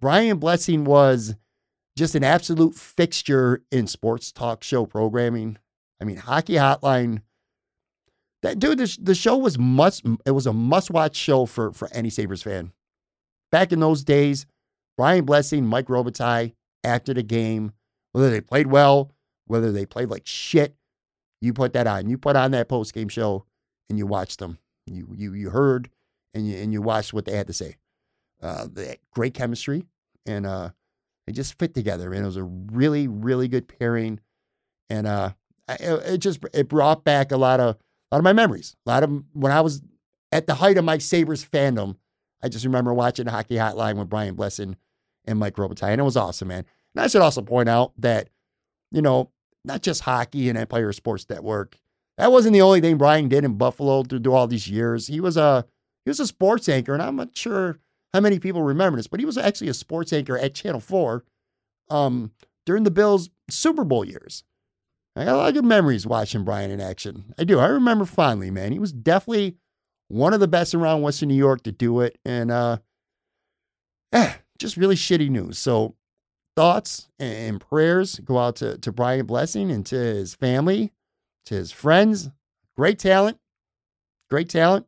Brian 0.00 0.38
Blessing 0.38 0.84
was 0.84 1.34
just 1.98 2.14
an 2.14 2.24
absolute 2.24 2.74
fixture 2.74 3.62
in 3.70 3.86
sports 3.86 4.32
talk 4.32 4.62
show 4.62 4.86
programming. 4.86 5.58
I 6.00 6.04
mean, 6.04 6.16
Hockey 6.16 6.54
Hotline 6.54 7.22
that 8.42 8.58
dude, 8.58 8.78
the, 8.78 8.98
the 9.00 9.14
show 9.14 9.36
was 9.36 9.58
must. 9.58 10.04
It 10.24 10.30
was 10.30 10.46
a 10.46 10.52
must-watch 10.52 11.16
show 11.16 11.46
for 11.46 11.72
for 11.72 11.88
any 11.92 12.10
Sabres 12.10 12.42
fan. 12.42 12.72
Back 13.50 13.72
in 13.72 13.80
those 13.80 14.04
days, 14.04 14.46
Brian 14.96 15.24
Blessing, 15.24 15.66
Mike 15.66 15.86
Robitaille, 15.86 16.54
after 16.84 17.12
the 17.12 17.22
game, 17.22 17.72
whether 18.12 18.30
they 18.30 18.40
played 18.40 18.68
well, 18.68 19.10
whether 19.46 19.72
they 19.72 19.86
played 19.86 20.08
like 20.08 20.26
shit, 20.26 20.76
you 21.40 21.52
put 21.52 21.72
that 21.72 21.86
on. 21.86 22.08
You 22.08 22.18
put 22.18 22.36
on 22.36 22.52
that 22.52 22.68
post-game 22.68 23.08
show 23.08 23.44
and 23.88 23.98
you 23.98 24.06
watched 24.06 24.38
them. 24.38 24.58
You 24.86 25.08
you 25.16 25.34
you 25.34 25.50
heard 25.50 25.90
and 26.32 26.48
you 26.48 26.56
and 26.58 26.72
you 26.72 26.80
watched 26.80 27.12
what 27.12 27.24
they 27.24 27.36
had 27.36 27.48
to 27.48 27.52
say. 27.52 27.76
Uh, 28.40 28.68
they 28.72 28.98
great 29.12 29.34
chemistry 29.34 29.84
and 30.26 30.46
uh, 30.46 30.70
they 31.28 31.32
just 31.32 31.58
fit 31.58 31.74
together. 31.74 32.14
And 32.14 32.22
it 32.22 32.26
was 32.26 32.38
a 32.38 32.42
really 32.42 33.06
really 33.06 33.48
good 33.48 33.68
pairing. 33.68 34.18
And 34.88 35.06
uh, 35.06 35.32
it, 35.68 36.14
it 36.14 36.18
just 36.18 36.40
it 36.54 36.68
brought 36.68 37.04
back 37.04 37.30
a 37.30 37.36
lot 37.36 37.60
of 37.60 37.76
a 38.10 38.14
lot 38.14 38.18
of 38.18 38.24
my 38.24 38.32
memories. 38.32 38.74
A 38.86 38.90
lot 38.90 39.02
of 39.02 39.22
when 39.34 39.52
I 39.52 39.60
was 39.60 39.82
at 40.32 40.46
the 40.46 40.54
height 40.54 40.78
of 40.78 40.86
my 40.86 40.96
Sabres 40.96 41.44
fandom, 41.44 41.96
I 42.42 42.48
just 42.48 42.64
remember 42.64 42.94
watching 42.94 43.26
Hockey 43.26 43.56
Hotline 43.56 43.98
with 43.98 44.08
Brian 44.08 44.36
Blessing 44.36 44.76
and 45.26 45.38
Mike 45.38 45.56
Robitaille, 45.56 45.90
and 45.90 46.00
it 46.00 46.04
was 46.04 46.16
awesome, 46.16 46.48
man. 46.48 46.64
And 46.94 47.04
I 47.04 47.08
should 47.08 47.20
also 47.20 47.42
point 47.42 47.68
out 47.68 47.92
that, 47.98 48.30
you 48.90 49.02
know, 49.02 49.30
not 49.66 49.82
just 49.82 50.00
hockey 50.00 50.48
and 50.48 50.56
Empire 50.56 50.92
Sports 50.94 51.26
Network. 51.28 51.78
That 52.16 52.32
wasn't 52.32 52.54
the 52.54 52.62
only 52.62 52.80
thing 52.80 52.96
Brian 52.96 53.28
did 53.28 53.44
in 53.44 53.58
Buffalo 53.58 54.02
do 54.02 54.32
all 54.32 54.46
these 54.46 54.68
years. 54.68 55.08
He 55.08 55.20
was 55.20 55.36
a 55.36 55.66
he 56.06 56.10
was 56.10 56.20
a 56.20 56.26
sports 56.26 56.70
anchor, 56.70 56.94
and 56.94 57.02
I'm 57.02 57.16
not 57.16 57.36
sure 57.36 57.78
how 58.12 58.20
many 58.20 58.38
people 58.38 58.62
remember 58.62 58.96
this, 58.96 59.06
but 59.06 59.20
he 59.20 59.26
was 59.26 59.38
actually 59.38 59.68
a 59.68 59.74
sports 59.74 60.12
anchor 60.12 60.38
at 60.38 60.54
Channel 60.54 60.80
Four 60.80 61.24
um, 61.90 62.32
during 62.66 62.84
the 62.84 62.90
Bills 62.90 63.30
Super 63.50 63.84
Bowl 63.84 64.04
years. 64.04 64.44
I 65.16 65.24
got 65.24 65.34
a 65.34 65.36
lot 65.36 65.48
of 65.48 65.54
good 65.54 65.64
memories 65.64 66.06
watching 66.06 66.44
Brian 66.44 66.70
in 66.70 66.80
action. 66.80 67.34
I 67.38 67.44
do. 67.44 67.58
I 67.58 67.66
remember 67.66 68.04
fondly, 68.04 68.50
man. 68.50 68.72
He 68.72 68.78
was 68.78 68.92
definitely 68.92 69.56
one 70.06 70.32
of 70.32 70.40
the 70.40 70.48
best 70.48 70.74
around 70.74 71.02
Western 71.02 71.28
New 71.28 71.34
York 71.34 71.62
to 71.64 71.72
do 71.72 72.00
it. 72.00 72.18
And 72.24 72.50
uh 72.50 72.78
eh, 74.12 74.34
just 74.58 74.76
really 74.76 74.94
shitty 74.94 75.28
news. 75.28 75.58
So 75.58 75.96
thoughts 76.56 77.08
and 77.18 77.60
prayers 77.60 78.18
go 78.20 78.38
out 78.38 78.56
to, 78.56 78.78
to 78.78 78.92
Brian 78.92 79.26
Blessing 79.26 79.70
and 79.70 79.84
to 79.86 79.96
his 79.96 80.34
family, 80.34 80.92
to 81.46 81.54
his 81.54 81.72
friends. 81.72 82.30
Great 82.76 82.98
talent. 82.98 83.38
Great 84.30 84.48
talent. 84.48 84.86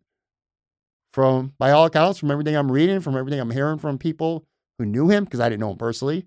From 1.12 1.54
by 1.58 1.72
all 1.72 1.86
accounts, 1.86 2.18
from 2.18 2.30
everything 2.30 2.56
I'm 2.56 2.70
reading, 2.70 3.00
from 3.00 3.16
everything 3.16 3.40
I'm 3.40 3.50
hearing 3.50 3.78
from 3.78 3.98
people 3.98 4.46
who 4.78 4.86
knew 4.86 5.08
him, 5.08 5.24
because 5.24 5.40
I 5.40 5.48
didn't 5.48 5.61
know 5.61 5.72
him 5.72 5.76
personally. 5.76 6.26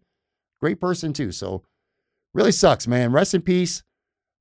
Great 0.60 0.80
person 0.80 1.14
too. 1.14 1.32
So 1.32 1.64
really 2.34 2.52
sucks, 2.52 2.88
man. 2.88 3.12
Rest 3.12 3.34
in 3.34 3.42
peace. 3.42 3.84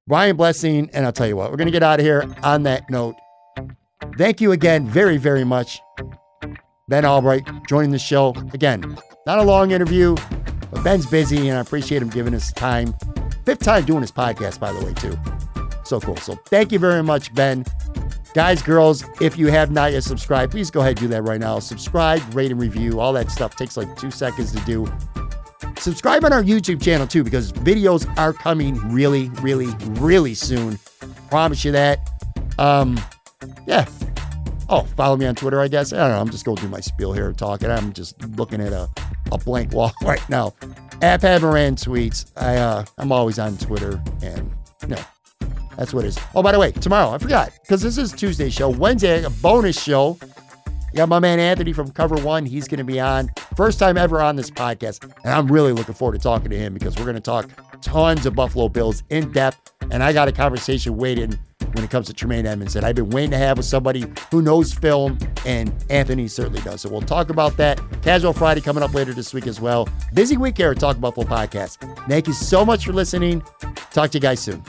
Brian 0.07 0.36
Blessing. 0.36 0.90
And 0.93 1.07
I'll 1.07 1.12
tell 1.12 1.28
you 1.28 1.36
what, 1.36 1.51
we're 1.51 1.57
going 1.57 1.66
to 1.68 1.72
get 1.72 1.82
out 1.82 2.01
of 2.01 2.07
here 2.07 2.24
on 2.43 2.64
that 2.64 2.90
note. 2.90 3.14
Thank 4.18 4.40
you 4.40 4.53
again 4.53 4.86
very, 4.86 5.16
very 5.16 5.45
much. 5.45 5.80
Ben 6.88 7.05
Albright 7.05 7.49
joining 7.68 7.90
the 7.90 7.99
show. 7.99 8.34
Again, 8.53 8.99
not 9.26 9.38
a 9.38 9.43
long 9.43 9.70
interview, 9.70 10.16
but 10.70 10.82
Ben's 10.82 11.07
busy 11.07 11.49
and 11.49 11.57
I 11.57 11.61
appreciate 11.61 12.03
him 12.03 12.11
giving 12.11 12.34
us 12.34 12.53
time. 12.53 12.95
Fifth 13.47 13.61
time 13.61 13.84
doing 13.84 14.01
his 14.01 14.12
podcast, 14.12 14.59
by 14.59 14.72
the 14.72 14.84
way, 14.84 14.93
too. 14.95 15.16
So 15.84 16.01
cool. 16.01 16.16
So 16.16 16.34
thank 16.47 16.72
you 16.72 16.78
very 16.78 17.03
much, 17.03 17.32
Ben. 17.34 17.64
Guys, 18.35 18.62
girls, 18.62 19.05
if 19.20 19.37
you 19.37 19.49
have 19.49 19.70
not 19.70 19.93
yet 19.93 20.03
subscribed, 20.03 20.53
please 20.53 20.70
go 20.70 20.80
ahead 20.80 20.93
and 20.93 21.01
do 21.01 21.09
that 21.09 21.22
right 21.22 21.41
now. 21.41 21.59
Subscribe, 21.59 22.22
rate, 22.35 22.51
and 22.51 22.59
review. 22.59 22.99
All 22.99 23.12
that 23.12 23.30
stuff 23.30 23.57
takes 23.57 23.76
like 23.76 23.95
two 23.97 24.11
seconds 24.11 24.53
to 24.53 24.61
do. 24.61 24.87
Subscribe 25.76 26.24
on 26.24 26.33
our 26.33 26.43
YouTube 26.43 26.83
channel 26.83 27.07
too, 27.07 27.24
because 27.24 27.53
videos 27.53 28.07
are 28.16 28.33
coming 28.33 28.76
really, 28.91 29.28
really, 29.41 29.66
really 30.01 30.33
soon. 30.33 30.78
Promise 31.28 31.64
you 31.64 31.72
that. 31.72 32.09
Um, 32.59 32.99
yeah. 33.66 33.87
Oh, 34.68 34.85
follow 34.97 35.16
me 35.16 35.26
on 35.26 35.35
Twitter, 35.35 35.61
I 35.61 35.68
guess. 35.68 35.93
I 35.93 35.99
don't 35.99 36.11
know. 36.11 36.20
I'm 36.20 36.30
just 36.30 36.47
going 36.47 36.57
through 36.57 36.70
my 36.70 36.80
spiel 36.80 37.12
here 37.12 37.33
talking. 37.33 37.70
I'm 37.70 37.93
just 37.93 38.22
looking 38.37 38.62
at 38.62 38.72
a, 38.72 38.89
a 39.30 39.37
blank 39.37 39.72
wall 39.72 39.93
right 40.03 40.26
now. 40.30 40.55
At 41.03 41.20
Pat 41.20 41.43
Moran 41.43 41.76
tweets. 41.76 42.30
I 42.37 42.57
uh, 42.57 42.85
I'm 42.97 43.12
always 43.12 43.39
on 43.39 43.59
Twitter, 43.59 44.03
and 44.22 44.51
you 44.83 44.89
know, 44.89 45.03
that's 45.77 45.95
what 45.95 46.05
it 46.05 46.09
is. 46.09 46.18
Oh, 46.35 46.43
by 46.43 46.53
the 46.53 46.59
way, 46.59 46.73
tomorrow, 46.73 47.11
I 47.11 47.18
forgot, 47.18 47.53
because 47.62 47.83
this 47.83 47.99
is 47.99 48.12
Tuesday 48.12 48.51
show. 48.51 48.68
Wednesday, 48.68 49.25
a 49.25 49.31
bonus 49.31 49.81
show. 49.81 50.18
You 50.93 50.99
got 50.99 51.09
my 51.09 51.20
man 51.20 51.41
Anthony 51.41 51.73
from 51.73 51.91
Cover 51.91 52.16
One. 52.16 52.45
He's 52.45 52.68
going 52.68 52.79
to 52.79 52.85
be 52.85 53.01
on. 53.01 53.31
First 53.57 53.79
time 53.79 53.97
ever 53.97 54.20
on 54.20 54.37
this 54.37 54.51
podcast. 54.51 55.03
And 55.25 55.33
I'm 55.33 55.51
really 55.51 55.73
looking 55.73 55.95
forward 55.95 56.18
to 56.18 56.23
talking 56.23 56.51
to 56.51 56.59
him 56.59 56.75
because 56.75 56.97
we're 56.97 57.05
going 57.05 57.14
to 57.14 57.20
talk 57.20 57.49
tons 57.81 58.27
of 58.27 58.35
Buffalo 58.35 58.68
Bills 58.68 59.03
in 59.09 59.33
depth. 59.33 59.73
And 59.91 60.03
I 60.03 60.12
got 60.12 60.29
a 60.29 60.33
conversation 60.33 60.99
waiting 60.99 61.39
when 61.73 61.85
it 61.85 61.91
comes 61.91 62.07
to 62.09 62.12
Tremaine 62.12 62.45
Edmunds 62.45 62.75
that 62.75 62.85
I've 62.85 62.95
been 62.95 63.09
waiting 63.09 63.31
to 63.31 63.39
have 63.39 63.57
with 63.57 63.66
somebody 63.66 64.05
who 64.31 64.43
knows 64.43 64.73
film, 64.75 65.18
and 65.47 65.73
Anthony 65.89 66.29
certainly 66.29 66.61
does. 66.61 66.83
So 66.83 66.91
we'll 66.91 67.01
talk 67.01 67.31
about 67.31 67.57
that. 67.57 67.81
Casual 68.03 68.35
Friday 68.35 68.61
coming 68.61 68.83
up 68.83 68.93
later 68.93 69.14
this 69.14 69.33
week 69.33 69.47
as 69.47 69.61
well. 69.61 69.89
Busy 70.12 70.37
week 70.37 70.59
here 70.59 70.73
at 70.73 70.79
Talk 70.79 71.01
Buffalo 71.01 71.27
Podcast. 71.27 71.79
Thank 72.07 72.27
you 72.27 72.35
so 72.35 72.64
much 72.64 72.85
for 72.85 72.93
listening. 72.93 73.43
Talk 73.93 74.11
to 74.11 74.18
you 74.18 74.23
guys 74.23 74.41
soon. 74.41 74.62